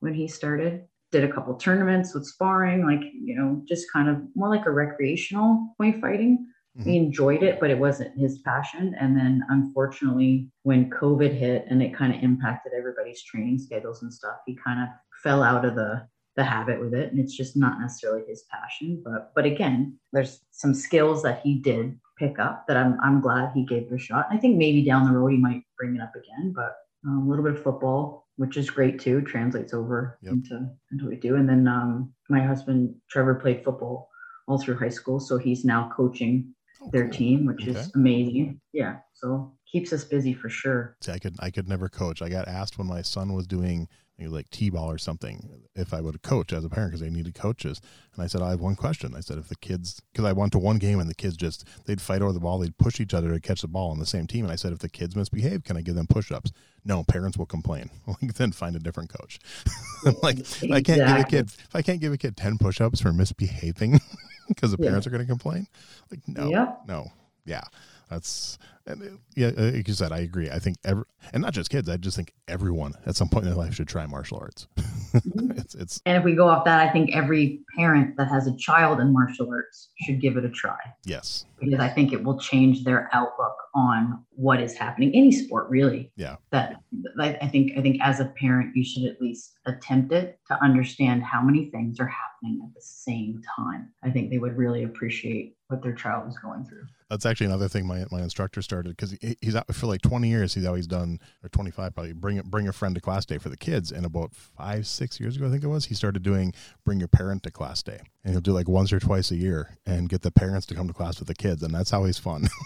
when 0.00 0.14
he 0.14 0.26
started. 0.26 0.86
Did 1.10 1.24
a 1.24 1.32
couple 1.32 1.54
tournaments 1.56 2.14
with 2.14 2.24
sparring, 2.24 2.86
like 2.86 3.02
you 3.12 3.34
know, 3.34 3.62
just 3.68 3.92
kind 3.92 4.08
of 4.08 4.16
more 4.34 4.48
like 4.48 4.64
a 4.64 4.70
recreational 4.70 5.74
way 5.78 5.92
fighting. 6.00 6.46
Mm-hmm. 6.78 6.90
He 6.90 6.96
enjoyed 6.96 7.42
it, 7.42 7.60
but 7.60 7.70
it 7.70 7.78
wasn't 7.78 8.18
his 8.18 8.38
passion. 8.38 8.94
And 8.98 9.16
then 9.16 9.44
unfortunately, 9.50 10.48
when 10.62 10.88
COVID 10.90 11.36
hit 11.36 11.66
and 11.68 11.82
it 11.82 11.94
kind 11.94 12.14
of 12.14 12.22
impacted 12.22 12.72
everybody's 12.76 13.22
training 13.22 13.58
schedules 13.58 14.02
and 14.02 14.12
stuff, 14.12 14.36
he 14.46 14.56
kind 14.56 14.80
of 14.80 14.88
fell 15.22 15.42
out 15.42 15.64
of 15.64 15.74
the 15.74 16.06
the 16.36 16.44
habit 16.44 16.80
with 16.80 16.94
it 16.94 17.10
and 17.10 17.20
it's 17.20 17.36
just 17.36 17.56
not 17.56 17.78
necessarily 17.80 18.22
his 18.26 18.44
passion 18.50 19.02
but 19.04 19.32
but 19.34 19.44
again 19.44 19.98
there's 20.12 20.40
some 20.50 20.72
skills 20.72 21.22
that 21.22 21.40
he 21.42 21.58
did 21.58 21.98
pick 22.18 22.38
up 22.38 22.66
that 22.66 22.76
i'm, 22.76 22.98
I'm 23.02 23.20
glad 23.20 23.52
he 23.54 23.64
gave 23.66 23.82
it 23.82 23.94
a 23.94 23.98
shot 23.98 24.28
i 24.30 24.38
think 24.38 24.56
maybe 24.56 24.82
down 24.82 25.04
the 25.04 25.18
road 25.18 25.32
he 25.32 25.36
might 25.36 25.62
bring 25.78 25.94
it 25.94 26.00
up 26.00 26.14
again 26.14 26.52
but 26.54 26.76
um, 27.06 27.26
a 27.26 27.28
little 27.28 27.44
bit 27.44 27.54
of 27.54 27.62
football 27.62 28.28
which 28.36 28.56
is 28.56 28.70
great 28.70 28.98
too 28.98 29.20
translates 29.20 29.74
over 29.74 30.18
yep. 30.22 30.32
into 30.32 30.66
into 30.90 31.04
what 31.04 31.10
we 31.10 31.16
do 31.16 31.36
and 31.36 31.48
then 31.48 31.68
um, 31.68 32.12
my 32.30 32.40
husband 32.40 32.94
trevor 33.10 33.34
played 33.34 33.62
football 33.62 34.08
all 34.48 34.58
through 34.58 34.78
high 34.78 34.88
school 34.88 35.20
so 35.20 35.36
he's 35.36 35.64
now 35.64 35.90
coaching 35.94 36.54
their 36.90 37.08
team, 37.08 37.46
which 37.46 37.62
okay. 37.62 37.78
is 37.78 37.92
amazing. 37.94 38.60
Yeah, 38.72 38.98
so 39.14 39.54
keeps 39.72 39.92
us 39.92 40.04
busy 40.04 40.34
for 40.34 40.48
sure. 40.48 40.96
See, 41.00 41.12
I 41.12 41.18
could 41.18 41.36
I 41.40 41.50
could 41.50 41.68
never 41.68 41.88
coach. 41.88 42.22
I 42.22 42.28
got 42.28 42.46
asked 42.46 42.78
when 42.78 42.86
my 42.86 43.02
son 43.02 43.32
was 43.32 43.46
doing 43.46 43.88
like 44.24 44.48
t-ball 44.50 44.88
or 44.88 44.98
something 44.98 45.50
if 45.74 45.92
i 45.92 46.00
would 46.00 46.22
coach 46.22 46.52
as 46.52 46.64
a 46.64 46.68
parent 46.68 46.92
because 46.92 47.00
they 47.00 47.10
needed 47.10 47.34
coaches 47.34 47.80
and 48.14 48.22
i 48.22 48.26
said 48.28 48.40
i 48.40 48.50
have 48.50 48.60
one 48.60 48.76
question 48.76 49.16
i 49.16 49.20
said 49.20 49.36
if 49.36 49.48
the 49.48 49.56
kids 49.56 50.00
because 50.12 50.24
i 50.24 50.30
went 50.30 50.52
to 50.52 50.60
one 50.60 50.78
game 50.78 51.00
and 51.00 51.10
the 51.10 51.14
kids 51.14 51.36
just 51.36 51.66
they'd 51.86 52.00
fight 52.00 52.22
over 52.22 52.32
the 52.32 52.38
ball 52.38 52.60
they'd 52.60 52.78
push 52.78 53.00
each 53.00 53.14
other 53.14 53.32
to 53.32 53.40
catch 53.40 53.62
the 53.62 53.66
ball 53.66 53.90
on 53.90 53.98
the 53.98 54.06
same 54.06 54.28
team 54.28 54.44
and 54.44 54.52
i 54.52 54.54
said 54.54 54.72
if 54.72 54.78
the 54.78 54.88
kids 54.88 55.16
misbehave 55.16 55.64
can 55.64 55.76
i 55.76 55.80
give 55.80 55.96
them 55.96 56.06
push-ups 56.06 56.52
no 56.84 57.02
parents 57.02 57.36
will 57.36 57.46
complain 57.46 57.90
like 58.06 58.34
then 58.34 58.52
find 58.52 58.76
a 58.76 58.78
different 58.78 59.12
coach 59.12 59.40
like 60.22 60.38
exactly. 60.38 60.72
i 60.72 60.80
can't 60.80 61.04
give 61.04 61.18
a 61.18 61.24
kid 61.24 61.46
if 61.46 61.74
i 61.74 61.82
can't 61.82 62.00
give 62.00 62.12
a 62.12 62.18
kid 62.18 62.36
10 62.36 62.58
push-ups 62.58 63.00
for 63.00 63.12
misbehaving 63.12 63.98
because 64.48 64.70
the 64.70 64.78
parents 64.78 65.06
yeah. 65.06 65.10
are 65.10 65.12
going 65.16 65.26
to 65.26 65.30
complain. 65.30 65.66
Like, 66.10 66.20
no, 66.26 66.48
yep. 66.50 66.82
no, 66.86 67.08
yeah, 67.44 67.62
that's 68.08 68.58
and 68.86 69.18
yeah. 69.36 69.50
Uh, 69.56 69.72
like 69.72 69.88
you 69.88 69.94
said, 69.94 70.12
I 70.12 70.18
agree. 70.18 70.50
I 70.50 70.58
think 70.58 70.76
every 70.84 71.04
and 71.32 71.42
not 71.42 71.52
just 71.52 71.70
kids. 71.70 71.88
I 71.88 71.96
just 71.96 72.16
think 72.16 72.32
everyone 72.48 72.94
at 73.06 73.16
some 73.16 73.28
point 73.28 73.44
in 73.44 73.50
their 73.50 73.58
life 73.58 73.74
should 73.74 73.88
try 73.88 74.06
martial 74.06 74.38
arts. 74.38 74.66
Mm-hmm. 75.12 75.50
it's 75.58 75.74
it's. 75.74 76.00
And 76.06 76.16
if 76.16 76.24
we 76.24 76.34
go 76.34 76.48
off 76.48 76.64
that, 76.64 76.80
I 76.80 76.90
think 76.90 77.14
every 77.14 77.60
parent 77.76 78.16
that 78.16 78.28
has 78.28 78.46
a 78.46 78.56
child 78.56 78.98
in 78.98 79.12
martial 79.12 79.50
arts 79.50 79.90
should 80.00 80.22
give 80.22 80.38
it 80.38 80.44
a 80.46 80.48
try. 80.48 80.78
Yes, 81.04 81.44
because 81.62 81.80
I 81.80 81.88
think 81.88 82.12
it 82.12 82.22
will 82.22 82.38
change 82.38 82.84
their 82.84 83.08
outlook 83.12 83.56
on 83.74 84.24
what 84.30 84.60
is 84.60 84.74
happening 84.74 85.14
any 85.14 85.32
sport 85.32 85.70
really 85.70 86.10
Yeah. 86.16 86.36
that 86.50 86.76
I 87.18 87.46
think 87.48 87.72
I 87.76 87.80
think 87.80 87.98
as 88.02 88.20
a 88.20 88.26
parent 88.40 88.76
you 88.76 88.84
should 88.84 89.04
at 89.04 89.20
least 89.20 89.58
attempt 89.66 90.12
it 90.12 90.38
to 90.48 90.62
understand 90.62 91.22
how 91.22 91.40
many 91.40 91.70
things 91.70 92.00
are 92.00 92.06
happening 92.06 92.60
at 92.64 92.74
the 92.74 92.82
same 92.82 93.40
time. 93.56 93.90
I 94.02 94.10
think 94.10 94.30
they 94.30 94.38
would 94.38 94.56
really 94.56 94.82
appreciate 94.84 95.56
what 95.68 95.82
their 95.82 95.94
child 95.94 96.28
is 96.28 96.38
going 96.38 96.64
through. 96.64 96.84
That's 97.08 97.26
actually 97.26 97.46
another 97.46 97.68
thing 97.68 97.86
my, 97.86 98.06
my 98.10 98.22
instructor 98.22 98.62
started 98.62 98.96
because 98.96 99.10
he, 99.20 99.36
he's 99.42 99.54
out 99.54 99.72
for 99.74 99.86
like 99.86 100.00
20 100.00 100.28
years. 100.28 100.54
He's 100.54 100.64
always 100.64 100.86
done, 100.86 101.18
or 101.42 101.50
25 101.50 101.94
probably, 101.94 102.12
bring 102.14 102.40
bring 102.40 102.68
a 102.68 102.72
friend 102.72 102.94
to 102.94 103.02
class 103.02 103.26
day 103.26 103.36
for 103.36 103.50
the 103.50 103.56
kids. 103.56 103.92
And 103.92 104.06
about 104.06 104.34
five, 104.34 104.86
six 104.86 105.20
years 105.20 105.36
ago, 105.36 105.46
I 105.46 105.50
think 105.50 105.62
it 105.62 105.68
was, 105.68 105.86
he 105.86 105.94
started 105.94 106.22
doing 106.22 106.54
bring 106.86 106.98
your 106.98 107.08
parent 107.08 107.42
to 107.42 107.50
class 107.50 107.82
day. 107.82 108.00
And 108.24 108.32
he'll 108.32 108.40
do 108.40 108.52
like 108.52 108.68
once 108.68 108.92
or 108.92 109.00
twice 109.00 109.30
a 109.30 109.36
year 109.36 109.76
and 109.84 110.08
get 110.08 110.22
the 110.22 110.30
parents 110.30 110.66
to 110.66 110.74
come 110.74 110.88
to 110.88 110.94
class 110.94 111.18
with 111.18 111.28
the 111.28 111.34
kids. 111.34 111.51
And 111.60 111.74
that's 111.74 111.92
always 111.92 112.18
fun. 112.18 112.48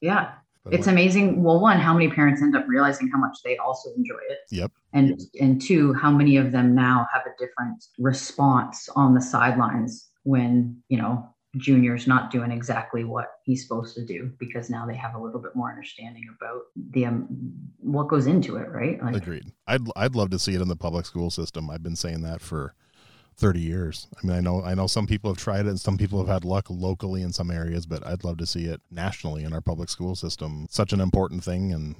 Yeah, 0.00 0.34
But 0.62 0.74
it's 0.74 0.86
when- 0.86 0.94
amazing. 0.94 1.42
Well, 1.42 1.58
one, 1.60 1.78
how 1.80 1.92
many 1.92 2.08
parents 2.08 2.40
end 2.40 2.54
up 2.54 2.64
realizing 2.68 3.08
how 3.08 3.18
much 3.18 3.38
they 3.44 3.56
also 3.56 3.90
enjoy 3.96 4.20
it. 4.30 4.38
Yep. 4.50 4.70
And 4.92 5.20
and 5.40 5.60
two, 5.60 5.92
how 5.94 6.10
many 6.12 6.36
of 6.36 6.52
them 6.52 6.74
now 6.74 7.06
have 7.12 7.22
a 7.26 7.30
different 7.38 7.84
response 7.98 8.88
on 8.94 9.14
the 9.14 9.20
sidelines 9.20 10.08
when 10.22 10.80
you 10.88 10.98
know 10.98 11.28
junior's 11.56 12.06
not 12.06 12.30
doing 12.30 12.52
exactly 12.52 13.02
what 13.02 13.26
he's 13.44 13.62
supposed 13.62 13.96
to 13.96 14.04
do 14.04 14.30
because 14.38 14.70
now 14.70 14.86
they 14.86 14.94
have 14.94 15.14
a 15.16 15.18
little 15.18 15.40
bit 15.40 15.56
more 15.56 15.70
understanding 15.70 16.22
about 16.38 16.60
the 16.92 17.06
um, 17.06 17.26
what 17.80 18.06
goes 18.06 18.26
into 18.28 18.54
it, 18.56 18.68
right? 18.70 19.02
Like, 19.02 19.16
Agreed. 19.16 19.50
I'd 19.66 19.82
I'd 19.96 20.14
love 20.14 20.30
to 20.30 20.38
see 20.38 20.54
it 20.54 20.60
in 20.60 20.68
the 20.68 20.76
public 20.76 21.06
school 21.06 21.30
system. 21.30 21.70
I've 21.70 21.82
been 21.82 21.96
saying 21.96 22.22
that 22.22 22.40
for 22.40 22.74
30 23.38 23.60
years. 23.60 24.08
I 24.16 24.26
mean, 24.26 24.36
I 24.36 24.40
know 24.40 24.62
I 24.62 24.74
know 24.74 24.86
some 24.86 25.06
people 25.06 25.30
have 25.30 25.38
tried 25.38 25.66
it 25.66 25.68
and 25.68 25.80
some 25.80 25.96
people 25.96 26.18
have 26.18 26.28
had 26.28 26.44
luck 26.44 26.66
locally 26.68 27.22
in 27.22 27.32
some 27.32 27.50
areas, 27.50 27.86
but 27.86 28.04
I'd 28.06 28.24
love 28.24 28.38
to 28.38 28.46
see 28.46 28.64
it 28.64 28.80
nationally 28.90 29.44
in 29.44 29.52
our 29.52 29.60
public 29.60 29.88
school 29.88 30.16
system. 30.16 30.66
Such 30.70 30.92
an 30.92 31.00
important 31.00 31.44
thing 31.44 31.72
and 31.72 31.94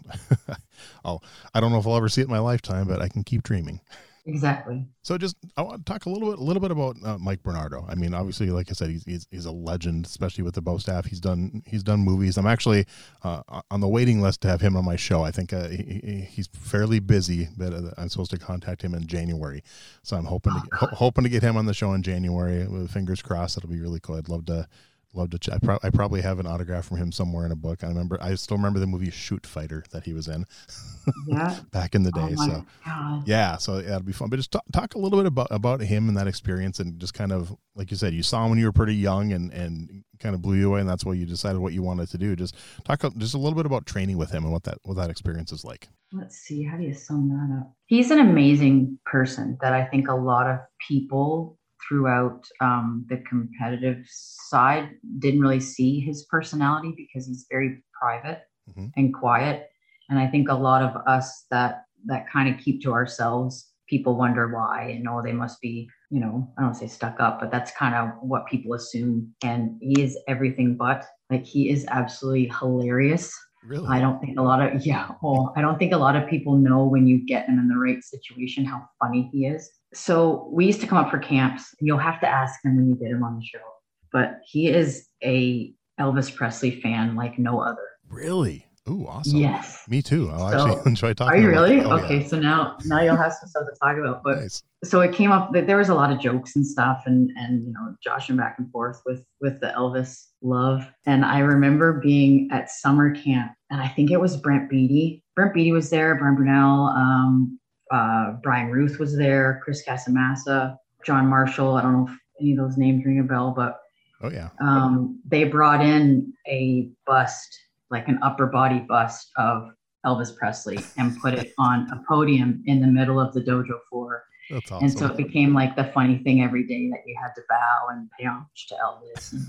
I'll 1.04 1.22
I 1.54 1.60
don't 1.60 1.70
know 1.70 1.78
if 1.78 1.86
I'll 1.86 1.96
ever 1.96 2.08
see 2.08 2.22
it 2.22 2.24
in 2.24 2.30
my 2.30 2.40
lifetime, 2.40 2.88
but 2.88 3.00
I 3.00 3.08
can 3.08 3.22
keep 3.22 3.42
dreaming. 3.42 3.80
exactly. 4.28 4.84
So 5.02 5.18
just 5.18 5.36
I 5.56 5.62
want 5.62 5.84
to 5.84 5.92
talk 5.92 6.06
a 6.06 6.10
little 6.10 6.30
bit 6.30 6.38
a 6.38 6.42
little 6.42 6.60
bit 6.60 6.70
about 6.70 6.96
uh, 7.04 7.18
Mike 7.18 7.42
Bernardo. 7.42 7.84
I 7.88 7.94
mean, 7.96 8.14
obviously, 8.14 8.50
like 8.50 8.68
I 8.70 8.74
said, 8.74 8.90
he's, 8.90 9.04
he's 9.04 9.26
he's 9.30 9.46
a 9.46 9.50
legend, 9.50 10.06
especially 10.06 10.44
with 10.44 10.54
the 10.54 10.60
bo 10.62 10.78
staff. 10.78 11.06
He's 11.06 11.18
done 11.20 11.62
he's 11.66 11.82
done 11.82 12.00
movies. 12.00 12.36
I'm 12.36 12.46
actually 12.46 12.86
uh, 13.24 13.42
on 13.70 13.80
the 13.80 13.88
waiting 13.88 14.20
list 14.20 14.42
to 14.42 14.48
have 14.48 14.60
him 14.60 14.76
on 14.76 14.84
my 14.84 14.96
show. 14.96 15.22
I 15.24 15.30
think 15.32 15.52
uh, 15.52 15.68
he, 15.68 16.00
he- 16.04 16.28
he's 16.30 16.46
fairly 16.52 17.00
busy, 17.00 17.48
but 17.56 17.72
uh, 17.72 17.90
I'm 17.96 18.08
supposed 18.08 18.30
to 18.32 18.38
contact 18.38 18.82
him 18.82 18.94
in 18.94 19.06
January. 19.06 19.62
So 20.02 20.16
I'm 20.16 20.26
hoping 20.26 20.52
to 20.52 20.76
ho- 20.76 20.94
hoping 20.94 21.24
to 21.24 21.30
get 21.30 21.42
him 21.42 21.56
on 21.56 21.66
the 21.66 21.74
show 21.74 21.92
in 21.94 22.02
January. 22.02 22.66
Fingers 22.88 23.22
crossed, 23.22 23.56
that'll 23.56 23.70
be 23.70 23.80
really 23.80 24.00
cool. 24.00 24.16
I'd 24.16 24.28
love 24.28 24.46
to. 24.46 24.68
Love 25.14 25.30
to. 25.30 25.38
Ch- 25.38 25.48
I, 25.50 25.58
pro- 25.58 25.78
I 25.82 25.88
probably 25.90 26.20
have 26.20 26.38
an 26.38 26.46
autograph 26.46 26.84
from 26.86 26.98
him 26.98 27.10
somewhere 27.12 27.46
in 27.46 27.52
a 27.52 27.56
book. 27.56 27.82
I 27.82 27.86
remember. 27.88 28.18
I 28.20 28.34
still 28.34 28.56
remember 28.58 28.78
the 28.78 28.86
movie 28.86 29.08
Shootfighter 29.08 29.86
that 29.88 30.04
he 30.04 30.12
was 30.12 30.28
in 30.28 30.44
Yeah. 31.26 31.58
back 31.72 31.94
in 31.94 32.02
the 32.02 32.12
oh 32.14 32.28
day. 32.28 32.34
oh 32.38 32.46
so 32.46 32.64
god. 32.84 33.22
yeah, 33.26 33.56
so 33.56 33.80
that'll 33.80 34.02
be 34.02 34.12
fun. 34.12 34.28
But 34.28 34.36
just 34.36 34.50
talk, 34.52 34.64
talk 34.72 34.94
a 34.94 34.98
little 34.98 35.18
bit 35.18 35.26
about 35.26 35.48
about 35.50 35.80
him 35.80 36.08
and 36.08 36.16
that 36.18 36.26
experience, 36.28 36.78
and 36.78 37.00
just 37.00 37.14
kind 37.14 37.32
of 37.32 37.56
like 37.74 37.90
you 37.90 37.96
said, 37.96 38.12
you 38.12 38.22
saw 38.22 38.44
him 38.44 38.50
when 38.50 38.58
you 38.58 38.66
were 38.66 38.72
pretty 38.72 38.94
young, 38.96 39.32
and 39.32 39.50
and 39.52 40.04
kind 40.20 40.34
of 40.34 40.42
blew 40.42 40.56
you 40.56 40.68
away, 40.68 40.80
and 40.80 40.88
that's 40.88 41.04
why 41.06 41.14
you 41.14 41.24
decided 41.24 41.58
what 41.60 41.72
you 41.72 41.82
wanted 41.82 42.08
to 42.10 42.18
do. 42.18 42.36
Just 42.36 42.54
talk 42.84 43.02
a- 43.04 43.10
just 43.16 43.34
a 43.34 43.38
little 43.38 43.56
bit 43.56 43.64
about 43.66 43.86
training 43.86 44.18
with 44.18 44.30
him 44.30 44.44
and 44.44 44.52
what 44.52 44.64
that 44.64 44.78
what 44.82 44.96
that 44.98 45.08
experience 45.10 45.52
is 45.52 45.64
like. 45.64 45.88
let's 46.12 46.36
see 46.36 46.62
how 46.64 46.76
do 46.76 46.82
you 46.82 46.94
sum 46.94 47.28
that 47.28 47.58
up 47.60 47.72
he's 47.86 48.10
an 48.10 48.18
amazing 48.18 48.98
person 49.04 49.58
that 49.60 49.74
i 49.74 49.84
think 49.84 50.08
a 50.08 50.14
lot 50.14 50.46
of 50.46 50.58
people 50.88 51.57
throughout 51.88 52.44
um, 52.60 53.06
the 53.08 53.16
competitive 53.28 54.04
side 54.06 54.90
didn't 55.18 55.40
really 55.40 55.60
see 55.60 56.00
his 56.00 56.26
personality 56.26 56.94
because 56.96 57.26
he's 57.26 57.46
very 57.50 57.82
private 58.00 58.42
Mhm. 58.70 58.92
and 58.96 59.14
quiet. 59.14 59.70
And 60.10 60.18
i 60.18 60.26
think 60.26 60.48
a 60.48 60.54
lot 60.54 60.82
of 60.82 60.96
us 61.06 61.46
that 61.50 61.84
that 62.06 62.28
kind 62.30 62.48
of 62.52 62.60
keep 62.60 62.82
to 62.82 62.92
ourselves 62.92 63.72
people 63.88 64.16
wonder 64.16 64.48
why 64.48 64.82
and 64.96 65.08
oh 65.08 65.20
they 65.22 65.32
must 65.32 65.60
be 65.60 65.88
you 66.10 66.20
know 66.20 66.46
i 66.58 66.62
don't 66.62 66.74
say 66.74 66.86
stuck 66.86 67.18
up 67.20 67.40
but 67.40 67.50
that's 67.50 67.70
kind 67.72 67.94
of 67.94 68.10
what 68.22 68.46
people 68.46 68.74
assume. 68.74 69.34
And 69.42 69.76
he 69.80 70.02
is 70.02 70.18
everything 70.28 70.76
but 70.76 71.04
like 71.30 71.44
he 71.44 71.70
is 71.70 71.86
absolutely 71.88 72.50
hilarious 72.58 73.32
Really, 73.66 73.88
I 73.88 74.00
don't 74.00 74.20
think 74.20 74.38
a 74.38 74.42
lot 74.42 74.60
of 74.62 74.86
yeah. 74.86 75.08
Oh, 75.22 75.52
I 75.56 75.60
don't 75.60 75.78
think 75.78 75.92
a 75.92 75.96
lot 75.96 76.16
of 76.16 76.28
people 76.28 76.56
know 76.56 76.84
when 76.84 77.06
you 77.06 77.24
get 77.26 77.46
him 77.46 77.58
in 77.58 77.68
the 77.68 77.76
right 77.76 78.02
situation 78.02 78.64
how 78.64 78.88
funny 79.00 79.28
he 79.32 79.46
is. 79.46 79.68
So 79.94 80.48
we 80.52 80.66
used 80.66 80.80
to 80.80 80.86
come 80.86 80.98
up 80.98 81.10
for 81.10 81.18
camps. 81.18 81.74
And 81.78 81.86
you'll 81.86 81.98
have 81.98 82.20
to 82.20 82.28
ask 82.28 82.64
him 82.64 82.76
when 82.76 82.88
you 82.88 82.94
get 82.94 83.10
him 83.10 83.22
on 83.22 83.36
the 83.36 83.44
show. 83.44 83.64
But 84.12 84.40
he 84.46 84.68
is 84.68 85.08
a 85.22 85.74
Elvis 85.98 86.34
Presley 86.34 86.80
fan 86.80 87.16
like 87.16 87.38
no 87.38 87.60
other. 87.60 87.86
really. 88.08 88.67
Ooh, 88.88 89.06
awesome. 89.06 89.38
Yes. 89.38 89.84
Me 89.88 90.00
too. 90.02 90.30
I'll 90.30 90.50
So, 90.50 90.66
actually 90.68 90.82
enjoy 90.90 91.12
talking. 91.14 91.38
Are 91.38 91.42
you 91.42 91.48
really? 91.48 91.80
Oh, 91.80 91.96
yeah. 91.96 92.04
okay. 92.04 92.26
So 92.26 92.38
now 92.38 92.76
now 92.84 93.00
you'll 93.00 93.16
have 93.16 93.32
some 93.32 93.48
stuff 93.48 93.64
to 93.72 93.78
talk 93.82 93.96
about. 93.98 94.22
But 94.24 94.38
Nice. 94.40 94.62
so 94.84 95.00
it 95.00 95.12
came 95.14 95.30
up 95.32 95.52
that 95.52 95.66
there 95.66 95.76
was 95.76 95.88
a 95.88 95.94
lot 95.94 96.10
of 96.12 96.18
jokes 96.20 96.56
and 96.56 96.66
stuff 96.66 97.02
and 97.06 97.30
and 97.36 97.66
you 97.66 97.72
know 97.72 97.94
joshing 98.02 98.36
back 98.36 98.56
and 98.58 98.70
forth 98.70 99.00
with 99.06 99.24
with 99.40 99.60
the 99.60 99.68
elvis 99.76 100.26
love 100.40 100.84
and 101.04 101.24
i 101.24 101.40
remember 101.40 101.98
being 102.00 102.48
at 102.52 102.70
summer 102.70 103.12
camp 103.12 103.50
and 103.70 103.80
i 103.80 103.88
think 103.88 104.12
it 104.12 104.20
was 104.20 104.36
brent 104.36 104.70
beatty 104.70 105.20
brent 105.34 105.52
beatty 105.52 105.72
was 105.72 105.90
there 105.90 106.14
brian 106.14 106.36
brunel 106.36 106.86
um, 106.90 107.58
uh, 107.90 108.34
brian 108.40 108.68
ruth 108.70 109.00
was 109.00 109.16
there 109.16 109.60
chris 109.64 109.82
casamassa 109.84 110.76
john 111.04 111.26
marshall 111.26 111.74
i 111.74 111.82
don't 111.82 111.92
know 111.92 112.06
if 112.08 112.16
any 112.40 112.52
of 112.52 112.58
those 112.58 112.76
names 112.78 113.04
ring 113.04 113.18
a 113.18 113.24
bell 113.24 113.52
but 113.56 113.80
Oh 114.22 114.30
yeah. 114.30 114.50
um, 114.60 115.20
they 115.24 115.42
brought 115.44 115.80
in 115.80 116.32
a 116.48 116.88
bust, 117.06 117.56
like 117.90 118.08
an 118.08 118.18
upper 118.22 118.46
body 118.46 118.80
bust 118.80 119.30
of 119.36 119.70
Elvis 120.06 120.36
Presley, 120.36 120.78
and 120.96 121.18
put 121.20 121.34
it 121.34 121.52
on 121.58 121.88
a 121.90 122.00
podium 122.08 122.62
in 122.66 122.80
the 122.80 122.86
middle 122.86 123.18
of 123.20 123.34
the 123.34 123.40
dojo 123.40 123.78
floor. 123.88 124.24
Awesome. 124.52 124.78
And 124.82 124.98
so 124.98 125.06
it 125.06 125.16
became 125.16 125.52
like 125.52 125.76
the 125.76 125.84
funny 125.84 126.18
thing 126.18 126.42
every 126.42 126.66
day 126.66 126.88
that 126.90 127.00
you 127.06 127.16
had 127.20 127.32
to 127.34 127.42
bow 127.48 127.88
and 127.90 128.08
pay 128.18 128.26
homage 128.26 128.66
to 128.68 128.74
Elvis. 128.76 129.32
And 129.32 129.46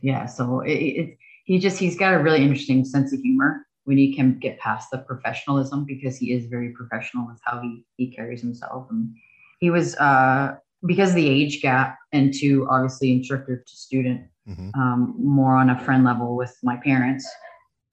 yeah, 0.00 0.26
so 0.26 0.60
it, 0.60 0.72
it, 0.72 1.18
he 1.44 1.58
just 1.58 1.78
he's 1.78 1.98
got 1.98 2.14
a 2.14 2.18
really 2.22 2.42
interesting 2.42 2.84
sense 2.84 3.12
of 3.12 3.20
humor 3.20 3.66
when 3.84 3.98
he 3.98 4.14
can 4.14 4.38
get 4.38 4.58
past 4.60 4.90
the 4.90 4.98
professionalism 4.98 5.84
because 5.84 6.16
he 6.16 6.32
is 6.32 6.46
very 6.46 6.70
professional 6.70 7.26
with 7.26 7.38
how 7.44 7.60
he 7.60 7.84
he 7.96 8.06
carries 8.10 8.40
himself. 8.40 8.86
And 8.90 9.14
he 9.58 9.70
was 9.70 9.94
uh, 9.96 10.54
because 10.86 11.10
of 11.10 11.16
the 11.16 11.28
age 11.28 11.60
gap 11.60 11.98
and 12.12 12.32
to 12.34 12.66
obviously 12.70 13.12
instructor 13.12 13.56
to 13.66 13.76
student 13.76 14.28
Mhm. 14.48 14.76
um, 14.76 15.14
more 15.18 15.56
on 15.56 15.70
a 15.70 15.80
friend 15.84 16.04
level 16.04 16.36
with 16.36 16.54
my 16.62 16.76
parents, 16.76 17.26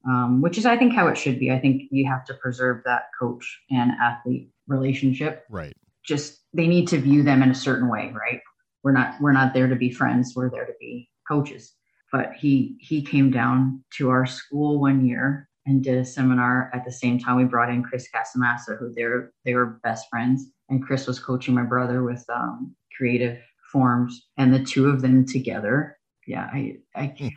um, 0.08 0.42
which 0.42 0.58
is 0.58 0.66
I 0.66 0.78
think 0.78 0.94
how 0.94 1.08
it 1.08 1.18
should 1.18 1.40
be. 1.40 1.52
I 1.52 1.60
think 1.60 1.84
you 1.92 2.08
have 2.10 2.26
to 2.26 2.34
preserve 2.36 2.82
that 2.86 3.04
coach 3.20 3.60
and 3.70 3.92
athlete 4.02 4.50
relationship 4.68 5.46
Right. 5.50 5.74
just 6.06 6.40
they 6.54 6.68
need 6.68 6.88
to 6.90 6.98
view 6.98 7.24
them 7.24 7.44
in 7.44 7.52
a 7.52 7.56
certain 7.56 7.90
way 7.90 8.12
right 8.14 8.40
we're 8.84 8.92
not 8.94 9.16
we're 9.22 9.32
not 9.34 9.54
there 9.54 9.68
to 9.68 9.76
be 9.76 9.92
friends 9.92 10.34
we're 10.36 10.50
there 10.50 10.66
to 10.66 10.74
be 10.80 11.10
coaches 11.28 11.74
but 12.12 12.34
he 12.34 12.78
he 12.80 13.02
came 13.02 13.32
down 13.32 13.84
to 13.98 14.10
our 14.10 14.26
school 14.26 14.80
one 14.80 15.06
year 15.06 15.50
and 15.66 15.84
did 15.84 15.98
a 15.98 16.06
seminar 16.06 16.72
at 16.74 16.86
the 16.86 16.92
same 16.92 17.20
time 17.20 17.36
we 17.36 17.44
brought 17.44 17.70
in 17.70 17.84
chris 17.84 18.08
casamassa 18.14 18.78
who 18.80 18.94
they're 18.96 19.32
they 19.46 19.54
were 19.54 19.80
best 19.84 20.08
friends 20.10 20.46
and 20.70 20.84
chris 20.86 21.06
was 21.06 21.20
coaching 21.20 21.54
my 21.54 21.64
brother 21.64 22.04
with 22.04 22.24
um, 22.34 22.74
creative 22.98 23.40
forms 23.72 24.28
and 24.38 24.54
the 24.54 24.64
two 24.64 24.88
of 24.88 25.02
them 25.02 25.26
together 25.26 25.98
yeah 26.28 26.50
i 26.54 26.78
i 26.96 27.14
oh 27.20 27.24
my 27.24 27.34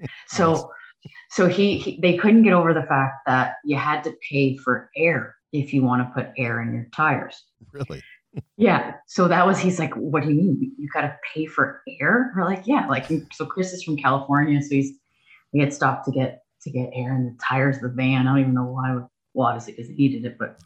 God. 0.00 0.10
so 0.28 0.70
so 1.30 1.48
he, 1.48 1.78
he 1.78 1.98
they 2.00 2.16
couldn't 2.16 2.42
get 2.42 2.52
over 2.52 2.72
the 2.72 2.82
fact 2.82 3.16
that 3.26 3.54
you 3.64 3.76
had 3.76 4.02
to 4.04 4.14
pay 4.28 4.56
for 4.56 4.90
air 4.96 5.34
if 5.52 5.72
you 5.72 5.82
want 5.82 6.02
to 6.02 6.12
put 6.14 6.32
air 6.38 6.62
in 6.62 6.72
your 6.72 6.86
tires 6.94 7.44
Really. 7.72 8.02
yeah. 8.56 8.94
So 9.06 9.28
that 9.28 9.46
was, 9.46 9.58
he's 9.58 9.78
like, 9.78 9.94
what 9.94 10.22
do 10.22 10.30
you 10.30 10.34
mean? 10.34 10.72
You 10.78 10.88
got 10.92 11.02
to 11.02 11.16
pay 11.34 11.46
for 11.46 11.82
air? 12.00 12.32
We're 12.36 12.44
like, 12.44 12.62
yeah. 12.66 12.86
Like, 12.86 13.08
mm, 13.08 13.26
so 13.32 13.46
Chris 13.46 13.72
is 13.72 13.82
from 13.82 13.96
California. 13.96 14.60
So 14.62 14.68
he's, 14.70 14.92
we 15.52 15.60
had 15.60 15.72
stopped 15.72 16.06
to 16.06 16.12
get, 16.12 16.42
to 16.62 16.70
get 16.70 16.90
air 16.94 17.14
in 17.14 17.26
the 17.26 17.38
tires 17.46 17.76
of 17.76 17.82
the 17.82 17.88
van. 17.88 18.26
I 18.26 18.30
don't 18.30 18.40
even 18.40 18.54
know 18.54 18.64
why. 18.64 18.94
Why 18.94 19.06
Well, 19.34 19.48
obviously 19.48 19.72
because 19.74 19.88
he 19.88 19.94
needed 19.94 20.24
it, 20.24 20.36
but 20.38 20.60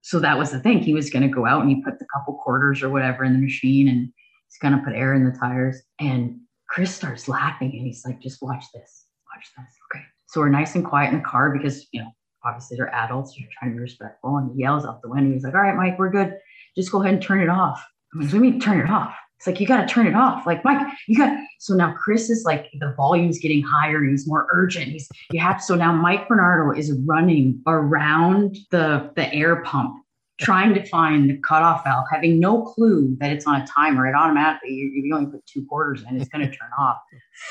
so 0.00 0.18
that 0.18 0.38
was 0.38 0.50
the 0.50 0.60
thing. 0.60 0.80
He 0.80 0.94
was 0.94 1.10
going 1.10 1.22
to 1.22 1.28
go 1.28 1.46
out 1.46 1.60
and 1.60 1.70
he 1.70 1.82
put 1.82 1.98
the 1.98 2.06
couple 2.12 2.34
quarters 2.42 2.82
or 2.82 2.88
whatever 2.90 3.22
in 3.22 3.34
the 3.34 3.38
machine 3.38 3.88
and 3.88 4.12
he's 4.48 4.58
going 4.60 4.76
to 4.76 4.82
put 4.82 4.94
air 4.94 5.14
in 5.14 5.24
the 5.24 5.38
tires. 5.38 5.80
And 6.00 6.40
Chris 6.68 6.94
starts 6.94 7.28
laughing 7.28 7.70
and 7.72 7.86
he's 7.86 8.04
like, 8.04 8.20
just 8.20 8.42
watch 8.42 8.64
this, 8.74 9.01
watch 9.34 9.50
this. 9.56 9.76
Okay. 9.94 10.04
So 10.26 10.40
we're 10.40 10.48
nice 10.48 10.74
and 10.74 10.84
quiet 10.84 11.12
in 11.12 11.18
the 11.18 11.24
car 11.24 11.56
because, 11.56 11.86
you 11.92 12.00
know, 12.00 12.10
obviously 12.44 12.76
they're 12.76 12.94
adults. 12.94 13.38
You're 13.38 13.48
trying 13.58 13.72
to 13.72 13.76
be 13.76 13.80
respectful. 13.80 14.36
And 14.36 14.50
he 14.54 14.62
yells 14.62 14.84
out 14.84 15.02
the 15.02 15.08
window. 15.08 15.32
He's 15.32 15.44
like, 15.44 15.54
all 15.54 15.60
right, 15.60 15.76
Mike, 15.76 15.98
we're 15.98 16.10
good 16.10 16.34
just 16.76 16.92
go 16.92 17.02
ahead 17.02 17.14
and 17.14 17.22
turn 17.22 17.40
it 17.40 17.48
off. 17.48 17.84
I'm 18.12 18.20
like, 18.20 18.28
what 18.28 18.38
do 18.38 18.44
you 18.44 18.52
mean 18.52 18.60
turn 18.60 18.80
it 18.80 18.90
off? 18.90 19.14
It's 19.38 19.46
like, 19.46 19.60
you 19.60 19.66
got 19.66 19.86
to 19.86 19.92
turn 19.92 20.06
it 20.06 20.14
off. 20.14 20.46
Like, 20.46 20.64
Mike, 20.64 20.86
you 21.08 21.18
got, 21.18 21.36
so 21.58 21.74
now 21.74 21.92
Chris 21.94 22.30
is 22.30 22.44
like, 22.44 22.68
the 22.78 22.94
volume's 22.96 23.40
getting 23.40 23.62
higher 23.62 24.02
he's 24.04 24.28
more 24.28 24.46
urgent. 24.52 24.86
He's, 24.86 25.08
you 25.32 25.40
have, 25.40 25.60
so 25.60 25.74
now 25.74 25.92
Mike 25.92 26.28
Bernardo 26.28 26.78
is 26.78 26.92
running 27.06 27.60
around 27.66 28.56
the, 28.70 29.10
the 29.16 29.32
air 29.34 29.62
pump, 29.62 29.96
trying 30.42 30.74
to 30.74 30.84
find 30.86 31.30
the 31.30 31.38
cutoff 31.38 31.84
valve, 31.84 32.06
having 32.10 32.40
no 32.40 32.62
clue 32.62 33.16
that 33.20 33.32
it's 33.32 33.46
on 33.46 33.60
a 33.60 33.66
timer. 33.66 34.06
It 34.06 34.14
automatically, 34.14 34.70
you, 34.70 34.90
you 34.92 35.14
only 35.14 35.30
put 35.30 35.46
two 35.46 35.64
quarters 35.66 36.04
in, 36.08 36.20
it's 36.20 36.28
going 36.28 36.44
to 36.44 36.54
turn 36.54 36.70
off. 36.78 36.98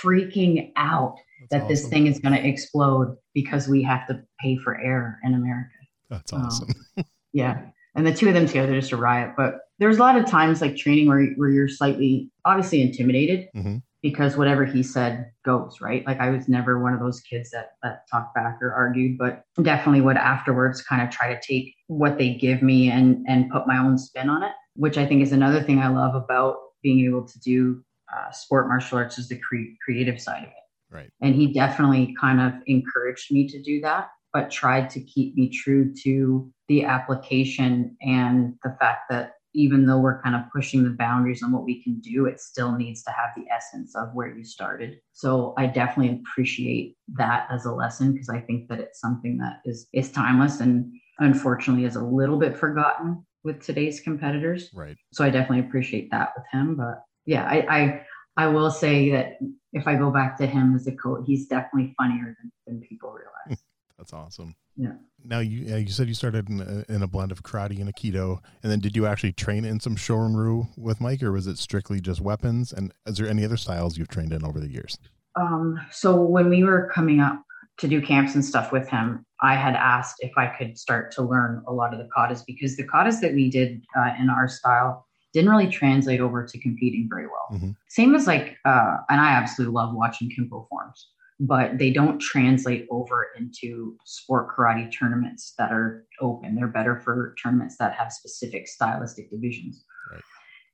Freaking 0.03 0.71
out 0.75 1.15
That's 1.15 1.49
that 1.49 1.57
awesome. 1.57 1.67
this 1.69 1.87
thing 1.87 2.07
is 2.07 2.19
going 2.19 2.35
to 2.35 2.47
explode 2.47 3.15
because 3.33 3.67
we 3.67 3.81
have 3.83 4.07
to 4.07 4.21
pay 4.39 4.57
for 4.57 4.79
air 4.79 5.19
in 5.23 5.33
America. 5.33 5.69
That's 6.09 6.33
awesome. 6.33 6.69
Um, 6.97 7.05
yeah. 7.33 7.61
And 7.95 8.05
the 8.05 8.13
two 8.13 8.27
of 8.27 8.33
them 8.33 8.47
together 8.47 8.79
just 8.79 8.91
a 8.91 8.97
riot. 8.97 9.33
But 9.35 9.59
there's 9.79 9.97
a 9.97 9.99
lot 9.99 10.17
of 10.17 10.25
times 10.25 10.61
like 10.61 10.75
training 10.75 11.07
where, 11.07 11.25
where 11.35 11.49
you're 11.49 11.67
slightly 11.67 12.29
obviously 12.45 12.81
intimidated. 12.81 13.47
Mm-hmm 13.55 13.77
because 14.01 14.35
whatever 14.35 14.65
he 14.65 14.81
said 14.81 15.31
goes 15.45 15.79
right 15.81 16.05
like 16.05 16.19
i 16.19 16.29
was 16.29 16.47
never 16.47 16.81
one 16.81 16.93
of 16.93 16.99
those 16.99 17.21
kids 17.21 17.51
that 17.51 17.73
that 17.83 18.03
talked 18.09 18.33
back 18.33 18.57
or 18.61 18.73
argued 18.73 19.17
but 19.17 19.43
definitely 19.61 20.01
would 20.01 20.17
afterwards 20.17 20.81
kind 20.81 21.01
of 21.01 21.09
try 21.09 21.33
to 21.33 21.39
take 21.41 21.75
what 21.91 22.17
they 22.17 22.33
give 22.33 22.61
me 22.61 22.89
and 22.89 23.25
and 23.27 23.51
put 23.51 23.67
my 23.67 23.77
own 23.77 23.97
spin 23.97 24.29
on 24.29 24.43
it 24.43 24.53
which 24.75 24.97
i 24.97 25.05
think 25.05 25.21
is 25.21 25.33
another 25.33 25.61
thing 25.61 25.79
i 25.79 25.89
love 25.89 26.15
about 26.15 26.55
being 26.81 27.05
able 27.05 27.27
to 27.27 27.37
do 27.39 27.83
uh, 28.15 28.31
sport 28.31 28.67
martial 28.69 28.97
arts 28.97 29.17
is 29.17 29.27
the 29.27 29.37
cre- 29.39 29.75
creative 29.83 30.19
side 30.19 30.43
of 30.43 30.49
it 30.49 30.95
right 30.95 31.09
and 31.21 31.35
he 31.35 31.51
definitely 31.51 32.15
kind 32.19 32.39
of 32.39 32.53
encouraged 32.65 33.29
me 33.29 33.45
to 33.45 33.61
do 33.61 33.81
that 33.81 34.07
but 34.31 34.49
tried 34.49 34.89
to 34.89 35.01
keep 35.01 35.35
me 35.35 35.49
true 35.49 35.93
to 35.93 36.49
the 36.69 36.85
application 36.85 37.97
and 38.01 38.53
the 38.63 38.73
fact 38.79 39.01
that 39.09 39.33
even 39.53 39.85
though 39.85 39.99
we're 39.99 40.21
kind 40.21 40.33
of 40.33 40.43
pushing 40.55 40.81
the 40.81 40.91
boundaries 40.91 41.43
on 41.43 41.51
what 41.51 41.65
we 41.65 41.83
can 41.83 41.99
do, 41.99 42.25
it 42.25 42.39
still 42.39 42.71
needs 42.77 43.03
to 43.03 43.11
have 43.11 43.31
the 43.35 43.43
essence 43.53 43.93
of 43.97 44.07
where 44.13 44.33
you 44.33 44.45
started. 44.45 44.97
So 45.11 45.53
I 45.57 45.67
definitely 45.67 46.21
appreciate 46.23 46.95
that 47.17 47.47
as 47.51 47.65
a 47.65 47.71
lesson 47.73 48.13
because 48.13 48.29
I 48.29 48.39
think 48.39 48.69
that 48.69 48.79
it's 48.79 49.01
something 49.01 49.37
that 49.39 49.59
is 49.65 49.87
is 49.93 50.09
timeless 50.09 50.61
and 50.61 50.93
unfortunately 51.21 51.85
is 51.85 51.95
a 51.95 52.03
little 52.03 52.37
bit 52.37 52.57
forgotten 52.57 53.25
with 53.43 53.63
today's 53.63 54.01
competitors. 54.01 54.69
Right. 54.73 54.97
So 55.13 55.23
I 55.23 55.29
definitely 55.29 55.65
appreciate 55.65 56.11
that 56.11 56.31
with 56.35 56.45
him. 56.51 56.75
But 56.75 57.03
yeah, 57.25 57.45
I 57.45 57.75
I, 57.77 58.01
I 58.37 58.47
will 58.47 58.71
say 58.71 59.11
that 59.11 59.39
if 59.71 59.87
I 59.87 59.95
go 59.95 60.11
back 60.11 60.37
to 60.37 60.47
him 60.47 60.75
as 60.75 60.87
a 60.87 60.91
coach, 60.91 61.23
he's 61.25 61.47
definitely 61.47 61.93
funnier 61.97 62.35
than, 62.41 62.51
than 62.67 62.81
people 62.81 63.11
realize. 63.11 63.61
That's 63.97 64.13
awesome. 64.13 64.55
Yeah. 64.75 64.93
Now 65.23 65.39
you 65.39 65.73
uh, 65.73 65.77
you 65.77 65.89
said 65.89 66.07
you 66.07 66.15
started 66.15 66.49
in 66.49 66.59
a, 66.59 66.91
in 66.91 67.03
a, 67.03 67.07
blend 67.07 67.31
of 67.31 67.43
karate 67.43 67.79
and 67.79 67.93
aikido, 67.93 68.39
and 68.63 68.71
then 68.71 68.79
did 68.79 68.95
you 68.95 69.05
actually 69.05 69.33
train 69.33 69.63
in 69.63 69.79
some 69.79 69.95
shorin-ryu 69.95 70.65
with 70.75 70.99
Mike, 70.99 71.21
or 71.21 71.31
was 71.31 71.45
it 71.45 71.59
strictly 71.59 72.01
just 72.01 72.19
weapons? 72.19 72.73
And 72.73 72.91
is 73.05 73.17
there 73.17 73.27
any 73.27 73.45
other 73.45 73.57
styles 73.57 73.97
you've 73.97 74.07
trained 74.07 74.33
in 74.33 74.43
over 74.43 74.59
the 74.59 74.69
years? 74.69 74.97
Um, 75.39 75.79
so 75.91 76.19
when 76.19 76.49
we 76.49 76.63
were 76.63 76.89
coming 76.93 77.19
up 77.19 77.43
to 77.79 77.87
do 77.87 78.01
camps 78.01 78.35
and 78.35 78.43
stuff 78.43 78.71
with 78.71 78.87
him, 78.89 79.25
I 79.41 79.55
had 79.55 79.75
asked 79.75 80.17
if 80.19 80.31
I 80.37 80.47
could 80.47 80.77
start 80.77 81.11
to 81.13 81.23
learn 81.23 81.63
a 81.67 81.73
lot 81.73 81.93
of 81.93 81.99
the 81.99 82.09
katas 82.15 82.43
because 82.45 82.77
the 82.77 82.87
katas 82.87 83.21
that 83.21 83.33
we 83.33 83.49
did 83.49 83.81
uh, 83.97 84.11
in 84.19 84.29
our 84.29 84.47
style 84.47 85.07
didn't 85.33 85.49
really 85.49 85.69
translate 85.69 86.19
over 86.19 86.45
to 86.45 86.59
competing 86.59 87.07
very 87.09 87.25
well. 87.25 87.47
Mm-hmm. 87.53 87.71
Same 87.89 88.13
as 88.15 88.27
like, 88.27 88.57
uh, 88.65 88.97
and 89.09 89.21
I 89.21 89.31
absolutely 89.31 89.73
love 89.73 89.93
watching 89.93 90.29
Kempo 90.29 90.67
forms 90.67 91.07
but 91.41 91.79
they 91.79 91.89
don't 91.89 92.19
translate 92.19 92.85
over 92.91 93.27
into 93.35 93.97
sport 94.05 94.55
karate 94.55 94.91
tournaments 94.95 95.55
that 95.57 95.71
are 95.71 96.05
open. 96.19 96.55
They're 96.55 96.67
better 96.67 96.99
for 96.99 97.35
tournaments 97.41 97.77
that 97.79 97.95
have 97.95 98.13
specific 98.13 98.67
stylistic 98.67 99.31
divisions. 99.31 99.83
Right. 100.11 100.21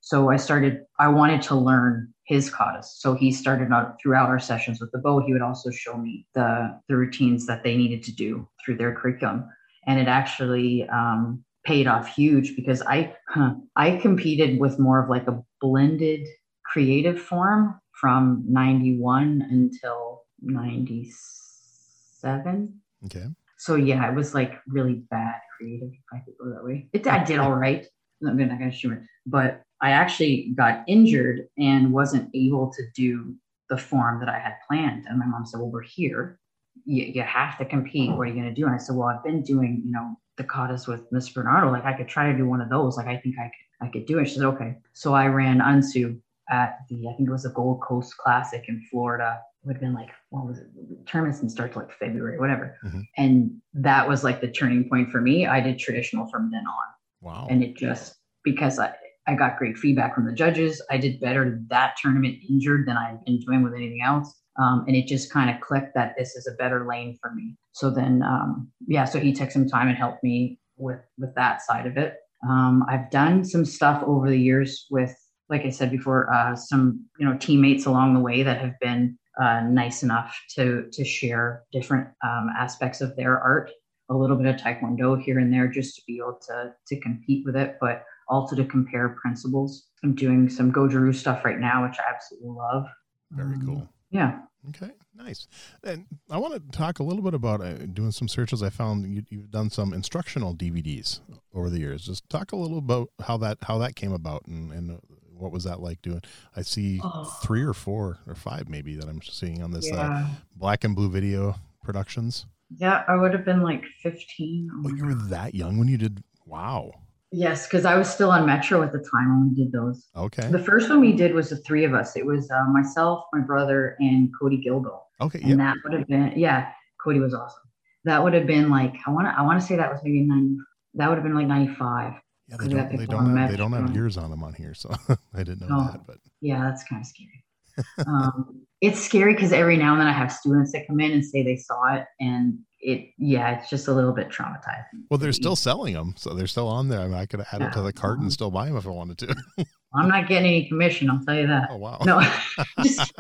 So 0.02 0.30
I 0.30 0.36
started, 0.36 0.82
I 1.00 1.08
wanted 1.08 1.41
to 1.43 1.56
learn 1.56 2.14
his 2.28 2.51
katas. 2.51 2.86
So 2.86 3.15
he 3.15 3.32
started 3.32 3.71
out 3.71 3.99
throughout 4.01 4.30
our 4.30 4.39
sessions 4.39 4.82
with 4.82 4.91
the 4.91 4.97
bo. 4.99 5.25
He 5.25 5.32
would 5.34 5.41
also 5.41 5.71
show 5.71 5.97
me 5.97 6.28
the, 6.36 6.78
the 6.89 6.97
routines 6.97 7.47
that 7.47 7.63
they 7.63 7.75
needed 7.78 8.03
to 8.03 8.13
do 8.13 8.47
through 8.63 8.78
their 8.78 8.93
curriculum. 8.93 9.45
And 9.88 9.99
it 9.99 10.07
actually 10.09 10.88
um, 10.89 11.43
paid 11.65 11.88
off 11.88 12.13
huge 12.13 12.55
because 12.55 12.82
I, 12.82 13.15
huh, 13.30 13.55
I 13.78 13.95
competed 13.97 14.59
with 14.59 14.78
more 14.78 15.01
of 15.01 15.09
like 15.09 15.25
a 15.28 15.41
blended 15.61 16.28
creative 16.65 17.21
form 17.21 17.80
from 17.93 18.43
91 18.47 19.47
until 19.49 20.23
97. 20.41 22.82
Okay. 23.05 23.28
So 23.57 23.75
yeah, 23.75 24.11
it 24.11 24.15
was 24.15 24.36
like 24.36 24.59
really 24.67 24.95
bad 25.09 25.39
creative, 25.57 25.91
if 25.93 26.03
I 26.13 26.19
could 26.25 26.34
go 26.39 26.49
that 26.53 26.63
way. 26.63 26.89
It, 26.91 27.07
I 27.07 27.23
did 27.23 27.39
all 27.39 27.53
right. 27.53 27.88
I'm 28.25 28.38
not 28.38 28.59
gonna 28.59 28.71
show 28.71 28.91
it, 28.91 28.99
but 29.25 29.63
I 29.82 29.91
actually 29.91 30.53
got 30.55 30.84
injured 30.88 31.47
and 31.57 31.93
wasn't 31.93 32.30
able 32.34 32.71
to 32.73 32.84
do 32.95 33.36
the 33.69 33.78
form 33.78 34.19
that 34.19 34.30
I 34.30 34.39
had 34.39 34.55
planned. 34.67 35.05
And 35.07 35.19
my 35.19 35.25
mom 35.25 35.45
said, 35.45 35.59
"Well, 35.59 35.69
we're 35.69 35.82
here. 35.82 36.39
You, 36.86 37.03
you 37.05 37.21
have 37.23 37.57
to 37.57 37.65
compete. 37.65 38.11
What 38.11 38.21
are 38.21 38.25
you 38.28 38.36
gonna 38.36 38.53
do?" 38.53 38.65
And 38.65 38.75
I 38.75 38.78
said, 38.78 38.95
"Well, 38.95 39.07
I've 39.07 39.23
been 39.23 39.43
doing, 39.43 39.82
you 39.86 39.91
know, 39.91 40.15
the 40.38 40.43
katas 40.43 40.88
with 40.88 41.11
Miss 41.11 41.30
Bernardo. 41.30 41.71
Like 41.71 41.86
I 41.86 41.93
could 41.93 42.07
try 42.07 42.32
to 42.32 42.38
do 42.38 42.47
one 42.47 42.61
of 42.61 42.69
those. 42.69 42.97
Like 42.97 43.07
I 43.07 43.17
think 43.17 43.36
I 43.39 43.43
could, 43.43 43.88
I 43.88 43.91
could 43.91 44.05
do 44.05 44.19
it." 44.19 44.25
She 44.25 44.36
said, 44.36 44.45
"Okay." 44.45 44.75
So 44.93 45.13
I 45.13 45.28
ran 45.28 45.59
Unsu 45.59 46.19
at 46.49 46.80
the, 46.89 47.07
I 47.07 47.13
think 47.13 47.28
it 47.28 47.32
was 47.32 47.45
a 47.45 47.49
Gold 47.49 47.82
Coast 47.82 48.15
Classic 48.17 48.63
in 48.67 48.82
Florida 48.89 49.41
would 49.67 49.73
have 49.73 49.82
been 49.82 49.93
like, 49.93 50.09
what 50.30 50.45
was 50.45 50.59
it? 50.59 50.67
Tournaments 51.05 51.39
didn't 51.39 51.51
start 51.51 51.73
to 51.73 51.80
like 51.80 51.91
February, 51.91 52.39
whatever. 52.39 52.78
Mm-hmm. 52.86 53.01
And 53.17 53.61
that 53.73 54.07
was 54.07 54.23
like 54.23 54.39
the 54.39 54.47
turning 54.47 54.88
point 54.88 55.11
for 55.11 55.19
me. 55.19 55.45
I 55.45 55.59
did 55.59 55.78
traditional 55.78 56.28
from 56.28 56.49
then 56.51 56.65
on. 56.65 56.86
Wow. 57.21 57.47
And 57.49 57.61
it 57.61 57.75
just, 57.75 58.15
because 58.43 58.80
I, 58.80 58.93
I 59.28 59.36
got 59.36 59.57
great 59.57 59.78
feedback 59.78 60.15
from 60.15 60.25
the 60.25 60.34
judges, 60.34 60.82
I 60.89 60.97
did 60.97 61.19
better 61.19 61.59
that 61.67 61.95
tournament 62.01 62.38
injured 62.49 62.88
than 62.88 62.97
I've 62.97 63.23
been 63.25 63.39
doing 63.39 63.63
with 63.63 63.73
anything 63.73 64.01
else. 64.03 64.34
Um, 64.59 64.86
and 64.88 64.95
it 64.95 65.05
just 65.05 65.32
kind 65.32 65.49
of 65.49 65.61
clicked 65.61 65.93
that 65.93 66.15
this 66.17 66.36
is 66.36 66.47
a 66.47 66.55
better 66.55 66.88
lane 66.88 67.17
for 67.21 67.32
me. 67.34 67.55
So 67.73 67.91
then, 67.91 68.23
um, 68.23 68.71
yeah, 68.88 69.05
so 69.05 69.19
he 69.19 69.32
took 69.32 69.51
some 69.51 69.67
time 69.67 69.88
and 69.88 69.97
helped 69.97 70.23
me 70.23 70.59
with 70.78 70.99
with 71.17 71.34
that 71.36 71.61
side 71.61 71.86
of 71.86 71.97
it. 71.97 72.15
Um, 72.47 72.84
I've 72.88 73.09
done 73.11 73.43
some 73.43 73.65
stuff 73.65 74.03
over 74.05 74.30
the 74.30 74.39
years 74.39 74.88
with, 74.89 75.15
like 75.49 75.65
I 75.65 75.69
said 75.69 75.91
before, 75.91 76.34
uh, 76.34 76.55
some 76.55 77.05
you 77.19 77.25
know 77.25 77.38
teammates 77.38 77.86
along 77.86 78.13
the 78.13 78.19
way 78.19 78.43
that 78.43 78.59
have 78.59 78.80
been 78.80 79.17
uh, 79.41 79.61
nice 79.61 80.03
enough 80.03 80.36
to 80.55 80.88
to 80.91 81.05
share 81.05 81.63
different 81.71 82.07
um, 82.23 82.49
aspects 82.57 83.01
of 83.01 83.15
their 83.15 83.39
art, 83.39 83.69
a 84.09 84.15
little 84.15 84.38
bit 84.38 84.47
of 84.47 84.59
taekwondo 84.59 85.21
here 85.21 85.38
and 85.38 85.53
there, 85.53 85.67
just 85.67 85.95
to 85.97 86.01
be 86.07 86.17
able 86.17 86.39
to 86.47 86.73
to 86.88 86.99
compete 86.99 87.45
with 87.45 87.55
it, 87.55 87.78
but 87.80 88.03
also 88.30 88.55
to 88.55 88.65
compare 88.65 89.09
principles. 89.09 89.88
I'm 90.03 90.15
doing 90.15 90.49
some 90.49 90.71
Goju-Ryu 90.71 91.13
stuff 91.13 91.45
right 91.45 91.59
now, 91.59 91.88
which 91.88 91.97
I 91.99 92.13
absolutely 92.13 92.49
love. 92.49 92.86
Very 93.32 93.55
um, 93.55 93.65
cool. 93.65 93.89
Yeah. 94.09 94.39
Okay, 94.69 94.91
nice. 95.15 95.47
And 95.84 96.05
I 96.30 96.38
want 96.38 96.53
to 96.53 96.78
talk 96.78 96.99
a 96.99 97.03
little 97.03 97.23
bit 97.23 97.34
about 97.34 97.61
uh, 97.61 97.73
doing 97.86 98.11
some 98.11 98.28
searches. 98.28 98.61
I 98.61 98.69
found 98.69 99.23
you, 99.30 99.39
have 99.39 99.51
done 99.51 99.69
some 99.69 99.93
instructional 99.93 100.53
DVDs 100.53 101.21
over 101.53 101.69
the 101.69 101.80
years. 101.80 102.05
Just 102.05 102.28
talk 102.30 102.51
a 102.51 102.55
little 102.55 102.78
about 102.78 103.09
how 103.21 103.38
that 103.38 103.59
how 103.61 103.78
that 103.78 103.95
came 103.95 104.11
about 104.11 104.45
and, 104.45 104.71
and 104.71 104.99
what 105.39 105.51
was 105.51 105.63
that 105.63 105.80
like 105.80 106.01
doing? 106.01 106.21
I 106.55 106.63
see 106.63 106.99
oh. 107.03 107.23
three 107.43 107.63
or 107.63 107.73
four 107.73 108.19
or 108.28 108.36
five 108.36 108.67
maybe 108.67 108.95
that 108.95 109.07
I'm 109.07 109.21
seeing 109.21 109.61
on 109.61 109.71
this 109.71 109.89
uh, 109.91 109.95
yeah. 109.95 110.09
uh, 110.09 110.28
black 110.55 110.84
and 110.84 110.95
blue 110.95 111.09
video 111.09 111.55
productions. 111.84 112.45
Yeah, 112.75 113.03
I 113.07 113.15
would 113.15 113.34
have 113.34 113.45
been 113.45 113.61
like 113.61 113.84
15. 114.03 114.69
Oh, 114.86 114.89
you 114.89 115.05
were 115.05 115.15
that 115.30 115.55
young 115.55 115.78
when 115.78 115.88
you 115.88 115.97
did. 115.97 116.23
Wow. 116.45 116.91
Yes, 117.32 117.67
because 117.67 117.84
I 117.84 117.97
was 117.97 118.09
still 118.09 118.32
on 118.32 118.45
Metro 118.45 118.82
at 118.84 118.93
the 118.93 118.99
time 118.99 119.30
when 119.30 119.49
we 119.49 119.63
did 119.63 119.71
those. 119.71 120.07
Okay. 120.15 120.47
The 120.49 120.59
first 120.59 120.89
one 120.89 121.01
we 121.01 121.11
did 121.11 121.34
was 121.34 121.49
the 121.49 121.57
three 121.57 121.84
of 121.84 121.93
us. 121.93 122.15
It 122.15 122.25
was 122.25 122.49
uh, 122.49 122.63
myself, 122.71 123.25
my 123.34 123.41
brother, 123.41 123.97
and 123.99 124.30
Cody 124.39 124.63
Gilbo. 124.65 124.99
Okay. 125.19 125.39
And 125.39 125.49
yep. 125.49 125.57
that 125.57 125.75
would 125.84 125.93
have 125.93 126.07
been 126.07 126.34
yeah. 126.38 126.71
Cody 127.03 127.19
was 127.19 127.34
awesome. 127.34 127.63
That 128.05 128.23
would 128.23 128.34
have 128.34 128.47
been 128.47 128.69
like 128.69 128.95
I 129.05 129.11
want 129.11 129.28
to 129.28 129.38
I 129.38 129.41
want 129.41 129.59
to 129.59 129.65
say 129.65 129.75
that 129.75 129.91
was 129.91 129.99
maybe 130.03 130.21
nine. 130.21 130.57
That 130.93 131.09
would 131.09 131.15
have 131.15 131.23
been 131.23 131.36
like 131.36 131.47
ninety 131.47 131.73
five. 131.73 132.13
Yeah, 132.47 132.57
they 132.59 132.69
don't. 132.69 132.97
They 132.97 133.05
don't 133.05 133.36
have. 133.36 133.51
They 133.51 133.57
don't 133.57 133.73
have 133.73 133.93
years 133.93 134.15
on 134.15 134.30
them 134.30 134.43
on 134.43 134.53
here, 134.53 134.73
so 134.73 134.89
I 135.34 135.43
didn't 135.43 135.67
know 135.67 135.80
oh, 135.80 135.91
that. 135.91 136.07
But 136.07 136.17
yeah, 136.39 136.61
that's 136.63 136.84
kind 136.86 137.01
of 137.01 137.07
scary. 137.07 137.43
um, 138.07 138.65
it's 138.80 138.99
scary 139.01 139.34
because 139.34 139.51
every 139.51 139.75
now 139.75 139.91
and 139.91 140.01
then 140.01 140.07
I 140.07 140.13
have 140.13 140.32
students 140.32 140.71
that 140.71 140.88
come 140.88 140.99
in 140.99 141.11
and 141.11 141.25
say 141.25 141.43
they 141.43 141.57
saw 141.57 141.95
it, 141.95 142.05
and 142.21 142.57
it 142.80 143.09
yeah, 143.17 143.57
it's 143.57 143.69
just 143.69 143.88
a 143.88 143.93
little 143.93 144.13
bit 144.13 144.30
traumatizing. 144.30 145.05
Well, 145.09 145.17
they're 145.17 145.34
still 145.34 145.55
selling 145.55 145.93
them, 145.93 146.13
so 146.17 146.34
they're 146.34 146.47
still 146.47 146.67
on 146.67 146.89
there. 146.89 147.01
I, 147.01 147.07
mean, 147.07 147.15
I 147.15 147.25
could 147.25 147.41
add 147.51 147.61
yeah. 147.61 147.67
it 147.69 147.73
to 147.73 147.82
the 147.82 147.93
cart 147.93 148.19
and 148.19 148.32
still 148.32 148.51
buy 148.51 148.67
them 148.67 148.78
if 148.78 148.86
I 148.86 148.91
wanted 148.91 149.17
to. 149.19 149.36
I'm 149.93 150.09
not 150.09 150.28
getting 150.28 150.47
any 150.47 150.67
commission. 150.67 151.09
I'll 151.09 151.23
tell 151.25 151.36
you 151.36 151.47
that. 151.47 151.69
Oh 151.71 151.78
wow. 151.78 151.99
No. 152.05 152.21
just, 152.84 153.13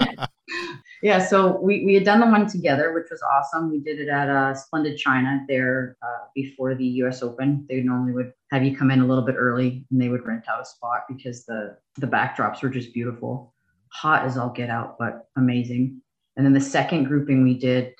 yeah, 1.01 1.19
so 1.19 1.59
we, 1.59 1.85
we 1.85 1.93
had 1.93 2.03
done 2.03 2.19
the 2.19 2.25
one 2.25 2.47
together, 2.47 2.93
which 2.93 3.07
was 3.09 3.21
awesome. 3.21 3.69
We 3.69 3.79
did 3.79 3.99
it 3.99 4.09
at 4.09 4.29
uh, 4.29 4.53
Splendid 4.53 4.97
China 4.97 5.43
there 5.47 5.97
uh, 6.01 6.25
before 6.35 6.75
the 6.75 6.85
U.S. 6.85 7.21
Open. 7.21 7.65
They 7.69 7.81
normally 7.81 8.13
would 8.13 8.33
have 8.51 8.63
you 8.63 8.75
come 8.75 8.91
in 8.91 9.01
a 9.01 9.05
little 9.05 9.23
bit 9.23 9.35
early, 9.37 9.85
and 9.91 10.01
they 10.01 10.09
would 10.09 10.25
rent 10.25 10.45
out 10.49 10.61
a 10.61 10.65
spot 10.65 11.03
because 11.07 11.45
the 11.45 11.77
the 11.97 12.07
backdrops 12.07 12.61
were 12.61 12.69
just 12.69 12.93
beautiful, 12.93 13.53
hot 13.91 14.25
as 14.25 14.37
all 14.37 14.49
get 14.49 14.69
out, 14.69 14.97
but 14.97 15.27
amazing. 15.35 16.01
And 16.35 16.45
then 16.45 16.53
the 16.53 16.61
second 16.61 17.05
grouping 17.05 17.43
we 17.43 17.57
did, 17.57 17.93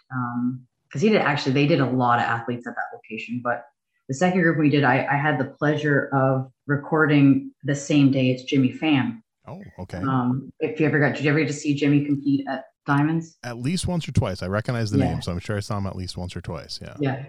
because 0.88 1.02
he 1.02 1.10
did 1.10 1.22
actually, 1.22 1.52
they 1.52 1.68
did 1.68 1.82
a 1.82 1.86
lot 1.86 2.20
of 2.20 2.26
athletes 2.26 2.66
at 2.66 2.76
that 2.76 2.96
location, 2.96 3.42
but 3.44 3.66
the 4.08 4.14
second 4.14 4.42
group 4.42 4.58
we 4.58 4.70
did, 4.70 4.86
I, 4.86 5.06
I 5.06 5.18
had 5.18 5.38
the 5.38 5.46
pleasure 5.46 6.10
of 6.14 6.50
recording 6.66 7.52
the 7.64 7.76
same 7.76 8.10
day 8.10 8.34
as 8.34 8.44
Jimmy 8.44 8.72
Pham. 8.72 9.22
Oh, 9.48 9.62
okay. 9.80 9.98
Um, 9.98 10.50
if 10.60 10.80
you 10.80 10.86
ever 10.86 11.00
got, 11.00 11.16
did 11.16 11.26
you 11.26 11.30
ever 11.30 11.40
get 11.40 11.48
to 11.48 11.54
see 11.54 11.74
Jimmy 11.74 12.06
compete 12.06 12.46
at 12.50 12.66
Diamonds? 12.86 13.38
At 13.44 13.58
least 13.58 13.86
once 13.86 14.08
or 14.08 14.14
twice. 14.14 14.42
I 14.42 14.48
recognize 14.48 14.92
the 14.92 15.00
yeah. 15.00 15.12
name, 15.12 15.22
so 15.22 15.34
I'm 15.34 15.40
sure 15.40 15.58
I 15.58 15.60
saw 15.60 15.78
him 15.78 15.88
at 15.88 15.96
least 15.96 16.16
once 16.16 16.36
or 16.36 16.42
twice. 16.42 16.80
Yeah. 16.82 16.96
Yeah. 17.00 17.26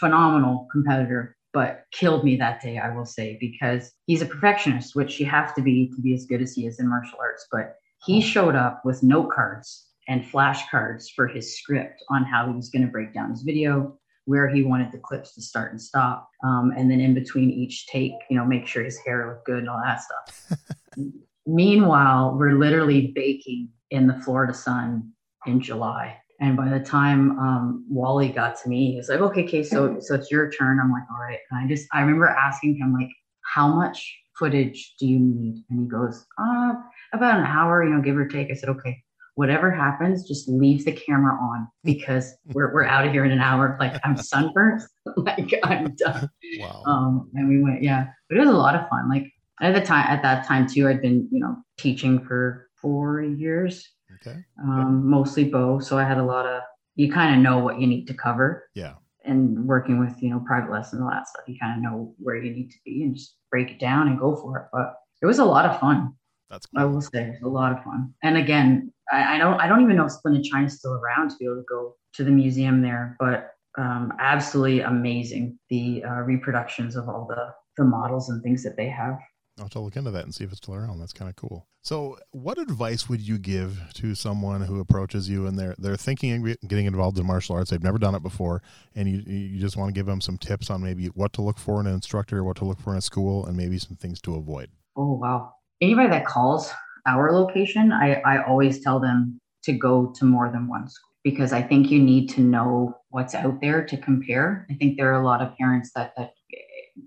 Phenomenal 0.00 0.66
competitor. 0.72 1.36
but 1.54 1.84
killed 1.92 2.24
me 2.24 2.36
that 2.36 2.60
day, 2.60 2.78
I 2.78 2.94
will 2.94 3.06
say, 3.06 3.38
because 3.40 3.92
he's 4.06 4.22
a 4.22 4.26
perfectionist, 4.26 4.96
which 4.96 5.20
you 5.20 5.26
have 5.26 5.54
to 5.54 5.62
be 5.62 5.90
to 5.94 6.02
be 6.02 6.12
as 6.12 6.26
good 6.26 6.42
as 6.42 6.52
he 6.52 6.66
is 6.66 6.80
in 6.80 6.88
martial 6.88 7.18
arts. 7.20 7.46
But 7.50 7.76
he 8.04 8.20
showed 8.20 8.56
up 8.56 8.82
with 8.84 9.02
note 9.02 9.30
cards 9.30 9.86
and 10.08 10.24
flashcards 10.24 11.06
for 11.14 11.26
his 11.26 11.58
script 11.58 12.02
on 12.10 12.24
how 12.24 12.46
he 12.46 12.54
was 12.54 12.70
going 12.70 12.84
to 12.84 12.90
break 12.90 13.14
down 13.14 13.30
his 13.30 13.42
video, 13.42 13.98
where 14.26 14.48
he 14.48 14.62
wanted 14.62 14.92
the 14.92 14.98
clips 14.98 15.34
to 15.34 15.42
start 15.42 15.70
and 15.70 15.80
stop, 15.80 16.28
um, 16.44 16.72
and 16.76 16.90
then 16.90 17.00
in 17.00 17.14
between 17.14 17.50
each 17.50 17.86
take, 17.86 18.12
you 18.30 18.36
know, 18.36 18.44
make 18.44 18.66
sure 18.66 18.82
his 18.82 18.98
hair 18.98 19.28
looked 19.28 19.46
good 19.46 19.58
and 19.58 19.68
all 19.68 19.80
that 19.84 20.02
stuff. 20.02 20.58
Meanwhile, 21.46 22.36
we're 22.38 22.52
literally 22.52 23.12
baking 23.14 23.68
in 23.90 24.06
the 24.06 24.18
Florida 24.20 24.54
sun 24.54 25.12
in 25.46 25.60
July. 25.60 26.16
And 26.40 26.56
by 26.56 26.68
the 26.68 26.80
time 26.80 27.38
um, 27.38 27.86
Wally 27.88 28.28
got 28.28 28.60
to 28.62 28.68
me, 28.68 28.92
he 28.92 28.96
was 28.96 29.08
like, 29.08 29.20
"Okay, 29.20 29.44
okay, 29.44 29.62
so 29.62 29.98
so 30.00 30.14
it's 30.14 30.30
your 30.30 30.50
turn." 30.50 30.80
I'm 30.80 30.90
like, 30.90 31.04
"All 31.10 31.20
right." 31.20 31.38
And 31.50 31.64
I 31.64 31.68
just 31.68 31.86
I 31.92 32.00
remember 32.00 32.26
asking 32.26 32.76
him 32.76 32.92
like, 32.92 33.10
"How 33.42 33.68
much 33.68 34.18
footage 34.36 34.94
do 34.98 35.06
you 35.06 35.18
need?" 35.20 35.64
And 35.70 35.80
he 35.82 35.86
goes, 35.86 36.26
"Uh, 36.38 36.72
about 37.12 37.38
an 37.38 37.46
hour, 37.46 37.84
you 37.84 37.94
know, 37.94 38.02
give 38.02 38.16
or 38.16 38.26
take." 38.26 38.50
I 38.50 38.54
said, 38.54 38.68
"Okay." 38.70 39.02
Whatever 39.36 39.70
happens, 39.70 40.26
just 40.28 40.48
leave 40.48 40.84
the 40.84 40.92
camera 40.92 41.34
on 41.34 41.68
because 41.82 42.34
we're, 42.52 42.72
we're 42.72 42.84
out 42.84 43.04
of 43.06 43.12
here 43.12 43.24
in 43.24 43.32
an 43.32 43.40
hour. 43.40 43.76
Like 43.80 44.00
I'm 44.04 44.16
sunburnt, 44.16 44.82
like 45.16 45.52
I'm 45.64 45.94
done. 45.96 46.30
Wow. 46.58 46.82
Um, 46.86 47.30
and 47.34 47.48
we 47.48 47.62
went, 47.62 47.82
yeah, 47.82 48.06
but 48.28 48.36
it 48.36 48.40
was 48.40 48.50
a 48.50 48.52
lot 48.52 48.76
of 48.76 48.88
fun. 48.88 49.08
Like 49.08 49.32
at 49.60 49.74
the 49.74 49.80
time, 49.80 50.06
at 50.08 50.22
that 50.22 50.46
time 50.46 50.68
too, 50.68 50.88
I'd 50.88 51.02
been, 51.02 51.28
you 51.32 51.40
know, 51.40 51.56
teaching 51.78 52.24
for 52.24 52.68
four 52.76 53.22
years 53.22 53.94
Okay. 54.26 54.38
Um, 54.62 55.08
mostly 55.08 55.44
bo. 55.44 55.80
So 55.80 55.98
I 55.98 56.04
had 56.04 56.18
a 56.18 56.24
lot 56.24 56.46
of, 56.46 56.62
you 56.96 57.12
kind 57.12 57.34
of 57.34 57.42
know 57.42 57.58
what 57.58 57.80
you 57.80 57.86
need 57.86 58.06
to 58.06 58.14
cover. 58.14 58.68
Yeah. 58.74 58.94
And 59.24 59.66
working 59.66 59.98
with, 59.98 60.22
you 60.22 60.30
know, 60.30 60.40
private 60.46 60.70
lessons 60.70 61.00
and 61.00 61.04
all 61.04 61.10
that 61.10 61.26
stuff, 61.28 61.44
you 61.46 61.58
kind 61.58 61.76
of 61.76 61.82
know 61.82 62.14
where 62.18 62.36
you 62.36 62.52
need 62.52 62.70
to 62.70 62.76
be 62.84 63.02
and 63.02 63.16
just 63.16 63.36
break 63.50 63.70
it 63.70 63.80
down 63.80 64.08
and 64.08 64.18
go 64.18 64.36
for 64.36 64.58
it. 64.58 64.66
But 64.72 64.94
it 65.22 65.26
was 65.26 65.38
a 65.38 65.44
lot 65.44 65.64
of 65.64 65.80
fun. 65.80 66.12
That's 66.50 66.66
cool. 66.66 66.80
I 66.80 66.84
will 66.84 67.00
say 67.00 67.22
it 67.22 67.30
was 67.30 67.42
a 67.42 67.48
lot 67.48 67.72
of 67.72 67.82
fun. 67.82 68.12
And 68.22 68.36
again, 68.36 68.92
I, 69.12 69.36
I 69.36 69.38
don't 69.38 69.60
I 69.60 69.66
don't 69.66 69.82
even 69.82 69.96
know 69.96 70.06
if 70.06 70.12
Splendid 70.12 70.44
China's 70.44 70.78
still 70.78 70.94
around 70.94 71.30
to 71.30 71.36
be 71.36 71.44
able 71.44 71.56
to 71.56 71.64
go 71.68 71.96
to 72.14 72.24
the 72.24 72.30
museum 72.30 72.82
there, 72.82 73.16
but 73.18 73.50
um, 73.76 74.12
absolutely 74.20 74.80
amazing 74.80 75.58
the 75.68 76.04
uh, 76.04 76.20
reproductions 76.20 76.96
of 76.96 77.08
all 77.08 77.26
the 77.28 77.52
the 77.76 77.84
models 77.84 78.28
and 78.28 78.42
things 78.42 78.62
that 78.62 78.76
they 78.76 78.88
have. 78.88 79.18
I'll 79.58 79.66
have 79.66 79.72
to 79.72 79.80
look 79.80 79.96
into 79.96 80.10
that 80.10 80.24
and 80.24 80.34
see 80.34 80.42
if 80.42 80.50
it's 80.50 80.58
still 80.58 80.74
around. 80.74 80.98
That's 80.98 81.12
kind 81.12 81.28
of 81.28 81.36
cool. 81.36 81.68
So, 81.82 82.18
what 82.32 82.58
advice 82.58 83.08
would 83.08 83.20
you 83.20 83.38
give 83.38 83.78
to 83.94 84.14
someone 84.16 84.62
who 84.62 84.80
approaches 84.80 85.28
you 85.28 85.46
and 85.46 85.56
they're 85.56 85.76
they're 85.78 85.96
thinking 85.96 86.48
of 86.48 86.56
getting 86.66 86.86
involved 86.86 87.18
in 87.18 87.26
martial 87.26 87.54
arts? 87.54 87.70
They've 87.70 87.82
never 87.82 87.98
done 87.98 88.14
it 88.14 88.22
before, 88.22 88.62
and 88.96 89.08
you 89.08 89.22
you 89.26 89.60
just 89.60 89.76
want 89.76 89.90
to 89.90 89.92
give 89.92 90.06
them 90.06 90.20
some 90.20 90.38
tips 90.38 90.70
on 90.70 90.82
maybe 90.82 91.06
what 91.08 91.32
to 91.34 91.42
look 91.42 91.58
for 91.58 91.80
in 91.80 91.86
an 91.86 91.94
instructor, 91.94 92.42
what 92.42 92.56
to 92.56 92.64
look 92.64 92.80
for 92.80 92.92
in 92.92 92.98
a 92.98 93.02
school, 93.02 93.46
and 93.46 93.56
maybe 93.56 93.78
some 93.78 93.96
things 93.96 94.20
to 94.22 94.34
avoid. 94.34 94.70
Oh 94.96 95.12
wow! 95.12 95.52
Anybody 95.80 96.08
that 96.08 96.26
calls 96.26 96.72
our 97.06 97.32
location, 97.32 97.92
I 97.92 98.14
I 98.22 98.44
always 98.44 98.82
tell 98.82 99.00
them 99.00 99.40
to 99.64 99.72
go 99.72 100.12
to 100.16 100.24
more 100.24 100.50
than 100.50 100.68
one 100.68 100.88
school 100.88 101.14
because 101.24 101.52
I 101.52 101.62
think 101.62 101.90
you 101.90 102.00
need 102.00 102.28
to 102.30 102.40
know 102.40 102.94
what's 103.08 103.34
out 103.34 103.60
there 103.60 103.84
to 103.84 103.96
compare. 103.96 104.66
I 104.70 104.74
think 104.74 104.96
there 104.96 105.10
are 105.10 105.20
a 105.20 105.24
lot 105.24 105.40
of 105.40 105.56
parents 105.56 105.90
that 105.94 106.12
that 106.16 106.32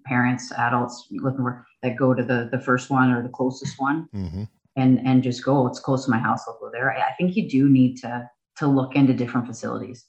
parents, 0.05 0.51
adults 0.51 1.07
looking 1.11 1.39
for 1.39 1.65
that 1.83 1.95
go 1.95 2.13
to 2.13 2.23
the 2.23 2.49
the 2.51 2.59
first 2.59 2.89
one 2.89 3.11
or 3.11 3.21
the 3.21 3.29
closest 3.29 3.79
one, 3.79 4.07
mm-hmm. 4.13 4.43
and 4.75 4.99
and 5.05 5.23
just 5.23 5.43
go. 5.43 5.57
Oh, 5.57 5.67
it's 5.67 5.79
close 5.79 6.05
to 6.05 6.11
my 6.11 6.17
house. 6.17 6.43
I'll 6.47 6.59
go 6.59 6.69
there. 6.71 6.91
I, 6.91 7.09
I, 7.09 7.13
think 7.17 7.35
you 7.35 7.47
do 7.47 7.69
need 7.69 7.97
to 7.97 8.29
to 8.57 8.67
look 8.67 8.95
into 8.95 9.13
different 9.13 9.47
facilities. 9.47 10.05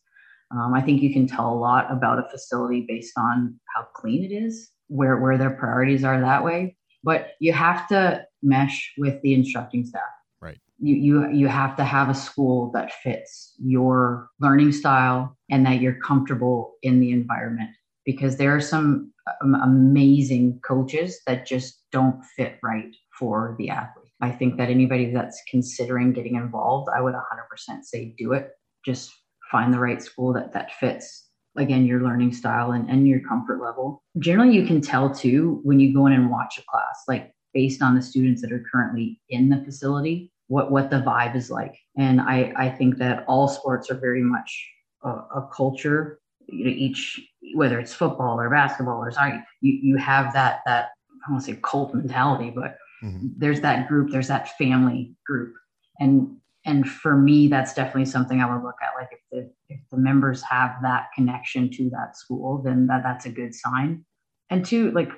Um, 0.50 0.72
I 0.74 0.80
think 0.80 1.02
you 1.02 1.12
can 1.12 1.26
tell 1.26 1.52
a 1.52 1.54
lot 1.54 1.92
about 1.92 2.18
a 2.18 2.28
facility 2.30 2.86
based 2.88 3.12
on 3.18 3.60
how 3.74 3.86
clean 3.94 4.24
it 4.24 4.34
is, 4.34 4.70
where 4.88 5.18
where 5.18 5.36
their 5.36 5.50
priorities 5.50 6.04
are 6.04 6.18
that 6.20 6.42
way. 6.42 6.77
But 7.04 7.32
you 7.40 7.52
have 7.52 7.88
to 7.88 8.24
mesh 8.42 8.92
with 8.98 9.20
the 9.22 9.34
instructing 9.34 9.84
staff. 9.84 10.02
Right. 10.40 10.58
You 10.78 10.94
you 10.94 11.30
you 11.30 11.48
have 11.48 11.76
to 11.76 11.84
have 11.84 12.08
a 12.08 12.14
school 12.14 12.70
that 12.72 12.92
fits 12.92 13.54
your 13.58 14.28
learning 14.40 14.72
style 14.72 15.36
and 15.50 15.64
that 15.66 15.80
you're 15.80 16.00
comfortable 16.00 16.74
in 16.82 17.00
the 17.00 17.10
environment 17.10 17.70
because 18.04 18.36
there 18.36 18.54
are 18.54 18.60
some 18.60 19.12
um, 19.42 19.54
amazing 19.54 20.60
coaches 20.66 21.20
that 21.26 21.46
just 21.46 21.82
don't 21.92 22.24
fit 22.36 22.58
right 22.62 22.94
for 23.18 23.54
the 23.58 23.70
athlete. 23.70 24.10
I 24.20 24.30
think 24.30 24.56
that 24.56 24.70
anybody 24.70 25.12
that's 25.12 25.42
considering 25.48 26.12
getting 26.12 26.34
involved, 26.34 26.88
I 26.94 27.00
would 27.00 27.14
100% 27.14 27.84
say 27.84 28.14
do 28.16 28.32
it. 28.32 28.50
Just 28.84 29.12
find 29.50 29.72
the 29.72 29.78
right 29.78 30.02
school 30.02 30.32
that 30.32 30.52
that 30.52 30.72
fits 30.72 31.27
again 31.58 31.86
your 31.86 32.00
learning 32.00 32.32
style 32.32 32.72
and, 32.72 32.88
and 32.88 33.06
your 33.06 33.20
comfort 33.20 33.60
level. 33.60 34.02
Generally, 34.18 34.54
you 34.54 34.66
can 34.66 34.80
tell 34.80 35.12
too 35.12 35.60
when 35.64 35.80
you 35.80 35.92
go 35.92 36.06
in 36.06 36.12
and 36.12 36.30
watch 36.30 36.58
a 36.58 36.62
class, 36.68 37.04
like 37.06 37.32
based 37.52 37.82
on 37.82 37.94
the 37.94 38.02
students 38.02 38.40
that 38.42 38.52
are 38.52 38.64
currently 38.70 39.20
in 39.28 39.48
the 39.48 39.62
facility, 39.64 40.32
what 40.46 40.70
what 40.70 40.90
the 40.90 40.96
vibe 40.96 41.36
is 41.36 41.50
like. 41.50 41.76
And 41.96 42.20
I 42.20 42.52
I 42.56 42.70
think 42.70 42.98
that 42.98 43.24
all 43.26 43.48
sports 43.48 43.90
are 43.90 43.98
very 43.98 44.22
much 44.22 44.68
a, 45.02 45.08
a 45.10 45.50
culture 45.54 46.20
you 46.48 46.64
know, 46.64 46.70
each 46.70 47.20
whether 47.54 47.78
it's 47.78 47.94
football 47.94 48.40
or 48.40 48.50
basketball 48.50 49.02
or 49.02 49.10
sorry, 49.10 49.42
you, 49.60 49.78
you 49.82 49.96
have 49.96 50.32
that 50.32 50.60
that 50.66 50.90
I 51.26 51.30
won't 51.30 51.44
say 51.44 51.58
cult 51.62 51.94
mentality, 51.94 52.50
but 52.50 52.76
mm-hmm. 53.02 53.28
there's 53.36 53.60
that 53.60 53.88
group, 53.88 54.10
there's 54.10 54.28
that 54.28 54.56
family 54.56 55.14
group. 55.26 55.54
And 56.00 56.36
and 56.68 56.86
for 56.86 57.16
me, 57.16 57.48
that's 57.48 57.72
definitely 57.72 58.04
something 58.04 58.40
I 58.40 58.54
would 58.54 58.62
look 58.62 58.76
at. 58.82 58.90
Like 58.94 59.08
if 59.10 59.20
the 59.32 59.50
if 59.74 59.80
the 59.90 59.96
members 59.96 60.42
have 60.42 60.76
that 60.82 61.06
connection 61.14 61.70
to 61.72 61.88
that 61.90 62.14
school, 62.14 62.62
then 62.62 62.86
that, 62.88 63.02
that's 63.02 63.24
a 63.24 63.30
good 63.30 63.54
sign. 63.54 64.04
And 64.50 64.64
two, 64.64 64.90
like 64.90 65.10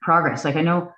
progress. 0.00 0.44
Like 0.44 0.56
I 0.56 0.62
know 0.62 0.90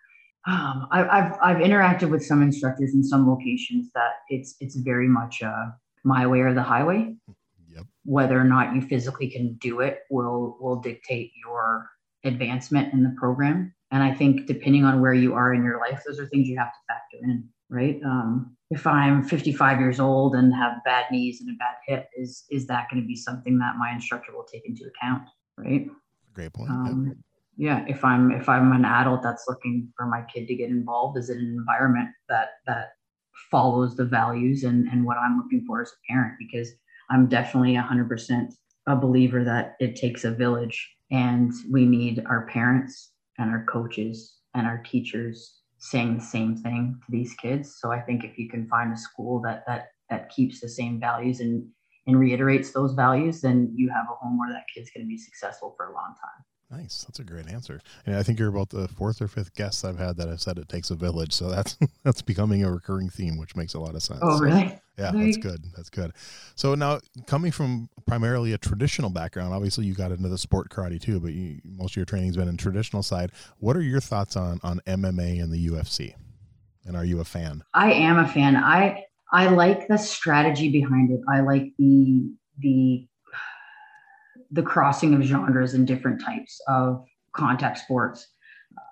um, 0.47 0.87
I, 0.93 0.99
have 1.21 1.39
I've 1.43 1.57
interacted 1.57 2.11
with 2.11 2.25
some 2.25 2.43
instructors 2.43 2.95
in 2.95 3.03
some 3.03 3.29
locations 3.29 3.91
that 3.95 4.13
it's 4.29 4.55
it's 4.61 4.77
very 4.77 5.09
much 5.09 5.43
uh, 5.43 5.67
my 6.05 6.29
way 6.29 6.41
or 6.41 6.55
the 6.55 6.63
highway. 6.63 7.17
Yep. 7.67 7.85
Whether 8.05 8.41
or 8.41 8.45
not 8.45 8.77
you 8.77 8.83
physically 8.83 9.29
can 9.29 9.55
do 9.55 9.81
it 9.81 10.03
will 10.11 10.57
will 10.61 10.77
dictate 10.77 11.33
your 11.45 11.91
advancement 12.25 12.93
in 12.93 13.03
the 13.03 13.15
program. 13.19 13.75
And 13.91 14.03
I 14.03 14.15
think 14.15 14.47
depending 14.47 14.85
on 14.85 15.01
where 15.01 15.15
you 15.15 15.35
are 15.35 15.53
in 15.55 15.65
your 15.65 15.81
life, 15.81 16.03
those 16.07 16.21
are 16.21 16.27
things 16.27 16.47
you 16.47 16.57
have 16.57 16.73
to 16.73 16.79
factor 16.87 17.25
in, 17.25 17.49
right? 17.71 18.01
Um, 18.05 18.57
if 18.71 18.87
I'm 18.87 19.25
55 19.25 19.81
years 19.81 20.01
old 20.01 20.35
and 20.35 20.55
have 20.55 20.85
bad 20.85 21.07
knees 21.11 21.41
and 21.41 21.51
a 21.51 21.59
bad 21.59 21.77
hip, 21.87 22.09
is 22.17 22.45
is 22.51 22.67
that 22.67 22.89
going 22.91 23.03
to 23.03 23.07
be 23.07 23.17
something 23.17 23.59
that 23.59 23.77
my 23.77 23.93
instructor 23.93 24.33
will 24.33 24.45
take 24.45 24.67
into 24.67 24.85
account, 24.85 25.23
right? 25.57 25.87
Great 26.35 26.53
point. 26.53 26.71
Um, 26.71 27.15
yeah. 27.57 27.79
yeah, 27.79 27.85
if 27.89 28.05
I'm 28.05 28.31
if 28.33 28.49
I'm 28.49 28.73
an 28.73 28.85
adult 28.85 29.23
that's 29.23 29.47
looking 29.49 29.93
for 29.97 30.07
my 30.07 30.23
kid 30.23 30.47
to 30.49 30.55
get 30.55 30.71
involved, 30.71 31.19
is 31.19 31.31
it 31.31 31.39
an 31.39 31.47
environment 31.47 32.11
that 32.29 32.49
that 32.67 32.93
follows 33.51 33.97
the 33.97 34.05
values 34.05 34.65
and 34.65 34.89
and 34.89 35.05
what 35.05 35.17
I'm 35.17 35.39
looking 35.39 35.65
for 35.67 35.81
as 35.81 35.91
a 35.91 36.13
parent? 36.13 36.35
Because 36.39 36.71
I'm 37.11 37.27
definitely 37.27 37.75
100% 37.75 38.53
a 38.87 38.97
believer 38.97 39.45
that 39.45 39.77
it 39.81 39.97
takes 39.97 40.25
a 40.25 40.31
village 40.31 40.95
and 41.11 41.53
we 41.71 41.87
need 41.87 42.23
our 42.27 42.47
parents 42.47 43.13
and 43.39 43.51
our 43.51 43.65
coaches 43.65 44.37
and 44.55 44.67
our 44.67 44.79
teachers 44.79 45.58
saying 45.79 46.17
the 46.17 46.25
same 46.25 46.57
thing 46.57 47.01
to 47.05 47.13
these 47.13 47.35
kids. 47.35 47.77
So 47.81 47.91
I 47.93 48.01
think 48.01 48.25
if 48.25 48.39
you 48.39 48.49
can 48.49 48.69
find 48.69 48.93
a 48.93 48.97
school 48.97 49.41
that 49.43 49.65
that 49.67 49.89
that 50.11 50.31
keeps 50.31 50.61
the 50.61 50.69
same 50.69 51.01
values 51.01 51.41
and 51.41 51.67
and 52.07 52.19
reiterates 52.19 52.73
those 52.73 52.95
values, 52.95 53.43
then 53.43 53.71
you 53.75 53.91
have 53.91 54.07
a 54.11 54.15
home 54.15 54.39
where 54.39 54.51
that 54.51 54.65
kid's 54.75 54.91
going 54.91 55.05
to 55.05 55.09
be 55.09 55.19
successful 55.19 55.75
for 55.77 55.91
a 55.91 55.95
long 55.95 56.15
time. 56.21 56.81
Nice. 56.81 57.05
That's 57.05 57.19
a 57.19 57.25
great 57.25 57.49
answer. 57.49 57.81
And 58.05 58.17
I 58.17 58.23
think 58.23 58.39
you're 58.39 58.49
about 58.49 58.71
the 58.71 58.89
fourth 58.89 59.23
or 59.23 59.29
fifth 59.29 59.55
guest 59.55 59.85
I've 59.85 59.99
had 59.99 60.17
that 60.17 60.29
have 60.29 60.41
said 60.41 60.59
it 60.59 60.69
takes 60.69 60.91
a 60.91 60.95
village. 60.95 61.33
So 61.33 61.51
that's 61.51 61.79
that's 62.05 62.23
becoming 62.23 62.65
a 62.65 62.73
recurring 62.73 63.11
theme, 63.11 63.39
which 63.39 63.57
makes 63.57 63.75
a 63.75 63.81
lot 63.81 63.95
of 63.95 64.03
sense. 64.03 64.21
Oh, 64.23 64.39
really? 64.39 64.79
Yeah, 64.99 65.13
that's 65.15 65.37
good. 65.37 65.65
That's 65.77 65.91
good. 65.91 66.13
So 66.57 66.75
now 66.75 67.01
coming 67.27 67.53
from 67.53 67.89
primarily 68.07 68.53
a 68.53 68.59
traditional 68.59 69.11
background, 69.11 69.55
obviously 69.55 69.87
you 69.87 69.95
got 69.95 70.11
into 70.11 70.29
the 70.29 70.39
sport 70.39 70.71
karate 70.71 71.01
too, 71.01 71.21
but 71.21 71.33
you, 71.33 71.61
most 71.65 71.93
of 71.93 71.97
your 71.97 72.05
training's 72.05 72.37
been 72.37 72.49
in 72.49 72.57
traditional 72.57 73.03
side. 73.03 73.31
What 73.59 73.77
are 73.77 73.83
your 73.83 74.01
thoughts 74.01 74.37
on 74.37 74.61
on 74.63 74.81
MMA 74.87 75.43
and 75.43 75.53
the 75.53 75.69
UFC? 75.69 76.15
And 76.85 76.97
are 76.97 77.05
you 77.05 77.21
a 77.21 77.25
fan? 77.25 77.63
I 77.75 77.93
am 77.93 78.19
a 78.19 78.27
fan. 78.27 78.57
I 78.57 79.05
I 79.33 79.49
like 79.49 79.89
the 79.89 79.99
strategy 79.99 80.71
behind 80.71 81.11
it. 81.11 81.21
I 81.29 81.41
like 81.41 81.73
the 81.79 82.31
the 82.59 83.07
the 84.51 84.63
crossing 84.63 85.15
of 85.15 85.23
genres 85.23 85.75
and 85.75 85.87
different 85.87 86.23
types 86.25 86.61
of 86.67 87.05
contact 87.33 87.79
sports. 87.79 88.27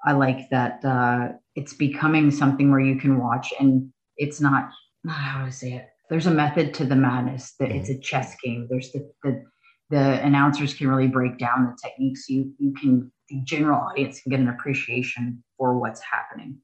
I 0.04 0.12
like 0.12 0.48
that 0.50 0.84
uh, 0.84 1.32
it's 1.54 1.72
becoming 1.72 2.30
something 2.30 2.70
where 2.70 2.80
you 2.80 2.96
can 2.96 3.18
watch 3.18 3.52
and 3.58 3.90
it's 4.16 4.40
not, 4.40 4.70
not 5.04 5.16
how 5.16 5.44
to 5.44 5.52
say 5.52 5.72
it. 5.72 5.88
There's 6.10 6.26
a 6.26 6.30
method 6.30 6.74
to 6.74 6.84
the 6.84 6.96
madness. 6.96 7.54
That 7.58 7.70
it's 7.70 7.90
a 7.90 7.98
chess 7.98 8.36
game. 8.42 8.66
There's 8.70 8.92
the, 8.92 9.10
the 9.22 9.42
the 9.90 10.22
announcers 10.24 10.74
can 10.74 10.88
really 10.88 11.08
break 11.08 11.38
down 11.38 11.66
the 11.66 11.76
techniques. 11.82 12.28
You 12.28 12.52
you 12.58 12.72
can 12.74 13.10
the 13.28 13.40
general 13.44 13.80
audience 13.80 14.20
can 14.20 14.30
get 14.30 14.40
an 14.40 14.48
appreciation 14.48 15.42
for 15.58 15.78
what's 15.78 16.00
happening. 16.02 16.58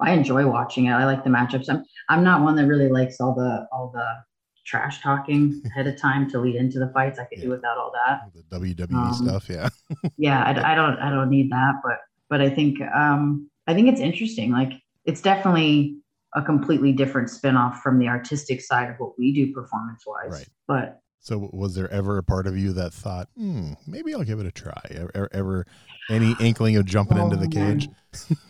I 0.00 0.12
enjoy 0.12 0.46
watching 0.46 0.86
it. 0.86 0.92
I 0.92 1.04
like 1.06 1.24
the 1.24 1.30
matchups. 1.30 1.68
I'm 1.68 1.84
I'm 2.08 2.22
not 2.22 2.42
one 2.42 2.54
that 2.56 2.66
really 2.66 2.88
likes 2.88 3.20
all 3.20 3.34
the 3.34 3.66
all 3.72 3.90
the 3.92 4.06
trash 4.64 5.00
talking 5.02 5.60
ahead 5.66 5.86
of 5.86 6.00
time 6.00 6.30
to 6.30 6.38
lead 6.38 6.54
into 6.56 6.78
the 6.78 6.90
fights. 6.92 7.18
I 7.18 7.24
could 7.24 7.38
Yeah. 7.38 7.44
do 7.44 7.50
without 7.50 7.78
all 7.78 7.92
that. 8.06 8.20
The 8.34 8.42
WWE 8.56 8.94
Um, 8.94 9.12
stuff, 9.14 9.48
yeah. 9.48 9.68
Yeah, 10.16 10.42
I, 10.42 10.72
I 10.72 10.74
don't 10.74 10.98
I 10.98 11.10
don't 11.10 11.30
need 11.30 11.50
that, 11.50 11.76
but 11.82 11.98
but 12.30 12.40
I 12.40 12.50
think 12.50 12.80
um 12.94 13.50
I 13.66 13.74
think 13.74 13.88
it's 13.88 14.00
interesting. 14.00 14.52
Like 14.52 14.72
it's 15.04 15.20
definitely 15.22 15.96
a 16.34 16.42
completely 16.42 16.92
different 16.92 17.30
spin-off 17.30 17.80
from 17.82 17.98
the 17.98 18.08
artistic 18.08 18.60
side 18.60 18.90
of 18.90 18.96
what 18.98 19.18
we 19.18 19.32
do 19.32 19.52
performance 19.52 20.04
wise. 20.06 20.32
Right. 20.32 20.48
But 20.66 21.00
So, 21.20 21.50
was 21.52 21.74
there 21.74 21.90
ever 21.90 22.18
a 22.18 22.22
part 22.22 22.46
of 22.46 22.56
you 22.56 22.72
that 22.74 22.92
thought, 22.92 23.28
hmm, 23.36 23.72
maybe 23.86 24.14
I'll 24.14 24.24
give 24.24 24.40
it 24.40 24.46
a 24.46 24.52
try? 24.52 24.80
Ever, 24.90 25.28
ever 25.32 25.66
any 26.10 26.34
inkling 26.40 26.76
of 26.76 26.84
jumping 26.86 27.18
into 27.18 27.36
the 27.36 27.46
Oh, 27.46 27.48
cage? 27.48 27.88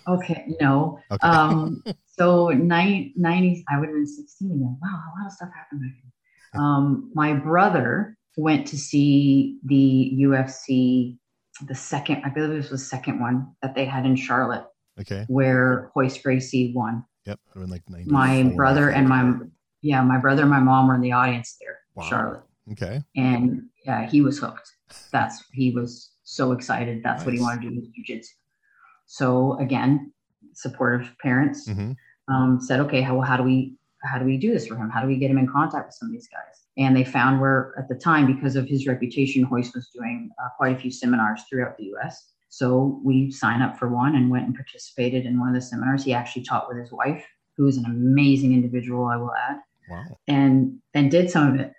Okay, 0.08 0.44
no. 0.60 0.98
Okay. 1.10 1.26
Um, 1.26 1.82
so 2.06 2.48
nine, 2.48 3.12
90, 3.16 3.64
I 3.68 3.78
would 3.78 3.88
have 3.88 3.94
been 3.94 4.06
16 4.06 4.50
again. 4.50 4.78
Wow, 4.82 4.88
a 4.88 5.10
lot 5.20 5.26
of 5.26 5.32
stuff 5.32 5.48
happened 5.56 5.80
back 5.82 5.92
then. 6.02 6.60
Um, 6.60 7.10
my 7.14 7.34
brother 7.34 8.16
went 8.36 8.66
to 8.68 8.78
see 8.78 9.58
the 9.64 10.16
UFC, 10.20 11.18
the 11.66 11.74
second, 11.74 12.22
I 12.24 12.30
believe 12.30 12.50
this 12.62 12.70
was 12.70 12.80
the 12.82 12.86
second 12.86 13.20
one 13.20 13.54
that 13.62 13.74
they 13.74 13.84
had 13.84 14.06
in 14.06 14.14
Charlotte, 14.16 14.64
okay. 15.00 15.24
where 15.28 15.90
Royce 15.96 16.20
Gracie 16.22 16.72
won. 16.74 17.04
Yep. 17.28 17.40
Like 17.56 17.82
My 18.06 18.42
brother 18.56 18.90
and 18.90 19.08
my, 19.08 19.34
yeah, 19.82 20.02
my 20.02 20.18
brother 20.18 20.42
and 20.42 20.50
my 20.50 20.60
mom 20.60 20.88
were 20.88 20.94
in 20.94 21.02
the 21.02 21.12
audience 21.12 21.56
there, 21.60 21.78
Wow. 21.94 22.04
Charlotte. 22.08 22.42
Okay. 22.72 23.02
And 23.16 23.64
yeah, 23.84 24.08
he 24.08 24.22
was 24.22 24.38
hooked. 24.38 24.70
That's, 25.12 25.44
he 25.52 25.70
was 25.70 26.12
so 26.24 26.52
excited. 26.52 27.02
That's 27.02 27.24
what 27.24 27.34
he 27.34 27.40
wanted 27.40 27.62
to 27.62 27.70
do 27.70 27.76
with 27.76 27.92
jujitsu. 27.94 28.30
So 29.06 29.58
again, 29.58 30.12
supportive 30.54 31.14
parents 31.22 31.68
hmm 31.68 31.92
um, 32.30 32.60
said, 32.60 32.78
okay, 32.80 33.00
how, 33.00 33.18
how 33.22 33.38
do 33.38 33.42
we 33.42 33.78
how 34.04 34.18
do 34.18 34.26
we 34.26 34.36
do 34.36 34.52
this 34.52 34.66
for 34.66 34.76
him? 34.76 34.90
How 34.90 35.00
do 35.00 35.08
we 35.08 35.16
get 35.16 35.30
him 35.30 35.38
in 35.38 35.48
contact 35.48 35.86
with 35.86 35.94
some 35.94 36.08
of 36.08 36.12
these 36.12 36.28
guys? 36.28 36.56
And 36.76 36.94
they 36.94 37.04
found 37.04 37.40
where 37.40 37.74
at 37.78 37.88
the 37.88 37.94
time, 37.94 38.26
because 38.32 38.54
of 38.54 38.66
his 38.68 38.86
reputation, 38.86 39.48
Royce 39.50 39.74
was 39.74 39.88
doing 39.88 40.30
uh, 40.38 40.48
quite 40.56 40.76
a 40.76 40.78
few 40.78 40.90
seminars 40.90 41.42
throughout 41.48 41.76
the 41.78 41.84
U.S. 41.84 42.32
So 42.48 43.00
we 43.04 43.30
signed 43.30 43.62
up 43.62 43.78
for 43.78 43.88
one 43.88 44.14
and 44.14 44.30
went 44.30 44.46
and 44.46 44.54
participated 44.54 45.26
in 45.26 45.38
one 45.38 45.48
of 45.48 45.54
the 45.54 45.60
seminars. 45.60 46.04
He 46.04 46.12
actually 46.12 46.42
taught 46.44 46.68
with 46.68 46.78
his 46.78 46.90
wife, 46.90 47.24
who 47.56 47.66
is 47.66 47.76
an 47.76 47.84
amazing 47.84 48.52
individual, 48.54 49.06
I 49.06 49.16
will 49.16 49.32
add 49.34 49.56
Wow. 49.90 50.04
and 50.26 50.78
and 50.94 51.10
did 51.10 51.30
some 51.30 51.48
of 51.54 51.60
it. 51.60 51.72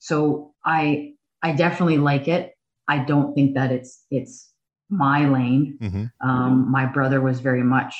So 0.00 0.54
I 0.64 1.12
I 1.42 1.52
definitely 1.52 1.98
like 1.98 2.28
it. 2.28 2.54
I 2.88 2.98
don't 2.98 3.34
think 3.34 3.54
that 3.54 3.70
it's 3.72 4.04
it's 4.10 4.50
my 4.90 5.26
lane. 5.28 5.78
hmm 5.80 6.04
Um, 6.26 6.70
my 6.70 6.86
brother 6.86 7.20
was 7.20 7.40
very 7.40 7.62
much. 7.62 7.94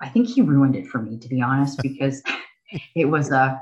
I 0.00 0.08
think 0.08 0.28
he 0.28 0.40
ruined 0.42 0.76
it 0.76 0.86
for 0.86 1.00
me, 1.00 1.18
to 1.18 1.28
be 1.28 1.40
honest, 1.40 1.80
because 1.82 2.22
it 2.94 3.06
was 3.06 3.30
a 3.30 3.60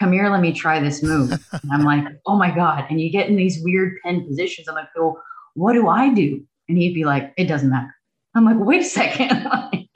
come 0.00 0.12
here, 0.12 0.28
let 0.28 0.40
me 0.40 0.52
try 0.52 0.80
this 0.80 1.02
move. 1.02 1.30
And 1.62 1.72
I'm 1.72 1.84
like, 1.84 2.04
oh 2.26 2.36
my 2.36 2.50
god! 2.54 2.86
And 2.90 3.00
you 3.00 3.10
get 3.10 3.28
in 3.28 3.36
these 3.36 3.62
weird 3.62 3.98
pen 4.02 4.26
positions. 4.26 4.66
I'm 4.68 4.74
like, 4.74 4.88
well, 4.96 5.20
what 5.54 5.72
do 5.74 5.88
I 5.88 6.12
do? 6.12 6.44
And 6.68 6.78
he'd 6.78 6.94
be 6.94 7.04
like, 7.04 7.32
it 7.36 7.44
doesn't 7.46 7.70
matter. 7.70 7.94
I'm 8.34 8.44
like, 8.44 8.56
wait 8.58 8.80
a 8.82 8.84
second. 8.84 9.46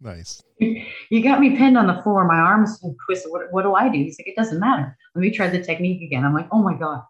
Nice. 0.00 0.42
you 0.58 1.22
got 1.22 1.40
me 1.40 1.56
pinned 1.56 1.78
on 1.78 1.86
the 1.86 2.02
floor. 2.02 2.26
My 2.26 2.36
arms 2.36 2.78
twisted. 3.06 3.32
What, 3.32 3.42
what 3.52 3.62
do 3.62 3.74
I 3.74 3.88
do? 3.88 3.96
He's 3.98 4.18
like, 4.20 4.26
it 4.28 4.36
doesn't 4.36 4.60
matter. 4.60 4.94
Let 5.14 5.22
me 5.22 5.30
try 5.30 5.48
the 5.48 5.62
technique 5.62 6.02
again. 6.02 6.26
I'm 6.26 6.34
like, 6.34 6.46
oh 6.52 6.62
my 6.62 6.74
God. 6.74 7.00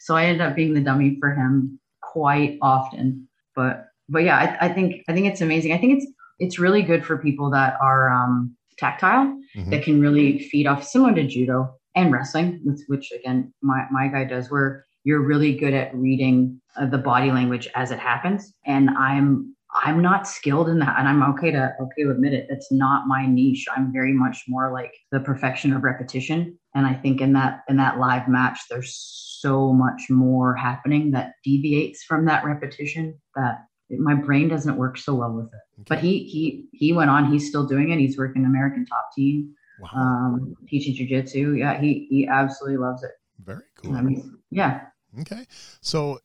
So 0.00 0.16
I 0.16 0.24
ended 0.26 0.42
up 0.46 0.54
being 0.54 0.74
the 0.74 0.82
dummy 0.82 1.16
for 1.18 1.34
him 1.34 1.80
quite 2.02 2.58
often. 2.60 3.26
But 3.56 3.86
but 4.08 4.24
yeah, 4.24 4.36
I, 4.60 4.66
I 4.66 4.68
think 4.72 5.02
I 5.08 5.14
think 5.14 5.28
it's 5.28 5.40
amazing. 5.40 5.72
I 5.72 5.78
think 5.78 6.02
it's 6.02 6.12
it's 6.40 6.58
really 6.58 6.82
good 6.82 7.06
for 7.06 7.16
people 7.16 7.50
that 7.52 7.76
are 7.80 8.10
um, 8.12 8.54
tactile 8.76 9.34
Mhm. 9.56 9.70
that 9.70 9.82
can 9.82 10.00
really 10.00 10.38
feed 10.38 10.66
off 10.66 10.84
similar 10.84 11.14
to 11.14 11.26
judo 11.26 11.74
and 11.94 12.12
wrestling, 12.12 12.60
which, 12.64 12.80
which 12.88 13.12
again 13.12 13.52
my, 13.62 13.86
my 13.90 14.08
guy 14.08 14.24
does, 14.24 14.50
where 14.50 14.84
you're 15.04 15.22
really 15.22 15.56
good 15.56 15.74
at 15.74 15.94
reading 15.94 16.60
uh, 16.76 16.86
the 16.86 16.98
body 16.98 17.30
language 17.30 17.68
as 17.74 17.90
it 17.90 17.98
happens. 17.98 18.52
And 18.66 18.90
I'm 18.90 19.54
I'm 19.74 20.02
not 20.02 20.28
skilled 20.28 20.68
in 20.68 20.78
that, 20.80 20.98
and 20.98 21.08
I'm 21.08 21.22
okay 21.34 21.50
to 21.50 21.74
okay 21.80 22.02
to 22.02 22.10
admit 22.10 22.34
it. 22.34 22.46
That's 22.48 22.70
not 22.70 23.06
my 23.06 23.26
niche. 23.26 23.64
I'm 23.74 23.92
very 23.92 24.12
much 24.12 24.44
more 24.46 24.70
like 24.72 24.92
the 25.10 25.20
perfection 25.20 25.72
of 25.72 25.82
repetition. 25.82 26.58
And 26.74 26.86
I 26.86 26.94
think 26.94 27.20
in 27.20 27.32
that 27.34 27.60
in 27.68 27.76
that 27.78 27.98
live 27.98 28.28
match, 28.28 28.60
there's 28.68 28.94
so 29.40 29.72
much 29.72 30.02
more 30.10 30.54
happening 30.54 31.10
that 31.12 31.32
deviates 31.42 32.02
from 32.04 32.26
that 32.26 32.44
repetition 32.44 33.18
that 33.34 33.64
my 33.90 34.14
brain 34.14 34.48
doesn't 34.48 34.76
work 34.76 34.98
so 34.98 35.14
well 35.14 35.32
with 35.32 35.46
it. 35.46 35.86
But 35.88 36.00
he 36.00 36.24
he 36.24 36.66
he 36.72 36.92
went 36.92 37.10
on. 37.10 37.32
He's 37.32 37.48
still 37.48 37.66
doing 37.66 37.90
it. 37.90 37.98
He's 37.98 38.18
working 38.18 38.44
American 38.44 38.84
top 38.84 39.08
team, 39.16 39.54
wow. 39.80 39.88
um, 39.96 40.54
teaching 40.68 40.94
jujitsu. 40.94 41.58
Yeah, 41.58 41.80
he 41.80 42.06
he 42.10 42.26
absolutely 42.26 42.76
loves 42.78 43.02
it. 43.02 43.12
Very 43.42 43.62
cool. 43.76 43.96
I 43.96 44.02
mean, 44.02 44.38
yeah. 44.50 44.82
Okay. 45.20 45.46
So 45.80 46.20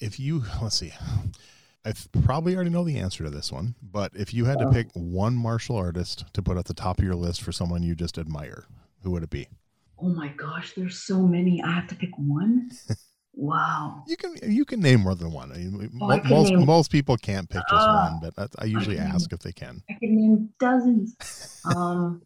if 0.00 0.18
you, 0.18 0.44
let's 0.62 0.76
see, 0.78 0.92
I 1.84 1.92
probably 2.22 2.54
already 2.54 2.70
know 2.70 2.84
the 2.84 2.98
answer 2.98 3.24
to 3.24 3.30
this 3.30 3.50
one, 3.52 3.74
but 3.82 4.12
if 4.14 4.34
you 4.34 4.44
had 4.46 4.58
to 4.58 4.66
Oh. 4.66 4.72
pick 4.72 4.88
one 4.94 5.34
martial 5.34 5.76
artist 5.76 6.24
to 6.34 6.42
put 6.42 6.56
at 6.56 6.66
the 6.66 6.74
top 6.74 6.98
of 6.98 7.04
your 7.04 7.14
list 7.14 7.42
for 7.42 7.52
someone 7.52 7.82
you 7.82 7.94
just 7.94 8.18
admire, 8.18 8.66
who 9.02 9.10
would 9.12 9.22
it 9.22 9.30
be? 9.30 9.48
Oh 10.02 10.08
my 10.08 10.28
gosh, 10.28 10.72
there's 10.74 10.98
so 10.98 11.20
many. 11.22 11.62
I 11.62 11.72
have 11.72 11.86
to 11.88 11.94
pick 11.94 12.10
one. 12.18 12.70
Wow. 13.32 14.02
You 14.08 14.16
can 14.16 14.34
you 14.42 14.64
can 14.64 14.80
name 14.80 15.00
more 15.02 15.14
than 15.14 15.30
one. 15.30 15.52
I 15.52 15.58
mean, 15.58 15.88
Oh, 16.00 16.06
mo- 16.08 16.20
I 16.22 16.28
most 16.28 16.50
name- 16.50 16.66
most 16.66 16.90
people 16.90 17.16
can't 17.16 17.48
pick 17.48 17.64
just 17.68 17.86
Ah, 17.88 18.18
one, 18.20 18.32
but 18.36 18.50
I 18.58 18.64
usually 18.64 18.96
can 18.96 19.06
ask 19.06 19.32
if 19.32 19.38
they 19.38 19.52
can. 19.52 19.82
I 19.88 19.94
can 19.94 20.16
name 20.16 20.50
dozens. 20.58 21.16
Um, 21.64 22.22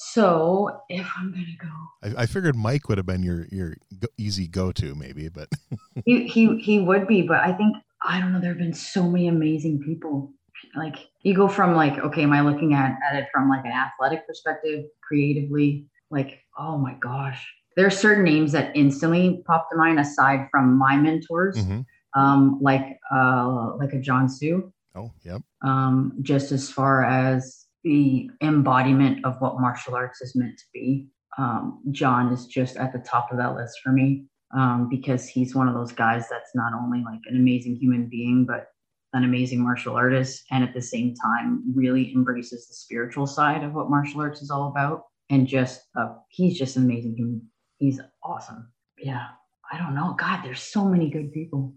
so 0.00 0.80
if 0.88 1.04
I'm 1.18 1.32
gonna 1.32 1.44
go, 1.60 2.16
I, 2.18 2.22
I 2.22 2.26
figured 2.26 2.54
Mike 2.54 2.88
would 2.88 2.98
have 2.98 3.06
been 3.06 3.24
your 3.24 3.46
your 3.50 3.74
easy 4.16 4.46
go 4.46 4.70
to 4.72 4.94
maybe, 4.94 5.28
but 5.28 5.48
he 6.04 6.28
he 6.28 6.56
he 6.58 6.78
would 6.78 7.08
be, 7.08 7.22
but 7.22 7.38
I 7.40 7.52
think 7.52 7.76
I 8.02 8.20
don't 8.20 8.32
know. 8.32 8.40
There 8.40 8.50
have 8.50 8.58
been 8.58 8.72
so 8.72 9.02
many 9.10 9.26
amazing 9.26 9.80
people. 9.82 10.32
Like 10.76 10.96
you 11.22 11.34
go 11.34 11.48
from 11.48 11.74
like, 11.74 11.98
okay, 11.98 12.22
am 12.22 12.32
I 12.32 12.42
looking 12.42 12.74
at, 12.74 12.96
at 13.10 13.16
it 13.16 13.26
from 13.32 13.48
like 13.48 13.64
an 13.64 13.72
athletic 13.72 14.24
perspective, 14.26 14.84
creatively? 15.02 15.86
Like, 16.12 16.38
oh 16.56 16.78
my 16.78 16.94
gosh, 17.00 17.44
there 17.76 17.84
are 17.86 17.90
certain 17.90 18.22
names 18.22 18.52
that 18.52 18.76
instantly 18.76 19.42
pop 19.48 19.68
to 19.70 19.76
mind 19.76 19.98
aside 19.98 20.46
from 20.50 20.78
my 20.78 20.96
mentors, 20.96 21.56
Mhm. 21.56 21.84
um, 22.14 22.58
like 22.62 22.86
uh, 23.12 23.74
like 23.76 23.92
a 23.94 23.98
John 24.00 24.28
Sue. 24.28 24.72
oh 24.94 25.10
yep, 25.24 25.42
um, 25.62 26.12
just 26.22 26.52
as 26.52 26.70
far 26.70 27.04
as 27.04 27.66
the 27.88 28.30
embodiment 28.42 29.24
of 29.24 29.40
what 29.40 29.58
martial 29.58 29.94
arts 29.94 30.20
is 30.20 30.36
meant 30.36 30.58
to 30.58 30.64
be. 30.74 31.08
Um, 31.38 31.80
John 31.90 32.30
is 32.30 32.46
just 32.46 32.76
at 32.76 32.92
the 32.92 32.98
top 32.98 33.32
of 33.32 33.38
that 33.38 33.54
list 33.56 33.80
for 33.82 33.92
me 33.92 34.26
um, 34.54 34.88
because 34.90 35.26
he's 35.26 35.54
one 35.54 35.68
of 35.68 35.74
those 35.74 35.92
guys 35.92 36.26
that's 36.28 36.50
not 36.54 36.74
only 36.74 37.02
like 37.02 37.20
an 37.30 37.36
amazing 37.36 37.76
human 37.76 38.06
being, 38.06 38.44
but 38.44 38.66
an 39.14 39.24
amazing 39.24 39.62
martial 39.62 39.96
artist, 39.96 40.44
and 40.50 40.62
at 40.62 40.74
the 40.74 40.82
same 40.82 41.14
time, 41.14 41.62
really 41.74 42.12
embraces 42.12 42.68
the 42.68 42.74
spiritual 42.74 43.26
side 43.26 43.64
of 43.64 43.72
what 43.72 43.88
martial 43.88 44.20
arts 44.20 44.42
is 44.42 44.50
all 44.50 44.68
about. 44.68 45.04
And 45.30 45.46
just, 45.46 45.80
uh, 45.98 46.08
he's 46.28 46.58
just 46.58 46.76
an 46.76 46.84
amazing. 46.84 47.40
He's 47.78 48.00
awesome. 48.22 48.70
Yeah. 48.98 49.28
I 49.72 49.78
don't 49.78 49.94
know. 49.94 50.14
God, 50.18 50.42
there's 50.42 50.60
so 50.60 50.84
many 50.84 51.08
good 51.08 51.32
people. 51.32 51.72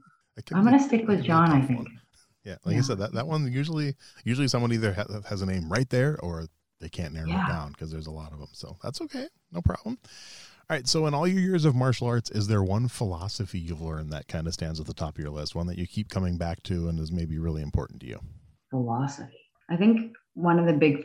I'm 0.53 0.65
gonna 0.65 0.79
stick 0.79 1.07
with 1.07 1.19
could 1.19 1.23
be 1.23 1.23
a 1.23 1.27
John. 1.27 1.51
I 1.51 1.61
think. 1.61 1.79
one. 1.79 2.00
Yeah, 2.43 2.55
like 2.65 2.75
I 2.77 2.81
said, 2.81 2.97
that, 2.99 3.13
that 3.13 3.27
one 3.27 3.51
usually 3.51 3.95
usually 4.23 4.47
someone 4.47 4.71
either 4.73 4.93
ha- 4.93 5.21
has 5.29 5.41
a 5.41 5.45
name 5.45 5.71
right 5.71 5.89
there 5.89 6.19
or 6.21 6.45
they 6.79 6.89
can't 6.89 7.13
narrow 7.13 7.27
Yeah. 7.27 7.45
it 7.45 7.49
down 7.49 7.71
because 7.73 7.91
there's 7.91 8.07
a 8.07 8.11
lot 8.11 8.33
of 8.33 8.39
them. 8.39 8.49
So 8.53 8.77
that's 8.81 8.99
okay, 9.01 9.27
no 9.51 9.61
problem. 9.61 9.97
All 10.69 10.77
right, 10.77 10.87
so 10.87 11.05
in 11.05 11.13
all 11.13 11.27
your 11.27 11.41
years 11.41 11.65
of 11.65 11.75
martial 11.75 12.07
arts, 12.07 12.31
is 12.31 12.47
there 12.47 12.63
one 12.63 12.87
philosophy 12.87 13.59
you've 13.59 13.81
learned 13.81 14.11
that 14.13 14.27
kind 14.27 14.47
of 14.47 14.53
stands 14.53 14.79
at 14.79 14.85
the 14.87 14.93
top 14.93 15.17
of 15.17 15.19
your 15.23 15.29
list, 15.31 15.53
one 15.53 15.67
that 15.67 15.77
you 15.77 15.85
keep 15.85 16.09
coming 16.09 16.37
back 16.37 16.63
to 16.63 16.87
and 16.87 16.97
is 16.99 17.11
maybe 17.11 17.37
really 17.37 17.61
important 17.61 17.99
to 18.01 18.07
you? 18.07 18.19
philosophy. 18.69 19.37
I 19.69 19.75
think 19.75 20.15
one 20.33 20.57
of 20.59 20.65
the 20.65 20.73
big, 20.73 21.03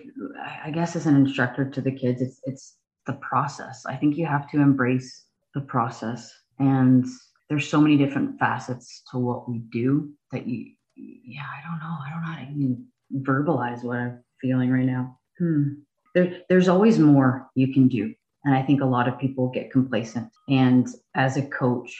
I 0.65 0.71
guess, 0.71 0.95
as 0.97 1.07
an 1.07 1.17
instructor 1.17 1.69
to 1.69 1.81
the 1.81 1.91
kids, 1.91 2.23
it's 2.23 2.41
it's 2.45 2.77
the 3.07 3.15
process. 3.15 3.85
I 3.87 3.97
think 3.97 4.17
you 4.17 4.25
have 4.27 4.49
to 4.51 4.61
embrace 4.61 5.25
the 5.55 5.61
process, 5.61 6.33
and 6.61 7.05
there's 7.49 7.69
so 7.69 7.81
many 7.81 7.97
different 7.97 8.39
facets 8.39 9.03
to 9.11 9.19
what 9.19 9.49
we 9.49 9.59
do 9.73 10.13
that 10.33 10.47
you, 10.47 10.73
yeah, 10.97 11.43
I 11.43 11.69
don't 11.69 11.79
know, 11.79 11.97
I 12.05 12.11
don't 12.11 12.23
know 12.23 12.29
how 12.29 12.37
to 12.37 12.51
even 12.51 12.87
verbalize 13.23 13.85
what 13.85 13.99
I'm 13.99 14.25
feeling 14.41 14.71
right 14.71 14.85
now. 14.85 15.19
Hmm. 15.39 15.81
There, 16.15 16.41
there's 16.49 16.69
always 16.69 16.99
more 16.99 17.49
you 17.55 17.73
can 17.73 17.89
do, 17.89 18.15
and 18.45 18.55
I 18.55 18.63
think 18.63 18.81
a 18.81 18.87
lot 18.87 19.09
of 19.09 19.19
people 19.19 19.51
get 19.51 19.71
complacent. 19.71 20.31
And 20.49 20.89
as 21.15 21.37
a 21.37 21.43
coach, 21.43 21.95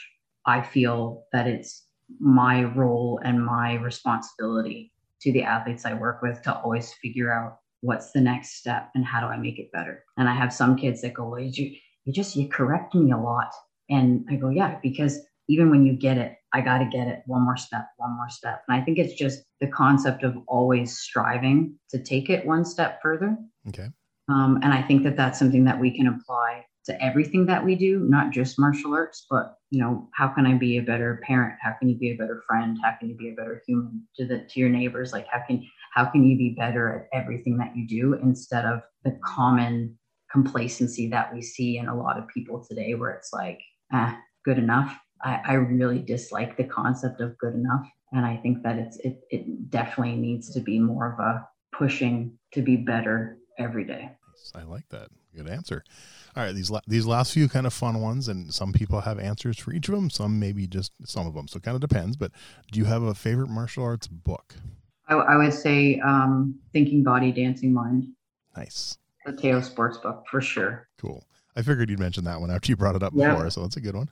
I 0.45 0.61
feel 0.61 1.23
that 1.33 1.47
it's 1.47 1.85
my 2.19 2.63
role 2.63 3.19
and 3.23 3.45
my 3.45 3.75
responsibility 3.75 4.91
to 5.21 5.31
the 5.31 5.43
athletes 5.43 5.85
I 5.85 5.93
work 5.93 6.21
with 6.21 6.41
to 6.43 6.55
always 6.55 6.93
figure 6.93 7.31
out 7.31 7.57
what's 7.81 8.11
the 8.11 8.21
next 8.21 8.55
step 8.55 8.89
and 8.95 9.05
how 9.05 9.19
do 9.19 9.27
I 9.27 9.37
make 9.37 9.59
it 9.59 9.71
better. 9.71 10.03
And 10.17 10.29
I 10.29 10.33
have 10.33 10.53
some 10.53 10.77
kids 10.77 11.01
that 11.01 11.13
go, 11.13 11.27
well, 11.27 11.39
you, 11.39 11.75
you 12.05 12.13
just, 12.13 12.35
you 12.35 12.47
correct 12.47 12.95
me 12.95 13.11
a 13.11 13.17
lot. 13.17 13.51
And 13.89 14.25
I 14.29 14.35
go, 14.35 14.49
yeah, 14.49 14.79
because 14.81 15.19
even 15.47 15.69
when 15.69 15.85
you 15.85 15.93
get 15.93 16.17
it, 16.17 16.37
I 16.53 16.61
got 16.61 16.79
to 16.79 16.85
get 16.85 17.07
it 17.07 17.23
one 17.25 17.43
more 17.43 17.57
step, 17.57 17.87
one 17.97 18.15
more 18.15 18.29
step. 18.29 18.63
And 18.67 18.79
I 18.79 18.83
think 18.83 18.97
it's 18.97 19.13
just 19.13 19.43
the 19.59 19.67
concept 19.67 20.23
of 20.23 20.35
always 20.47 20.97
striving 20.97 21.75
to 21.89 22.01
take 22.01 22.29
it 22.29 22.45
one 22.45 22.65
step 22.65 22.99
further. 23.01 23.37
Okay. 23.67 23.87
Um, 24.29 24.59
and 24.63 24.73
I 24.73 24.81
think 24.81 25.03
that 25.03 25.17
that's 25.17 25.39
something 25.39 25.65
that 25.65 25.79
we 25.79 25.95
can 25.95 26.07
apply 26.07 26.65
to 26.85 27.03
everything 27.03 27.45
that 27.45 27.63
we 27.63 27.75
do, 27.75 27.99
not 28.09 28.31
just 28.31 28.57
martial 28.57 28.93
arts, 28.93 29.25
but 29.29 29.57
you 29.71 29.79
know, 29.79 30.07
how 30.13 30.29
can 30.29 30.45
I 30.45 30.53
be 30.53 30.77
a 30.77 30.81
better 30.81 31.21
parent? 31.23 31.55
How 31.61 31.73
can 31.77 31.89
you 31.89 31.97
be 31.97 32.11
a 32.11 32.15
better 32.15 32.43
friend? 32.47 32.77
How 32.81 32.93
can 32.97 33.09
you 33.09 33.15
be 33.15 33.29
a 33.29 33.35
better 33.35 33.61
human 33.67 34.07
to 34.15 34.25
the 34.25 34.45
to 34.49 34.59
your 34.59 34.69
neighbors? 34.69 35.11
Like 35.11 35.27
how 35.29 35.41
can 35.45 35.65
how 35.93 36.05
can 36.05 36.23
you 36.23 36.37
be 36.37 36.55
better 36.57 37.09
at 37.13 37.19
everything 37.19 37.57
that 37.57 37.75
you 37.75 37.87
do 37.87 38.13
instead 38.13 38.65
of 38.65 38.81
the 39.03 39.19
common 39.23 39.97
complacency 40.31 41.09
that 41.09 41.33
we 41.33 41.41
see 41.41 41.77
in 41.77 41.87
a 41.87 41.97
lot 41.97 42.17
of 42.17 42.27
people 42.29 42.63
today 42.67 42.95
where 42.95 43.11
it's 43.11 43.31
like, 43.33 43.59
ah, 43.91 44.17
good 44.45 44.57
enough. 44.57 44.97
I, 45.21 45.41
I 45.45 45.53
really 45.53 45.99
dislike 45.99 46.57
the 46.57 46.63
concept 46.63 47.21
of 47.21 47.37
good 47.37 47.53
enough. 47.53 47.87
And 48.11 48.25
I 48.25 48.37
think 48.37 48.63
that 48.63 48.77
it's 48.77 48.97
it 48.97 49.19
it 49.29 49.69
definitely 49.69 50.15
needs 50.15 50.53
to 50.53 50.61
be 50.61 50.79
more 50.79 51.13
of 51.13 51.19
a 51.19 51.47
pushing 51.71 52.37
to 52.53 52.61
be 52.61 52.77
better 52.77 53.37
every 53.57 53.83
day. 53.83 54.11
I 54.55 54.63
like 54.63 54.87
that. 54.89 55.09
Good 55.35 55.49
answer. 55.49 55.83
All 56.35 56.43
right, 56.43 56.55
these 56.55 56.69
la- 56.69 56.81
these 56.87 57.05
last 57.05 57.33
few 57.33 57.49
kind 57.49 57.67
of 57.67 57.73
fun 57.73 58.01
ones, 58.01 58.27
and 58.27 58.53
some 58.53 58.71
people 58.71 59.01
have 59.01 59.19
answers 59.19 59.57
for 59.57 59.73
each 59.73 59.89
of 59.89 59.95
them. 59.95 60.09
Some 60.09 60.39
maybe 60.39 60.67
just 60.67 60.93
some 61.05 61.27
of 61.27 61.33
them. 61.33 61.47
So 61.47 61.57
it 61.57 61.63
kind 61.63 61.75
of 61.75 61.81
depends. 61.81 62.15
But 62.15 62.31
do 62.71 62.79
you 62.79 62.85
have 62.85 63.03
a 63.03 63.13
favorite 63.13 63.49
martial 63.49 63.83
arts 63.83 64.07
book? 64.07 64.55
I, 65.07 65.15
I 65.15 65.37
would 65.37 65.53
say 65.53 65.99
um, 65.99 66.59
Thinking 66.73 67.03
Body, 67.03 67.31
Dancing 67.31 67.73
Mind. 67.73 68.07
Nice. 68.55 68.97
The 69.25 69.33
TaoSports 69.33 70.01
book 70.01 70.25
for 70.29 70.41
sure. 70.41 70.87
Cool. 70.97 71.23
I 71.57 71.63
figured 71.63 71.89
you'd 71.89 71.99
mention 71.99 72.23
that 72.25 72.39
one 72.39 72.51
after 72.51 72.71
you 72.71 72.77
brought 72.77 72.95
it 72.95 73.01
up 73.01 73.13
yeah. 73.15 73.33
before, 73.33 73.49
so 73.49 73.61
that's 73.61 73.77
a 73.77 73.81
good 73.81 73.95
one. 73.95 74.09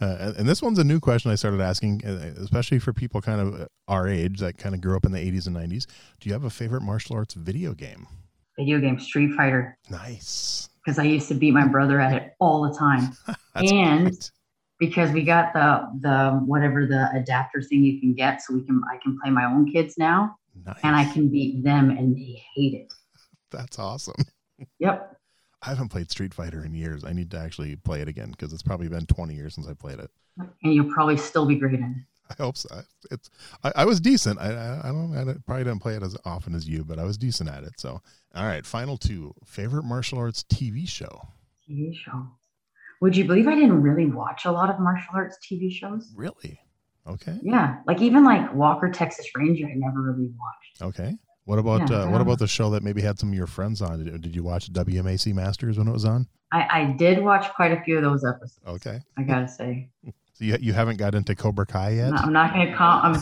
Uh, 0.00 0.16
and, 0.20 0.36
and, 0.38 0.48
this 0.48 0.60
one's 0.60 0.78
a 0.78 0.84
new 0.84 0.98
question 0.98 1.30
I 1.30 1.36
started 1.36 1.60
asking, 1.60 2.02
uh, 2.04 2.34
especially 2.40 2.80
for 2.80 2.92
people 2.92 3.20
kind 3.20 3.40
of 3.40 3.60
uh, 3.62 3.66
our 3.86 4.08
age 4.08 4.40
that 4.40 4.58
kind 4.58 4.74
of 4.74 4.80
grew 4.80 4.96
up 4.96 5.04
in 5.04 5.12
the 5.12 5.18
80s 5.18 5.46
and 5.46 5.56
90s. 5.56 5.86
Do 6.20 6.28
you 6.28 6.32
have 6.32 6.44
a 6.44 6.50
favorite 6.50 6.82
martial 6.82 7.16
arts 7.16 7.34
video 7.34 7.72
game? 7.72 8.06
Video 8.56 8.80
game, 8.80 8.98
Street 8.98 9.32
Fighter. 9.34 9.78
Nice. 9.90 10.68
Because 10.84 10.98
I 10.98 11.04
used 11.04 11.28
to 11.28 11.34
beat 11.34 11.52
my 11.52 11.66
brother 11.66 12.00
at 12.00 12.12
it 12.12 12.32
all 12.40 12.62
the 12.62 12.76
time, 12.76 13.12
and 13.54 14.10
great. 14.10 14.30
because 14.80 15.12
we 15.12 15.22
got 15.22 15.52
the 15.52 15.86
the 16.00 16.40
whatever 16.44 16.86
the 16.86 17.10
adapter 17.14 17.62
thing 17.62 17.84
you 17.84 18.00
can 18.00 18.14
get, 18.14 18.42
so 18.42 18.54
we 18.54 18.64
can 18.64 18.80
I 18.92 18.96
can 19.02 19.18
play 19.20 19.30
my 19.30 19.44
own 19.44 19.70
kids 19.70 19.96
now, 19.98 20.36
nice. 20.64 20.78
and 20.82 20.96
I 20.96 21.04
can 21.12 21.28
beat 21.28 21.62
them, 21.62 21.90
and 21.90 22.16
they 22.16 22.42
hate 22.54 22.74
it. 22.74 22.92
That's 23.50 23.78
awesome. 23.78 24.16
Yep. 24.78 25.17
I 25.62 25.70
haven't 25.70 25.88
played 25.88 26.10
Street 26.10 26.32
Fighter 26.32 26.64
in 26.64 26.74
years. 26.74 27.04
I 27.04 27.12
need 27.12 27.30
to 27.32 27.38
actually 27.38 27.76
play 27.76 28.00
it 28.00 28.08
again 28.08 28.30
because 28.30 28.52
it's 28.52 28.62
probably 28.62 28.88
been 28.88 29.06
20 29.06 29.34
years 29.34 29.54
since 29.54 29.66
I 29.66 29.74
played 29.74 29.98
it. 29.98 30.10
And 30.62 30.72
you'll 30.72 30.92
probably 30.92 31.16
still 31.16 31.46
be 31.46 31.56
great 31.56 31.74
in 31.74 31.82
it. 31.82 31.96
I 32.30 32.42
hope 32.42 32.56
so. 32.56 32.82
It's 33.10 33.30
I, 33.64 33.72
I 33.76 33.84
was 33.84 34.00
decent. 34.00 34.38
I, 34.38 34.52
I, 34.52 34.88
I 34.88 34.92
don't 34.92 35.16
I 35.16 35.34
probably 35.46 35.64
didn't 35.64 35.80
play 35.80 35.94
it 35.94 36.02
as 36.02 36.16
often 36.24 36.54
as 36.54 36.68
you, 36.68 36.84
but 36.84 36.98
I 36.98 37.04
was 37.04 37.16
decent 37.16 37.48
at 37.48 37.64
it. 37.64 37.80
So 37.80 38.02
all 38.34 38.46
right, 38.46 38.64
final 38.64 38.96
two. 38.96 39.34
Favorite 39.44 39.84
martial 39.84 40.18
arts 40.18 40.44
TV 40.44 40.86
show. 40.86 41.28
TV 41.68 41.94
show. 41.94 42.28
Would 43.00 43.16
you 43.16 43.24
believe 43.24 43.48
I 43.48 43.54
didn't 43.54 43.80
really 43.80 44.06
watch 44.06 44.44
a 44.44 44.52
lot 44.52 44.70
of 44.70 44.78
martial 44.78 45.10
arts 45.14 45.38
TV 45.42 45.72
shows? 45.72 46.12
Really? 46.14 46.60
Okay. 47.06 47.38
Yeah, 47.42 47.78
like 47.86 48.02
even 48.02 48.24
like 48.24 48.52
Walker 48.54 48.90
Texas 48.90 49.26
Ranger, 49.34 49.66
I 49.66 49.72
never 49.74 50.02
really 50.02 50.30
watched. 50.38 50.82
Okay. 50.82 51.16
What 51.48 51.58
about 51.58 51.88
yeah, 51.88 52.02
uh, 52.02 52.10
what 52.10 52.20
about 52.20 52.40
the 52.40 52.46
show 52.46 52.68
that 52.72 52.82
maybe 52.82 53.00
had 53.00 53.18
some 53.18 53.30
of 53.30 53.34
your 53.34 53.46
friends 53.46 53.80
on? 53.80 54.04
Did, 54.04 54.20
did 54.20 54.36
you 54.36 54.42
watch 54.42 54.70
WMAC 54.70 55.32
Masters 55.32 55.78
when 55.78 55.88
it 55.88 55.92
was 55.92 56.04
on? 56.04 56.28
I, 56.52 56.68
I 56.70 56.84
did 56.98 57.24
watch 57.24 57.50
quite 57.54 57.72
a 57.72 57.80
few 57.84 57.96
of 57.96 58.02
those 58.02 58.22
episodes. 58.22 58.60
Okay. 58.66 59.00
I 59.16 59.22
gotta 59.22 59.48
say. 59.48 59.88
So 60.34 60.44
you, 60.44 60.56
you 60.60 60.72
haven't 60.72 60.98
got 60.98 61.16
into 61.16 61.34
Cobra 61.34 61.66
Kai 61.66 61.94
yet? 61.94 62.10
No, 62.10 62.16
I'm 62.18 62.32
not 62.32 62.52
gonna 62.52 62.72
call. 62.76 63.00
I'm, 63.02 63.20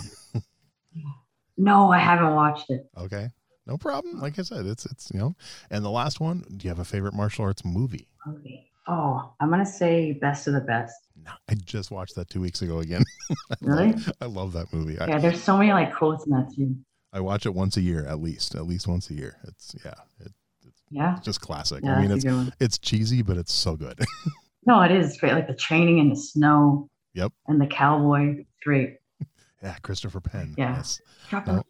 no, 1.57 1.91
I 1.91 1.99
haven't 1.99 2.35
watched 2.35 2.69
it. 2.69 2.91
Okay, 2.99 3.31
no 3.67 3.79
problem. 3.79 4.21
Like 4.21 4.39
I 4.39 4.43
said, 4.43 4.67
it's 4.67 4.85
it's 4.85 5.11
you 5.15 5.19
know. 5.19 5.35
And 5.71 5.83
the 5.83 5.91
last 5.91 6.21
one, 6.21 6.45
do 6.59 6.65
you 6.65 6.69
have 6.69 6.79
a 6.79 6.85
favorite 6.85 7.15
martial 7.15 7.47
arts 7.47 7.65
movie? 7.65 8.07
Movie. 8.27 8.71
Oh, 8.87 9.33
I'm 9.41 9.49
gonna 9.49 9.65
say 9.65 10.13
Best 10.13 10.47
of 10.47 10.53
the 10.53 10.61
Best. 10.61 10.95
No, 11.25 11.31
I 11.49 11.55
just 11.55 11.91
watched 11.91 12.17
that 12.17 12.29
two 12.29 12.43
weeks 12.43 12.61
ago 12.61 12.81
again. 12.81 13.03
I 13.51 13.57
really? 13.63 13.93
Love, 13.93 14.13
I 14.21 14.25
love 14.27 14.53
that 14.53 14.71
movie. 14.75 14.99
Yeah, 15.01 15.17
I, 15.17 15.19
there's 15.19 15.43
so 15.43 15.57
many 15.57 15.73
like 15.73 15.95
quotes 15.95 16.27
in 16.27 16.33
that 16.33 16.53
too. 16.55 16.77
I 17.13 17.21
watch 17.21 17.47
it 17.47 17.55
once 17.55 17.77
a 17.77 17.81
year 17.81 18.05
at 18.07 18.21
least, 18.21 18.55
at 18.55 18.67
least 18.67 18.87
once 18.87 19.11
a 19.11 19.15
year. 19.15 19.37
It's 19.45 19.75
yeah, 19.85 19.95
it, 20.21 20.33
it's, 20.67 20.83
yeah, 20.91 21.19
just 21.23 21.41
classic. 21.41 21.83
Yeah, 21.85 21.97
I 21.97 22.03
mean, 22.03 22.11
it's 22.11 22.25
it's 22.61 22.79
cheesy, 22.79 23.23
but 23.23 23.37
it's 23.37 23.53
so 23.53 23.77
good. 23.77 23.99
no, 24.67 24.83
it 24.83 24.91
is 24.91 25.17
great. 25.19 25.33
Like 25.33 25.49
the 25.49 25.55
training 25.55 25.99
in 25.99 26.11
the 26.11 26.17
snow. 26.17 26.89
Yep. 27.15 27.33
And 27.49 27.61
the 27.61 27.67
cowboy, 27.67 28.45
great. 28.63 28.99
Yeah, 29.63 29.77
Christopher 29.83 30.21
Penn. 30.21 30.55
Yeah. 30.59 30.77
Yes. 30.77 31.01
no. 31.33 31.65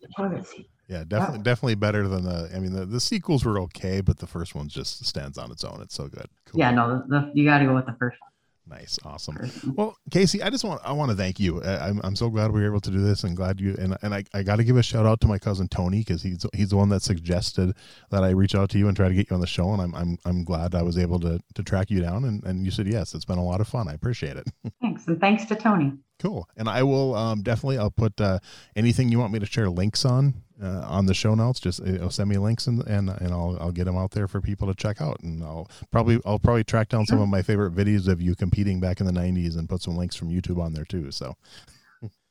Yeah, 0.89 1.03
definitely, 1.07 1.43
definitely 1.43 1.75
better 1.77 2.07
than 2.07 2.25
the. 2.25 2.51
I 2.55 2.61
mean, 2.61 2.73
the, 2.73 2.87
the 2.87 3.01
sequels 3.01 3.45
were 3.45 3.59
okay, 3.61 4.01
but 4.01 4.19
the 4.19 4.27
first 4.27 4.55
one 4.55 4.69
just 4.69 5.05
stands 5.05 5.37
on 5.37 5.51
its 5.51 5.65
own. 5.65 5.81
It's 5.81 5.95
so 5.95 6.07
good. 6.07 6.27
Cool. 6.47 6.61
Yeah, 6.61 6.71
no, 6.71 7.03
the, 7.09 7.09
the, 7.09 7.31
you 7.35 7.45
got 7.45 7.59
to 7.59 7.65
go 7.65 7.75
with 7.75 7.87
the 7.87 7.97
first 7.99 8.21
one. 8.21 8.31
Nice, 8.69 8.99
awesome. 9.05 9.51
Well, 9.77 9.97
Casey, 10.11 10.43
I 10.43 10.51
just 10.51 10.65
want 10.65 10.81
I 10.85 10.91
want 10.91 11.11
to 11.13 11.17
thank 11.17 11.39
you. 11.39 11.63
I, 11.63 11.89
am 11.89 12.01
I'm 12.03 12.17
so 12.17 12.29
glad 12.29 12.51
we 12.51 12.61
were 12.61 12.67
able 12.67 12.81
to 12.81 12.91
do 12.91 13.01
this, 13.01 13.23
and 13.23 13.37
glad 13.37 13.61
you 13.61 13.77
and 13.79 13.97
and 14.03 14.13
I, 14.13 14.25
I 14.35 14.43
got 14.43 14.57
to 14.57 14.65
give 14.65 14.77
a 14.77 14.83
shout 14.83 15.07
out 15.07 15.21
to 15.21 15.29
my 15.29 15.39
cousin 15.39 15.69
Tony 15.69 15.99
because 15.99 16.23
he's 16.23 16.45
he's 16.53 16.71
the 16.71 16.77
one 16.77 16.89
that 16.89 17.03
suggested 17.03 17.77
that 18.11 18.25
I 18.25 18.31
reach 18.31 18.57
out 18.57 18.71
to 18.71 18.79
you 18.79 18.89
and 18.89 18.97
try 18.97 19.09
to 19.09 19.15
get 19.15 19.31
you 19.31 19.35
on 19.35 19.41
the 19.41 19.47
show, 19.47 19.73
and 19.73 19.81
I'm 19.81 19.95
I'm 19.95 20.19
I'm 20.25 20.45
glad 20.45 20.75
I 20.75 20.83
was 20.83 20.99
able 20.99 21.21
to 21.21 21.39
to 21.55 21.63
track 21.63 21.91
you 21.91 22.01
down, 22.01 22.25
and 22.25 22.43
and 22.43 22.65
you 22.65 22.73
said 22.73 22.89
yes. 22.89 23.15
It's 23.15 23.25
been 23.25 23.39
a 23.39 23.45
lot 23.45 23.61
of 23.61 23.69
fun. 23.69 23.87
I 23.87 23.93
appreciate 23.93 24.37
it. 24.37 24.49
Thanks, 24.81 25.07
and 25.07 25.21
thanks 25.21 25.45
to 25.47 25.55
Tony. 25.55 25.93
Cool, 26.19 26.49
and 26.57 26.69
I 26.69 26.83
will 26.83 27.15
um, 27.15 27.43
definitely 27.43 27.79
I'll 27.79 27.91
put 27.91 28.21
uh, 28.21 28.41
anything 28.75 29.11
you 29.11 29.21
want 29.21 29.33
me 29.33 29.39
to 29.39 29.47
share 29.47 29.69
links 29.71 30.05
on 30.05 30.35
uh, 30.63 30.85
on 30.89 31.07
the 31.07 31.15
show 31.15 31.35
notes. 31.35 31.61
Just 31.61 31.81
uh, 31.81 32.09
send 32.09 32.29
me 32.29 32.39
links 32.39 32.67
and 32.67 32.83
and 32.87 33.11
and 33.11 33.33
I'll 33.33 33.57
I'll 33.61 33.73
get 33.73 33.85
them 33.85 33.97
out 33.97 34.13
there 34.13 34.29
for 34.29 34.41
people 34.41 34.69
to 34.69 34.75
check 34.75 35.01
out. 35.01 35.21
And 35.21 35.43
I'll 35.43 35.69
probably 35.91 36.21
I'll 36.25 36.39
probably 36.39 36.65
track 36.65 36.89
down 36.89 37.07
some 37.07 37.21
of 37.21 37.29
my 37.29 37.43
favorite 37.43 37.75
videos 37.75 38.09
of 38.09 38.21
you 38.21 38.35
competing 38.35 38.81
back 38.81 39.01
in 39.01 39.07
the 39.07 39.13
'90s 39.13 39.57
and 39.57 39.69
put 39.69 39.83
some 39.83 39.97
links 39.97 40.17
from 40.17 40.31
YouTube 40.31 40.61
on 40.61 40.73
there 40.73 40.85
too. 40.85 41.11
So. 41.11 41.37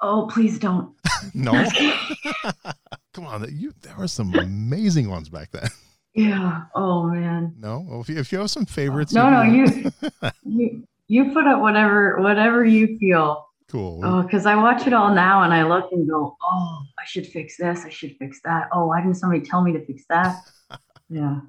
Oh, 0.01 0.29
please 0.31 0.59
don't. 0.59 0.93
no. 1.33 1.51
Come 3.13 3.25
on, 3.25 3.47
you 3.51 3.73
there 3.81 3.95
were 3.97 4.07
some 4.07 4.33
amazing 4.35 5.09
ones 5.09 5.29
back 5.29 5.51
then. 5.51 5.69
Yeah. 6.13 6.63
Oh 6.73 7.03
man. 7.03 7.55
No. 7.57 7.85
Well, 7.87 8.01
if 8.01 8.09
you, 8.09 8.17
if 8.17 8.31
you 8.31 8.39
have 8.39 8.51
some 8.51 8.65
favorites. 8.65 9.13
No, 9.13 9.29
no, 9.29 9.41
you, 9.41 9.91
you 10.43 10.87
you 11.07 11.33
put 11.33 11.45
up 11.45 11.61
whatever 11.61 12.21
whatever 12.21 12.63
you 12.63 12.97
feel 12.99 13.44
Cool. 13.69 14.01
Oh, 14.03 14.21
because 14.21 14.45
I 14.45 14.55
watch 14.55 14.85
it 14.85 14.93
all 14.93 15.13
now 15.13 15.43
and 15.43 15.53
I 15.53 15.63
look 15.63 15.91
and 15.91 16.07
go, 16.07 16.37
oh, 16.41 16.81
I 16.99 17.05
should 17.05 17.25
fix 17.25 17.57
this. 17.57 17.83
I 17.83 17.89
should 17.89 18.15
fix 18.17 18.39
that. 18.43 18.69
Oh, 18.71 18.87
why 18.87 19.01
didn't 19.01 19.15
somebody 19.15 19.41
tell 19.41 19.61
me 19.61 19.73
to 19.73 19.83
fix 19.85 20.03
that? 20.09 20.37
yeah. 21.09 21.39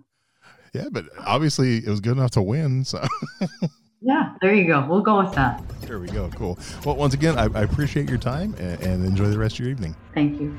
Yeah, 0.72 0.86
but 0.90 1.06
obviously 1.26 1.78
it 1.78 1.88
was 1.88 2.00
good 2.00 2.16
enough 2.16 2.32
to 2.32 2.42
win. 2.42 2.84
So. 2.84 3.06
yeah, 4.00 4.34
there 4.40 4.54
you 4.54 4.66
go. 4.66 4.86
We'll 4.88 5.02
go 5.02 5.22
with 5.22 5.34
that. 5.34 5.62
There 5.82 5.98
we 5.98 6.08
go. 6.08 6.30
Cool. 6.30 6.58
Well, 6.84 6.96
once 6.96 7.14
again, 7.14 7.38
I, 7.38 7.44
I 7.58 7.62
appreciate 7.62 8.08
your 8.08 8.18
time 8.18 8.54
and, 8.58 8.80
and 8.82 9.04
enjoy 9.04 9.28
the 9.28 9.38
rest 9.38 9.54
of 9.56 9.60
your 9.60 9.70
evening. 9.70 9.94
Thank 10.14 10.40
you. 10.40 10.58